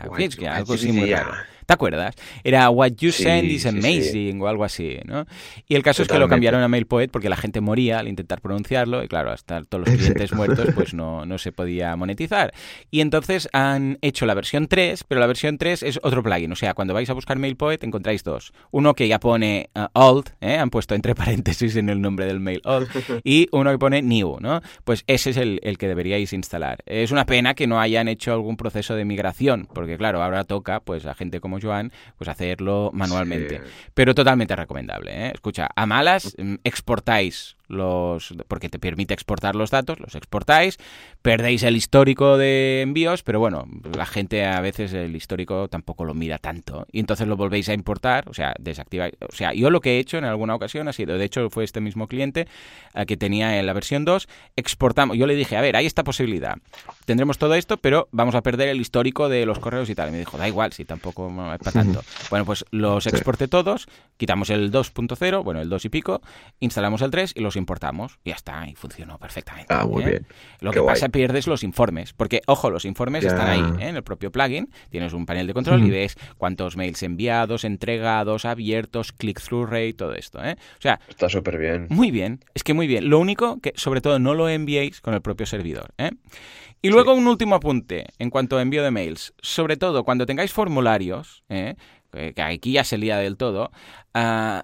algo 0.46 0.74
así 0.74 0.92
muy 0.92 1.12
raro. 1.12 1.32
¿Te 1.72 1.76
acuerdas? 1.76 2.16
Era 2.44 2.70
What 2.70 2.98
You 2.98 3.14
Send 3.14 3.46
is 3.46 3.66
Amazing 3.66 4.42
o 4.42 4.48
algo 4.48 4.66
así, 4.66 5.00
¿no? 5.06 5.26
Y 5.70 5.76
el 5.76 5.84
caso 5.84 6.02
es 6.02 6.10
que 6.10 6.20
lo 6.20 6.28
cambiaron 6.28 6.62
a 6.62 6.68
MailPoet 6.68 7.10
porque 7.10 7.30
la 7.30 7.38
gente 7.38 7.62
moría 7.62 8.00
al 8.00 8.10
intentar 8.10 8.42
pronunciarlo 8.42 9.02
y 9.06 9.08
claro, 9.08 9.32
hasta 9.32 9.64
todos 9.64 9.88
los 9.88 9.96
clientes 9.96 10.34
muertos 10.34 10.68
pues 10.76 10.94
no, 10.94 11.26
no 11.26 11.38
se 11.38 11.54
podía 11.54 11.96
monetizar. 11.96 12.54
Y 12.90 13.00
entonces 13.00 13.48
han 13.54 14.00
hecho 14.02 14.26
la 14.26 14.34
versión 14.34 14.68
3, 14.68 15.06
pero 15.06 15.22
la 15.22 15.28
versión 15.28 15.58
3 15.58 15.84
es 15.84 16.00
otro 16.04 16.22
plugin. 16.22 16.52
O 16.52 16.58
sea, 16.58 16.74
cuando 16.74 16.94
vais 16.94 17.10
a 17.10 17.14
buscar 17.14 17.40
MailPoet 17.40 17.82
encontráis 17.86 18.26
dos. 18.26 18.52
Uno 18.72 18.94
que 18.94 19.08
ya 19.08 19.22
pone 19.22 19.70
uh, 19.74 19.86
old, 19.94 20.26
¿eh? 20.42 20.58
han 20.58 20.72
puesto 20.72 20.94
entre 20.94 21.16
paréntesis 21.16 21.78
en 21.78 21.88
el 21.88 22.02
nombre 22.02 22.26
del 22.26 22.42
mail 22.42 22.60
old, 22.66 22.90
y 23.24 23.48
uno 23.54 23.72
que 23.72 23.78
pone 23.78 24.02
new, 24.02 24.40
¿no? 24.42 24.60
Pues 24.84 25.06
ese 25.08 25.30
es 25.30 25.38
el, 25.38 25.62
el 25.64 25.78
que 25.78 25.88
deberíais 25.88 26.34
instalar. 26.34 26.80
Es 26.86 27.12
una 27.12 27.26
pena 27.26 27.54
que 27.54 27.66
no 27.66 27.80
hayan 27.80 28.10
hecho 28.10 28.34
algún 28.34 28.58
proceso 28.58 28.94
de 28.94 29.06
migración, 29.06 29.70
porque 29.74 29.98
claro, 29.98 30.22
ahora 30.22 30.44
toca 30.44 30.82
pues 30.82 31.06
a 31.06 31.14
gente 31.14 31.40
como 31.40 31.61
Joan, 31.62 31.92
pues 32.18 32.28
hacerlo 32.28 32.92
manualmente. 32.94 33.62
Pero 33.94 34.16
totalmente 34.16 34.56
recomendable. 34.56 35.28
¿eh? 35.28 35.32
Escucha, 35.34 35.70
a 35.76 35.86
malas 35.86 36.36
mm, 36.38 36.56
exportáis 36.64 37.56
los 37.72 38.34
porque 38.48 38.70
te 38.70 38.80
permite 38.80 39.14
exportar 39.14 39.56
los 39.56 39.72
datos, 39.72 40.00
los 40.00 40.16
exportáis, 40.16 40.78
perdéis 41.22 41.64
el 41.64 41.76
histórico 41.76 42.38
de 42.38 42.82
envíos, 42.82 43.24
pero 43.24 43.40
bueno, 43.40 43.68
la 43.96 44.06
gente 44.06 44.46
a 44.46 44.62
veces 44.62 44.94
el 44.94 45.16
histórico 45.16 45.68
tampoco 45.68 46.06
lo 46.06 46.14
mira 46.14 46.38
tanto. 46.38 46.86
Y 46.92 47.00
entonces 47.00 47.28
lo 47.28 47.38
volvéis 47.38 47.70
a 47.70 47.74
importar, 47.74 48.30
o 48.30 48.34
sea, 48.34 48.54
desactiváis, 48.60 49.14
o 49.22 49.36
sea, 49.36 49.54
yo 49.54 49.70
lo 49.70 49.82
que 49.82 49.96
he 49.96 50.00
hecho 50.00 50.18
en 50.18 50.26
alguna 50.26 50.56
ocasión 50.56 50.88
ha 50.88 50.94
sido, 50.94 51.18
de 51.18 51.26
hecho 51.26 51.50
fue 51.50 51.64
este 51.64 51.82
mismo 51.82 52.08
cliente 52.08 52.48
que 53.08 53.18
tenía 53.18 53.60
en 53.60 53.66
la 53.66 53.74
versión 53.74 54.06
2, 54.06 54.28
exportamos, 54.56 55.18
yo 55.18 55.28
le 55.28 55.36
dije, 55.36 55.58
a 55.58 55.62
ver, 55.62 55.76
hay 55.76 55.86
esta 55.86 56.04
posibilidad, 56.04 56.58
tendremos 57.06 57.38
todo 57.38 57.56
esto, 57.56 57.78
pero 57.78 58.08
vamos 58.12 58.36
a 58.36 58.42
perder 58.42 58.70
el 58.70 58.82
histórico 58.82 59.30
de 59.30 59.46
los 59.46 59.60
correos 59.60 59.90
y 59.90 59.96
tal, 59.96 60.10
y 60.10 60.12
me 60.12 60.20
dijo, 60.20 60.38
da 60.38 60.48
igual, 60.48 60.74
si 60.74 60.86
tampoco 60.86 61.30
es 61.30 61.60
para 61.60 61.72
tanto. 61.72 62.04
Bueno, 62.30 62.46
pues 62.46 62.64
los 62.72 63.08
exporté 63.08 63.48
todos, 63.48 63.88
quitamos 64.18 64.50
el 64.50 64.72
2.0, 64.72 65.44
bueno, 65.44 65.62
el 65.62 65.70
2 65.70 65.86
y 65.86 65.90
pico, 65.90 66.22
instalamos 66.60 67.02
el 67.02 67.12
3 67.12 67.34
y 67.36 67.42
los 67.42 67.56
importamos 67.62 68.20
y 68.24 68.30
ya 68.32 68.36
está, 68.36 68.68
y 68.68 68.76
funcionó 68.76 69.18
perfectamente. 69.18 69.74
Ah, 69.74 69.86
muy 69.86 70.04
¿eh? 70.04 70.06
bien. 70.08 70.28
Lo 70.60 70.72
que 70.72 70.82
pasa 70.82 70.94
es 70.94 71.02
que 71.04 71.10
pierdes 71.10 71.48
los 71.48 71.64
informes, 71.64 72.14
porque, 72.14 72.42
ojo, 72.48 72.70
los 72.70 72.86
informes 72.86 73.24
están 73.24 73.50
ahí, 73.50 73.62
¿eh? 73.80 73.90
en 73.90 73.96
el 73.96 74.04
propio 74.04 74.32
plugin, 74.32 74.70
tienes 74.90 75.14
un 75.14 75.26
panel 75.26 75.48
de 75.48 75.54
control 75.54 75.86
y 75.86 75.90
ves 75.90 76.18
cuántos 76.38 76.76
mails 76.76 77.02
enviados, 77.04 77.64
entregados, 77.64 78.46
abiertos, 78.46 79.14
click-through 79.14 79.70
rate, 79.70 79.94
todo 79.94 80.14
esto. 80.14 80.44
¿eh? 80.44 80.56
O 80.78 80.82
sea, 80.82 81.00
está 81.08 81.30
súper 81.30 81.58
bien. 81.58 81.88
Muy 81.90 82.12
bien, 82.12 82.44
es 82.54 82.64
que 82.64 82.74
muy 82.74 82.88
bien. 82.88 83.10
Lo 83.10 83.20
único 83.20 83.60
que, 83.62 83.74
sobre 83.76 84.02
todo, 84.02 84.20
no 84.20 84.34
lo 84.34 84.50
enviéis 84.50 85.02
con 85.02 85.14
el 85.14 85.22
propio 85.22 85.46
servidor. 85.46 85.94
¿eh? 85.98 86.12
Y 86.82 86.90
luego 86.90 87.14
un 87.14 87.28
último 87.28 87.56
apunte 87.56 88.08
en 88.18 88.30
cuanto 88.30 88.58
a 88.58 88.62
envío 88.62 88.84
de 88.84 88.92
mails. 88.92 89.34
Sobre 89.42 89.78
todo 89.78 90.04
cuando 90.04 90.26
tengáis 90.26 90.52
formularios, 90.52 91.44
¿eh? 91.50 91.76
que 92.12 92.42
aquí 92.42 92.74
ya 92.74 92.84
se 92.84 92.98
lía 92.98 93.18
del 93.18 93.38
todo, 93.38 93.72
uh, 94.16 94.62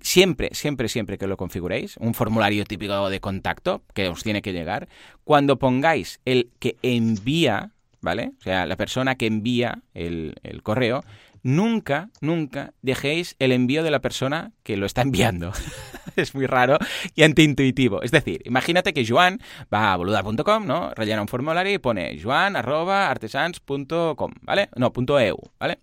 siempre, 0.00 0.50
siempre, 0.52 0.88
siempre 0.88 1.18
que 1.18 1.26
lo 1.26 1.36
configuréis, 1.36 1.96
un 1.98 2.14
formulario 2.14 2.64
típico 2.64 3.08
de 3.08 3.20
contacto 3.20 3.82
que 3.94 4.08
os 4.08 4.22
tiene 4.22 4.42
que 4.42 4.52
llegar, 4.52 4.88
cuando 5.24 5.58
pongáis 5.58 6.20
el 6.24 6.50
que 6.58 6.76
envía, 6.82 7.70
¿vale? 8.00 8.32
O 8.38 8.42
sea, 8.42 8.66
la 8.66 8.76
persona 8.76 9.14
que 9.14 9.26
envía 9.26 9.82
el, 9.94 10.34
el 10.42 10.62
correo, 10.62 11.04
nunca, 11.42 12.10
nunca 12.20 12.74
dejéis 12.82 13.36
el 13.38 13.52
envío 13.52 13.82
de 13.82 13.90
la 13.90 14.00
persona 14.00 14.52
que 14.62 14.76
lo 14.76 14.84
está 14.86 15.00
enviando. 15.02 15.52
es 16.16 16.34
muy 16.34 16.46
raro 16.46 16.78
y 17.14 17.22
antiintuitivo. 17.22 18.02
Es 18.02 18.10
decir, 18.10 18.42
imagínate 18.44 18.92
que 18.92 19.06
Joan 19.06 19.40
va 19.72 19.92
a 19.92 19.96
boluda.com, 19.96 20.66
¿no? 20.66 20.90
Rellena 20.94 21.22
un 21.22 21.28
formulario 21.28 21.72
y 21.72 21.78
pone 21.78 22.20
joan.artesans.com, 22.22 24.32
¿vale? 24.42 24.68
No, 24.76 24.92
.eu, 25.18 25.38
¿vale? 25.58 25.78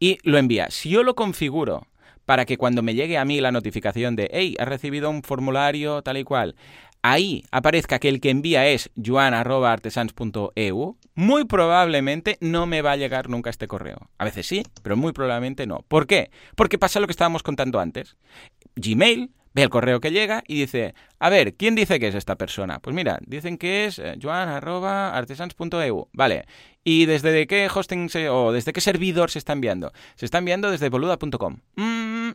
Y 0.00 0.18
lo 0.24 0.38
envía. 0.38 0.68
Si 0.70 0.90
yo 0.90 1.04
lo 1.04 1.14
configuro 1.14 1.86
para 2.32 2.46
que 2.46 2.56
cuando 2.56 2.82
me 2.82 2.94
llegue 2.94 3.18
a 3.18 3.26
mí 3.26 3.42
la 3.42 3.52
notificación 3.52 4.16
de, 4.16 4.30
hey, 4.32 4.56
has 4.58 4.66
recibido 4.66 5.10
un 5.10 5.22
formulario 5.22 6.00
tal 6.00 6.16
y 6.16 6.24
cual, 6.24 6.56
ahí 7.02 7.44
aparezca 7.50 7.98
que 7.98 8.08
el 8.08 8.22
que 8.22 8.30
envía 8.30 8.66
es 8.68 8.90
joan.artesans.eu, 8.96 10.96
muy 11.14 11.44
probablemente 11.44 12.38
no 12.40 12.64
me 12.64 12.80
va 12.80 12.92
a 12.92 12.96
llegar 12.96 13.28
nunca 13.28 13.50
este 13.50 13.68
correo. 13.68 14.08
A 14.16 14.24
veces 14.24 14.46
sí, 14.46 14.62
pero 14.82 14.96
muy 14.96 15.12
probablemente 15.12 15.66
no. 15.66 15.84
¿Por 15.88 16.06
qué? 16.06 16.30
Porque 16.56 16.78
pasa 16.78 17.00
lo 17.00 17.06
que 17.06 17.10
estábamos 17.10 17.42
contando 17.42 17.80
antes. 17.80 18.16
Gmail 18.76 19.30
ve 19.54 19.62
el 19.62 19.70
correo 19.70 20.00
que 20.00 20.10
llega 20.10 20.42
y 20.46 20.60
dice, 20.60 20.94
a 21.18 21.30
ver, 21.30 21.54
¿quién 21.54 21.74
dice 21.74 21.98
que 22.00 22.08
es 22.08 22.14
esta 22.14 22.36
persona? 22.36 22.78
Pues 22.78 22.94
mira, 22.94 23.18
dicen 23.26 23.58
que 23.58 23.86
es 23.86 23.98
eh, 23.98 24.16
joan.artesans.eu. 24.20 26.08
Vale. 26.12 26.46
¿Y 26.84 27.06
desde 27.06 27.46
qué 27.46 27.68
hosting 27.72 28.08
se, 28.08 28.28
o 28.28 28.52
desde 28.52 28.72
qué 28.72 28.80
servidor 28.80 29.30
se 29.30 29.38
está 29.38 29.52
enviando? 29.52 29.92
Se 30.16 30.24
está 30.24 30.38
enviando 30.38 30.70
desde 30.70 30.88
boluda.com. 30.88 31.58
Mm, 31.76 32.30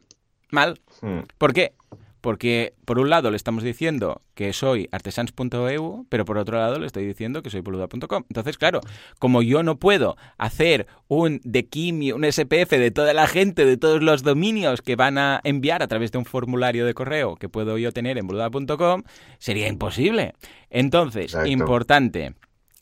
mal. 0.52 0.80
Hmm. 1.02 1.22
¿Por 1.38 1.54
qué? 1.54 1.74
Porque 2.22 2.74
por 2.86 3.00
un 3.00 3.10
lado 3.10 3.32
le 3.32 3.38
estamos 3.38 3.64
diciendo 3.64 4.22
que 4.34 4.54
soy 4.54 4.90
artesans.eu, 4.92 6.06
pero 6.10 6.26
por 6.26 6.38
otro 6.38 6.58
lado 6.58 6.80
le 6.80 6.88
estoy 6.88 7.06
diciendo 7.06 7.42
que 7.42 7.50
soy 7.50 7.62
boluda.com. 7.62 8.24
Entonces, 8.30 8.58
claro, 8.58 8.82
como 9.20 9.42
yo 9.42 9.64
no 9.64 9.78
puedo 9.78 10.18
hacer 10.38 10.88
un 11.08 11.40
dequimio, 11.44 12.16
un 12.16 12.26
SPF 12.26 12.72
de 12.72 12.92
toda 12.92 13.14
la 13.14 13.28
gente, 13.28 13.66
de 13.66 13.78
todos 13.78 14.02
los 14.02 14.24
dominios 14.24 14.82
que 14.82 14.96
van 14.96 15.18
a 15.18 15.42
enviar 15.44 15.84
a 15.84 15.88
través 15.88 16.12
de 16.12 16.18
un 16.18 16.26
formulario 16.26 16.86
de 16.86 16.94
correo 16.94 17.36
que 17.36 17.50
puedo 17.50 17.78
yo 17.78 17.92
tener 17.92 18.18
en 18.18 18.28
boluda.com, 18.28 19.04
sería 19.38 19.68
imposible. 19.68 20.34
Entonces, 20.70 21.36
importante, 21.46 22.34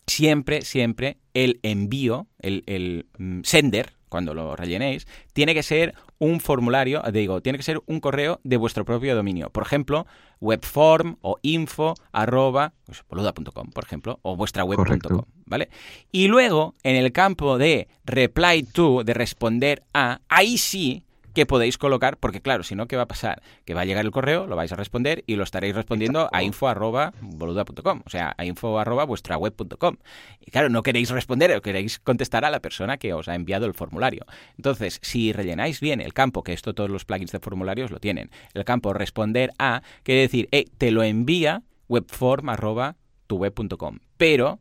siempre, 0.07 0.61
siempre 0.61 1.17
el 1.33 1.59
envío, 1.63 2.27
el, 2.39 2.63
el 2.67 3.07
mm, 3.17 3.41
sender, 3.43 3.93
cuando 4.15 4.33
lo 4.33 4.55
rellenéis, 4.55 5.07
tiene 5.33 5.53
que 5.53 5.61
ser 5.61 5.93
un 6.19 6.39
formulario, 6.39 7.03
digo, 7.11 7.41
tiene 7.41 7.57
que 7.57 7.65
ser 7.65 7.81
un 7.85 7.99
correo 7.99 8.39
de 8.45 8.55
vuestro 8.55 8.85
propio 8.85 9.13
dominio. 9.13 9.49
Por 9.49 9.63
ejemplo, 9.63 10.07
webform 10.39 11.17
o 11.19 11.37
info 11.41 11.95
arroba, 12.13 12.71
pues, 12.85 13.03
por 13.03 13.83
ejemplo, 13.83 14.19
o 14.21 14.37
vuestra 14.37 14.63
web.com, 14.63 15.25
¿vale? 15.45 15.67
Y 16.13 16.29
luego, 16.29 16.75
en 16.83 16.95
el 16.95 17.11
campo 17.11 17.57
de 17.57 17.89
reply 18.05 18.63
to, 18.63 19.03
de 19.03 19.13
responder 19.13 19.83
a, 19.93 20.21
ahí 20.29 20.57
sí 20.57 21.04
que 21.35 21.45
podéis 21.45 21.77
colocar, 21.77 22.17
porque 22.17 22.41
claro, 22.41 22.63
si 22.63 22.73
no, 22.73 22.87
¿qué 22.87 22.95
va 22.95 23.03
a 23.03 23.07
pasar? 23.07 23.43
Que 23.65 23.75
va 23.75 23.81
a 23.81 23.85
llegar 23.85 24.03
el 24.03 24.11
correo, 24.11 24.47
lo 24.47 24.55
vais 24.55 24.71
a 24.71 24.75
responder 24.75 25.23
y 25.27 25.35
lo 25.35 25.43
estaréis 25.43 25.75
respondiendo 25.75 26.29
a 26.31 26.41
info 26.41 26.67
arroba 26.67 27.13
boluda.com, 27.21 28.01
o 28.03 28.09
sea, 28.09 28.33
a 28.37 28.45
info 28.45 28.79
arroba 28.79 29.03
vuestra 29.03 29.37
web.com. 29.37 29.97
Y 30.39 30.49
claro, 30.49 30.69
no 30.69 30.81
queréis 30.81 31.11
responder, 31.11 31.61
queréis 31.61 31.99
contestar 31.99 32.45
a 32.45 32.49
la 32.49 32.59
persona 32.59 32.97
que 32.97 33.13
os 33.13 33.27
ha 33.27 33.35
enviado 33.35 33.67
el 33.67 33.75
formulario. 33.75 34.25
Entonces, 34.57 34.99
si 35.03 35.33
rellenáis 35.33 35.79
bien 35.79 36.01
el 36.01 36.13
campo, 36.13 36.41
que 36.41 36.53
esto 36.53 36.73
todos 36.73 36.89
los 36.89 37.05
plugins 37.05 37.31
de 37.31 37.39
formularios 37.39 37.91
lo 37.91 37.99
tienen, 37.99 38.31
el 38.53 38.65
campo 38.65 38.93
responder 38.93 39.51
a, 39.59 39.83
quiere 40.03 40.21
decir, 40.21 40.47
eh, 40.51 40.65
te 40.77 40.89
lo 40.89 41.03
envía 41.03 41.61
webform 41.87 42.49
arroba 42.49 42.95
tu 43.27 43.37
web.com. 43.37 43.99
Pero 44.17 44.59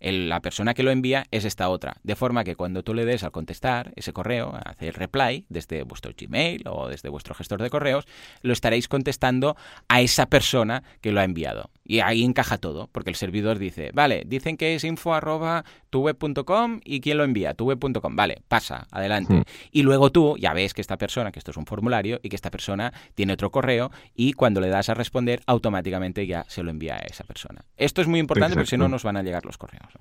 la 0.00 0.40
persona 0.40 0.74
que 0.74 0.82
lo 0.82 0.90
envía 0.90 1.24
es 1.30 1.44
esta 1.44 1.68
otra. 1.68 1.96
De 2.02 2.16
forma 2.16 2.44
que 2.44 2.56
cuando 2.56 2.82
tú 2.82 2.94
le 2.94 3.04
des 3.04 3.22
al 3.24 3.32
contestar 3.32 3.92
ese 3.96 4.12
correo, 4.12 4.58
hacer 4.64 4.96
reply 4.96 5.46
desde 5.48 5.82
vuestro 5.82 6.12
Gmail 6.16 6.64
o 6.66 6.88
desde 6.88 7.08
vuestro 7.08 7.34
gestor 7.34 7.62
de 7.62 7.70
correos, 7.70 8.06
lo 8.42 8.52
estaréis 8.52 8.88
contestando 8.88 9.56
a 9.88 10.00
esa 10.00 10.26
persona 10.26 10.82
que 11.00 11.12
lo 11.12 11.20
ha 11.20 11.24
enviado. 11.24 11.70
Y 11.88 12.00
ahí 12.00 12.24
encaja 12.24 12.58
todo, 12.58 12.88
porque 12.90 13.10
el 13.10 13.16
servidor 13.16 13.58
dice, 13.58 13.90
vale, 13.94 14.24
dicen 14.26 14.56
que 14.56 14.74
es 14.74 14.82
info 14.82 15.14
arroba 15.14 15.64
tuweb.com 15.90 16.80
y 16.84 17.00
quién 17.00 17.18
lo 17.18 17.24
envía, 17.24 17.54
tuweb.com. 17.54 18.16
Vale, 18.16 18.42
pasa, 18.48 18.88
adelante. 18.90 19.44
Y 19.70 19.82
luego 19.82 20.10
tú 20.10 20.36
ya 20.36 20.52
ves 20.52 20.74
que 20.74 20.80
esta 20.80 20.96
persona, 20.96 21.30
que 21.30 21.38
esto 21.38 21.52
es 21.52 21.56
un 21.56 21.64
formulario 21.64 22.18
y 22.22 22.28
que 22.28 22.36
esta 22.36 22.50
persona 22.50 22.92
tiene 23.14 23.34
otro 23.34 23.50
correo 23.50 23.92
y 24.16 24.32
cuando 24.32 24.60
le 24.60 24.68
das 24.68 24.88
a 24.88 24.94
responder, 24.94 25.42
automáticamente 25.46 26.26
ya 26.26 26.44
se 26.48 26.64
lo 26.64 26.70
envía 26.70 26.96
a 26.96 26.98
esa 26.98 27.22
persona. 27.22 27.64
Esto 27.76 28.00
es 28.02 28.08
muy 28.08 28.18
importante 28.18 28.54
porque 28.54 28.70
si 28.70 28.76
no 28.76 28.88
nos 28.88 29.04
van 29.04 29.16
a 29.16 29.22
llegar 29.22 29.44
los 29.44 29.56
correos. 29.56 29.92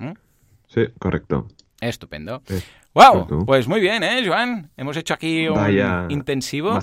Sí, 0.67 0.87
correcto. 0.97 1.47
Estupendo. 1.81 2.41
wow, 2.93 3.45
pues 3.45 3.67
muy 3.67 3.79
bien, 3.79 4.01
¿eh, 4.01 4.23
Joan? 4.25 4.71
Hemos 4.75 4.97
hecho 4.97 5.13
aquí 5.13 5.47
un 5.47 6.09
intensivo 6.09 6.79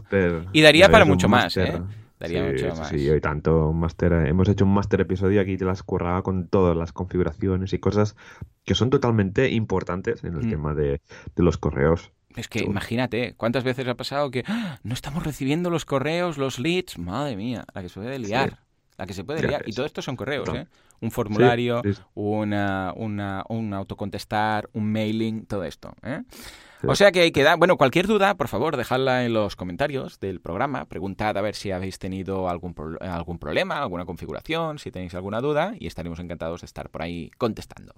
y 0.53 0.61
daría 0.61 0.89
para 0.91 1.05
mucho 1.05 1.29
más, 1.29 1.57
¿eh? 1.57 1.83
Daría 2.23 2.45
mucho 2.45 2.69
más. 2.77 2.89
Sí, 2.89 3.09
hoy 3.11 3.21
tanto. 3.21 3.73
Master, 3.73 4.13
hemos 4.27 4.49
hecho 4.49 4.65
un 4.65 4.73
máster 4.75 5.01
episodio 5.01 5.41
aquí 5.41 5.57
te 5.57 5.65
las 5.65 5.83
curraba 5.83 6.23
con 6.23 6.49
todas 6.49 6.77
las 6.77 6.93
configuraciones 6.93 7.73
y 7.73 7.79
cosas 7.79 8.17
que 8.65 8.75
son 8.75 8.91
totalmente 8.91 9.51
importantes 9.51 10.23
en 10.25 10.35
el 10.35 10.47
Mm. 10.47 10.51
tema 10.51 10.75
de, 10.75 11.01
de 11.37 11.43
los 11.43 11.59
correos. 11.59 12.13
Es 12.37 12.49
que 12.49 12.61
imagínate, 12.61 13.35
¿cuántas 13.37 13.63
veces 13.65 13.87
ha 13.89 13.95
pasado 13.95 14.31
que 14.31 14.43
¡ah! 14.47 14.79
no 14.83 14.95
estamos 14.95 15.23
recibiendo 15.25 15.69
los 15.69 15.85
correos, 15.85 16.39
los 16.39 16.59
leads? 16.59 16.99
Madre 16.99 17.37
mía, 17.37 17.65
la 17.75 17.83
que 17.83 17.89
se 17.91 18.01
puede 18.01 18.19
liar. 18.19 18.59
La 18.97 19.07
que 19.07 19.13
se 19.15 19.25
puede 19.25 19.47
liar. 19.47 19.65
Y 19.67 19.73
todo 19.73 19.85
esto 19.85 20.01
son 20.01 20.17
correos. 20.17 20.49
¿eh? 20.55 20.67
Un 21.01 21.11
formulario, 21.11 21.83
Sí, 21.85 21.95
sí. 21.95 22.03
Una, 22.15 22.93
una, 22.97 23.43
un 23.49 23.75
autocontestar, 23.75 24.69
un 24.73 24.93
mailing, 24.93 25.45
todo 25.47 25.65
esto. 25.65 25.93
¿eh? 26.03 26.23
O 26.91 26.95
sea 26.95 27.13
que 27.13 27.21
hay 27.21 27.33
que 27.33 27.43
dar. 27.43 27.59
Bueno, 27.59 27.77
cualquier 27.77 28.07
duda, 28.07 28.35
por 28.35 28.49
favor, 28.49 28.77
dejadla 28.77 29.25
en 29.25 29.33
los 29.35 29.57
comentarios 29.57 30.19
del 30.21 30.41
programa. 30.41 30.85
Preguntad 30.87 31.37
a 31.37 31.41
ver 31.41 31.55
si 31.55 31.71
habéis 31.71 31.99
tenido 31.99 32.49
algún, 32.49 32.75
pro- 32.75 32.99
algún 33.01 33.39
problema, 33.39 33.79
alguna 33.83 34.05
configuración, 34.05 34.79
si 34.79 34.91
tenéis 34.91 35.15
alguna 35.15 35.41
duda, 35.41 35.75
y 35.79 35.87
estaremos 35.87 36.19
encantados 36.19 36.63
de 36.63 36.67
estar 36.67 36.89
por 36.91 37.03
ahí 37.03 37.31
contestando. 37.39 37.95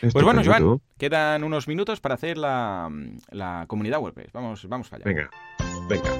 Pues 0.00 0.12
bueno, 0.24 0.42
Joan, 0.44 0.62
quedan 0.98 1.44
unos 1.44 1.68
minutos 1.68 2.00
para 2.00 2.14
hacer 2.14 2.38
la, 2.38 2.90
la 3.30 3.64
comunidad 3.68 4.00
WordPress. 4.00 4.32
Vamos, 4.32 4.68
vamos 4.68 4.92
allá. 4.92 5.04
Venga, 5.04 5.30
venga. 5.88 6.10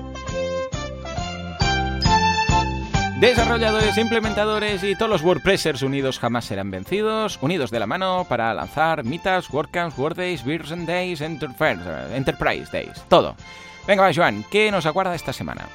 Desarrolladores, 3.21 3.97
implementadores 3.97 4.83
y 4.83 4.97
todos 4.97 5.09
los 5.11 5.23
WordPressers 5.23 5.83
unidos 5.83 6.19
jamás 6.19 6.47
serán 6.47 6.71
vencidos, 6.71 7.39
unidos 7.43 7.71
de 7.71 7.79
la 7.79 7.87
mano 7.87 8.27
para 8.29 8.53
lanzar 8.53 9.05
Meetups, 9.05 9.51
WordCamps, 9.53 9.97
WordDays, 9.97 10.45
Version 10.45 10.85
Days, 10.85 11.21
Enterprise, 11.21 11.81
Enterprise 12.15 12.67
Days, 12.73 13.05
todo. 13.09 13.37
Venga, 13.87 14.03
va, 14.03 14.12
Joan, 14.12 14.45
¿qué 14.51 14.71
nos 14.73 14.85
aguarda 14.87 15.15
esta 15.15 15.33
semana? 15.33 15.67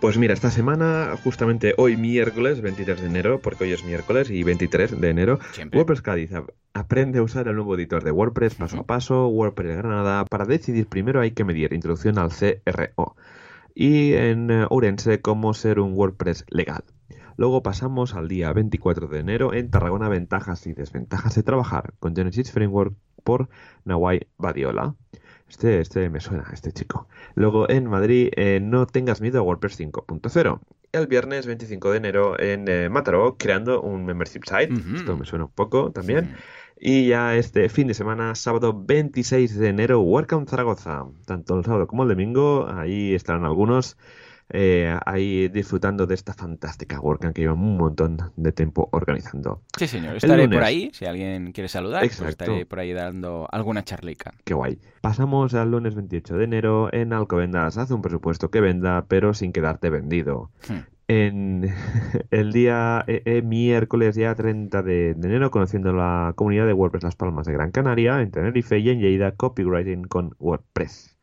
Pues 0.00 0.18
mira, 0.18 0.34
esta 0.34 0.50
semana, 0.50 1.14
justamente 1.24 1.74
hoy 1.78 1.96
miércoles 1.96 2.60
23 2.60 3.00
de 3.00 3.06
enero, 3.06 3.40
porque 3.40 3.64
hoy 3.64 3.72
es 3.72 3.82
miércoles 3.82 4.30
y 4.30 4.42
23 4.42 5.00
de 5.00 5.08
enero, 5.08 5.38
Siempre. 5.52 5.78
WordPress 5.78 6.02
Cádiz 6.02 6.34
ap- 6.34 6.50
aprende 6.74 7.18
a 7.18 7.22
usar 7.22 7.48
el 7.48 7.54
nuevo 7.54 7.74
editor 7.76 8.04
de 8.04 8.10
WordPress 8.10 8.56
paso 8.56 8.80
a 8.80 8.82
paso, 8.84 9.26
WordPress 9.28 9.78
Granada. 9.78 10.26
Para 10.26 10.44
decidir 10.44 10.86
primero 10.86 11.22
hay 11.22 11.30
que 11.30 11.44
medir 11.44 11.72
introducción 11.72 12.18
al 12.18 12.28
CRO 12.30 13.16
y 13.76 14.14
en 14.14 14.50
eh, 14.50 14.66
Ourense 14.70 15.20
cómo 15.20 15.52
ser 15.52 15.78
un 15.80 15.92
WordPress 15.92 16.46
legal. 16.48 16.82
Luego 17.36 17.62
pasamos 17.62 18.14
al 18.14 18.26
día 18.26 18.50
24 18.54 19.06
de 19.06 19.18
enero 19.18 19.52
en 19.52 19.70
Tarragona 19.70 20.08
Ventajas 20.08 20.66
y 20.66 20.72
desventajas 20.72 21.34
de 21.34 21.42
trabajar 21.42 21.92
con 21.98 22.16
Genesis 22.16 22.50
Framework 22.50 22.94
por 23.22 23.50
Nawai 23.84 24.28
Badiola. 24.38 24.94
Este, 25.48 25.80
este 25.80 26.08
me 26.08 26.20
suena, 26.20 26.48
este 26.54 26.72
chico. 26.72 27.06
Luego 27.34 27.68
en 27.68 27.86
Madrid, 27.86 28.30
eh, 28.34 28.60
no 28.62 28.86
tengas 28.86 29.20
miedo 29.20 29.40
a 29.40 29.42
WordPress 29.42 29.78
5.0. 29.78 30.60
El 30.92 31.06
viernes 31.06 31.46
25 31.46 31.90
de 31.90 31.96
enero 31.98 32.40
en 32.40 32.66
eh, 32.68 32.88
Mataró, 32.88 33.36
creando 33.36 33.82
un 33.82 34.06
membership 34.06 34.44
site. 34.44 34.72
Esto 34.94 35.18
me 35.18 35.26
suena 35.26 35.44
un 35.44 35.50
poco 35.50 35.92
también. 35.92 36.34
Y 36.78 37.08
ya 37.08 37.34
este 37.36 37.68
fin 37.68 37.88
de 37.88 37.94
semana, 37.94 38.34
sábado 38.34 38.78
26 38.84 39.58
de 39.58 39.68
enero, 39.68 40.00
WordCamp 40.00 40.48
Zaragoza. 40.48 41.06
Tanto 41.24 41.58
el 41.58 41.64
sábado 41.64 41.86
como 41.86 42.02
el 42.02 42.10
domingo, 42.10 42.68
ahí 42.68 43.14
estarán 43.14 43.44
algunos 43.44 43.96
eh, 44.48 44.96
ahí 45.04 45.48
disfrutando 45.48 46.06
de 46.06 46.14
esta 46.14 46.32
fantástica 46.32 47.00
WordCamp 47.00 47.34
que 47.34 47.42
llevan 47.42 47.58
un 47.58 47.76
montón 47.76 48.18
de 48.36 48.52
tiempo 48.52 48.88
organizando. 48.92 49.62
Sí, 49.76 49.88
señor, 49.88 50.16
estaré 50.16 50.48
por 50.48 50.62
ahí. 50.62 50.90
Si 50.92 51.04
alguien 51.04 51.52
quiere 51.52 51.68
saludar, 51.68 52.02
pues 52.02 52.20
estaré 52.20 52.64
por 52.66 52.78
ahí 52.78 52.92
dando 52.92 53.48
alguna 53.50 53.82
charlica. 53.82 54.34
Qué 54.44 54.54
guay. 54.54 54.78
Pasamos 55.00 55.54
al 55.54 55.70
lunes 55.70 55.94
28 55.94 56.36
de 56.36 56.44
enero 56.44 56.92
en 56.92 57.12
Alcobendas. 57.12 57.76
Haz 57.76 57.90
un 57.90 58.02
presupuesto 58.02 58.50
que 58.50 58.60
venda, 58.60 59.06
pero 59.08 59.34
sin 59.34 59.52
quedarte 59.52 59.90
vendido. 59.90 60.50
Hmm. 60.68 60.95
En 61.08 61.68
el 62.30 62.52
día 62.52 63.04
eh, 63.06 63.22
eh, 63.24 63.42
miércoles, 63.42 64.16
ya 64.16 64.34
30 64.34 64.82
de, 64.82 65.10
enero, 65.10 65.50
conociendo 65.50 65.92
la 65.92 66.32
comunidad 66.36 66.66
de 66.66 66.72
WordPress 66.72 67.04
Las 67.04 67.16
Palmas 67.16 67.46
de 67.46 67.52
Gran 67.52 67.70
Canaria, 67.70 68.20
en 68.20 68.30
Tenerife 68.30 68.78
y 68.78 68.90
en 68.90 69.00
Lleida, 69.00 69.32
copywriting 69.32 70.04
con 70.04 70.34
WordPress. 70.38 71.16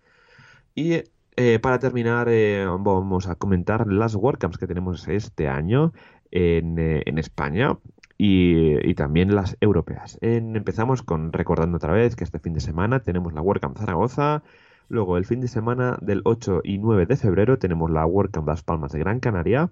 Y 0.76 1.04
eh, 1.36 1.60
para 1.60 1.80
terminar, 1.80 2.28
eh, 2.30 2.66
vamos 2.66 3.28
a 3.28 3.36
comentar 3.36 3.88
las 3.88 4.16
WordCamps 4.16 4.58
que 4.58 4.68
tenemos 4.68 5.08
este 5.08 5.48
año 5.48 5.94
en, 6.32 6.78
eh, 6.78 7.04
en 7.06 7.18
España 7.18 7.78
y, 8.18 8.78
y 8.88 8.94
también 8.94 9.36
las 9.36 9.58
europeas. 9.60 10.18
Empezamos 10.22 11.02
con 11.02 11.34
recordando 11.34 11.78
otra 11.78 11.94
vez 11.94 12.16
que 12.16 12.24
este 12.24 12.40
fin 12.40 12.54
de 12.54 12.60
semana 12.62 13.00
tenemos 13.02 13.34
la 13.34 13.42
WordCamp 13.42 13.78
Zaragoza. 13.78 14.44
Luego, 14.90 15.18
el 15.18 15.26
fin 15.26 15.42
de 15.42 15.48
semana 15.48 15.98
del 16.02 16.22
8 16.26 16.62
y 16.64 16.78
9 16.78 17.06
de 17.06 17.16
febrero 17.16 17.58
tenemos 17.58 17.90
la 17.90 18.06
WordCamp 18.06 18.48
Las 18.48 18.64
Palmas 18.64 18.92
de 18.92 19.00
Gran 19.00 19.20
Canaria. 19.20 19.70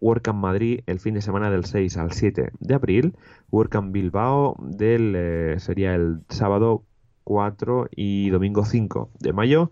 WordCamp 0.00 0.38
Madrid 0.38 0.80
el 0.86 1.00
fin 1.00 1.14
de 1.14 1.22
semana 1.22 1.50
del 1.50 1.64
6 1.64 1.96
al 1.96 2.12
7 2.12 2.52
de 2.58 2.74
abril. 2.74 3.14
WordCamp 3.50 3.92
Bilbao 3.92 4.56
del, 4.60 5.14
eh, 5.16 5.56
sería 5.58 5.94
el 5.94 6.20
sábado 6.28 6.84
4 7.24 7.88
y 7.94 8.30
domingo 8.30 8.64
5 8.64 9.10
de 9.18 9.32
mayo. 9.32 9.70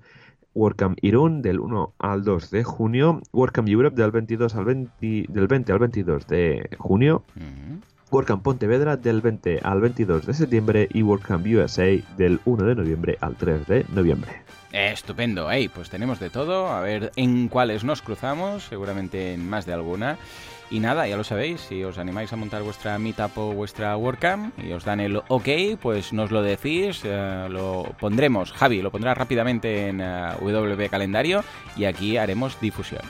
WordCamp 0.55 0.99
Irún 1.03 1.43
del 1.43 1.61
1 1.61 1.95
al 1.99 2.25
2 2.25 2.51
de 2.51 2.65
junio. 2.65 3.21
WordCamp 3.33 3.69
Europe 3.69 4.01
del 4.01 4.11
22 4.11 4.55
al 4.57 4.65
20, 4.65 5.27
del 5.29 5.47
20 5.47 5.73
al 5.73 5.79
22 5.79 6.27
de 6.27 6.71
junio. 6.79 7.23
WordCamp 8.11 8.43
Pontevedra 8.43 8.97
del 8.97 9.21
20 9.21 9.61
al 9.63 9.81
22 9.81 10.27
de 10.27 10.35
septiembre 10.35 10.89
y 10.93 11.03
WordCamp 11.03 11.47
USA 11.47 11.87
del 12.17 12.41
1 12.45 12.65
de 12.65 12.75
noviembre 12.75 13.19
al 13.21 13.37
3 13.37 13.67
de 13.67 13.87
noviembre. 13.93 14.43
Estupendo, 14.73 15.51
Ey, 15.51 15.69
pues 15.69 15.91
tenemos 15.91 16.21
de 16.21 16.31
todo, 16.31 16.69
a 16.69 16.81
ver 16.81 17.11
en 17.17 17.49
cuáles 17.49 17.83
nos 17.83 18.03
cruzamos, 18.03 18.65
seguramente 18.65 19.33
en 19.33 19.49
más 19.49 19.67
de 19.67 19.73
alguna. 19.73 20.19
Y 20.69 20.81
nada, 20.81 21.07
ya 21.07 21.17
lo 21.17 21.23
sabéis, 21.23 21.61
si 21.61 21.85
os 21.85 21.97
animáis 21.97 22.33
a 22.33 22.37
montar 22.37 22.63
vuestra 22.63 22.99
meetup 22.99 23.39
o 23.39 23.53
vuestra 23.53 23.97
WordCamp 23.97 24.59
y 24.59 24.73
os 24.73 24.85
dan 24.85 24.99
el 24.99 25.19
ok, 25.29 25.49
pues 25.81 26.13
nos 26.13 26.33
lo 26.33 26.43
decís, 26.43 27.03
eh, 27.05 27.47
lo 27.49 27.95
pondremos, 28.01 28.53
Javi 28.53 28.83
lo 28.83 28.91
pondrá 28.91 29.15
rápidamente 29.15 29.89
en 29.89 30.01
eh, 30.01 30.89
Calendario 30.91 31.45
y 31.77 31.85
aquí 31.85 32.17
haremos 32.17 32.61
difusión. 32.61 33.03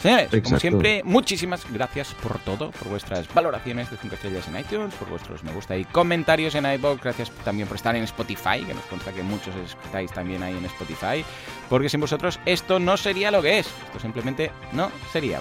Señores, 0.00 0.30
como 0.42 0.58
siempre, 0.58 1.02
muchísimas 1.04 1.70
gracias 1.70 2.14
por 2.14 2.38
todo, 2.38 2.70
por 2.70 2.88
vuestras 2.88 3.32
valoraciones 3.34 3.90
de 3.90 3.98
5 3.98 4.14
estrellas 4.14 4.48
en 4.48 4.58
iTunes, 4.58 4.94
por 4.94 5.10
vuestros 5.10 5.44
me 5.44 5.52
gusta 5.52 5.76
y 5.76 5.84
comentarios 5.84 6.54
en 6.54 6.64
iVoox, 6.64 7.02
gracias 7.02 7.30
también 7.44 7.68
por 7.68 7.76
estar 7.76 7.94
en 7.94 8.04
Spotify, 8.04 8.64
que 8.66 8.72
nos 8.72 8.84
consta 8.84 9.12
que 9.12 9.22
muchos 9.22 9.54
estáis 9.84 10.10
también 10.10 10.42
ahí 10.42 10.56
en 10.56 10.64
Spotify, 10.64 11.22
porque 11.68 11.90
sin 11.90 12.00
vosotros 12.00 12.40
esto 12.46 12.78
no 12.78 12.96
sería 12.96 13.30
lo 13.30 13.42
que 13.42 13.58
es, 13.58 13.66
esto 13.66 14.00
simplemente 14.00 14.50
no 14.72 14.90
sería. 15.12 15.40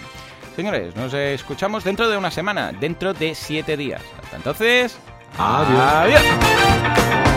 Señores, 0.58 0.94
nos 0.94 1.14
escuchamos 1.14 1.86
dentro 1.86 2.10
de 2.10 2.18
una 2.18 2.30
semana, 2.30 2.74
dentro 2.74 3.14
de 3.14 3.36
7 3.36 3.78
días. 3.78 4.02
Hasta 4.22 4.36
entonces, 4.36 5.00
Adiós. 5.38 5.80
adiós. 5.80 7.29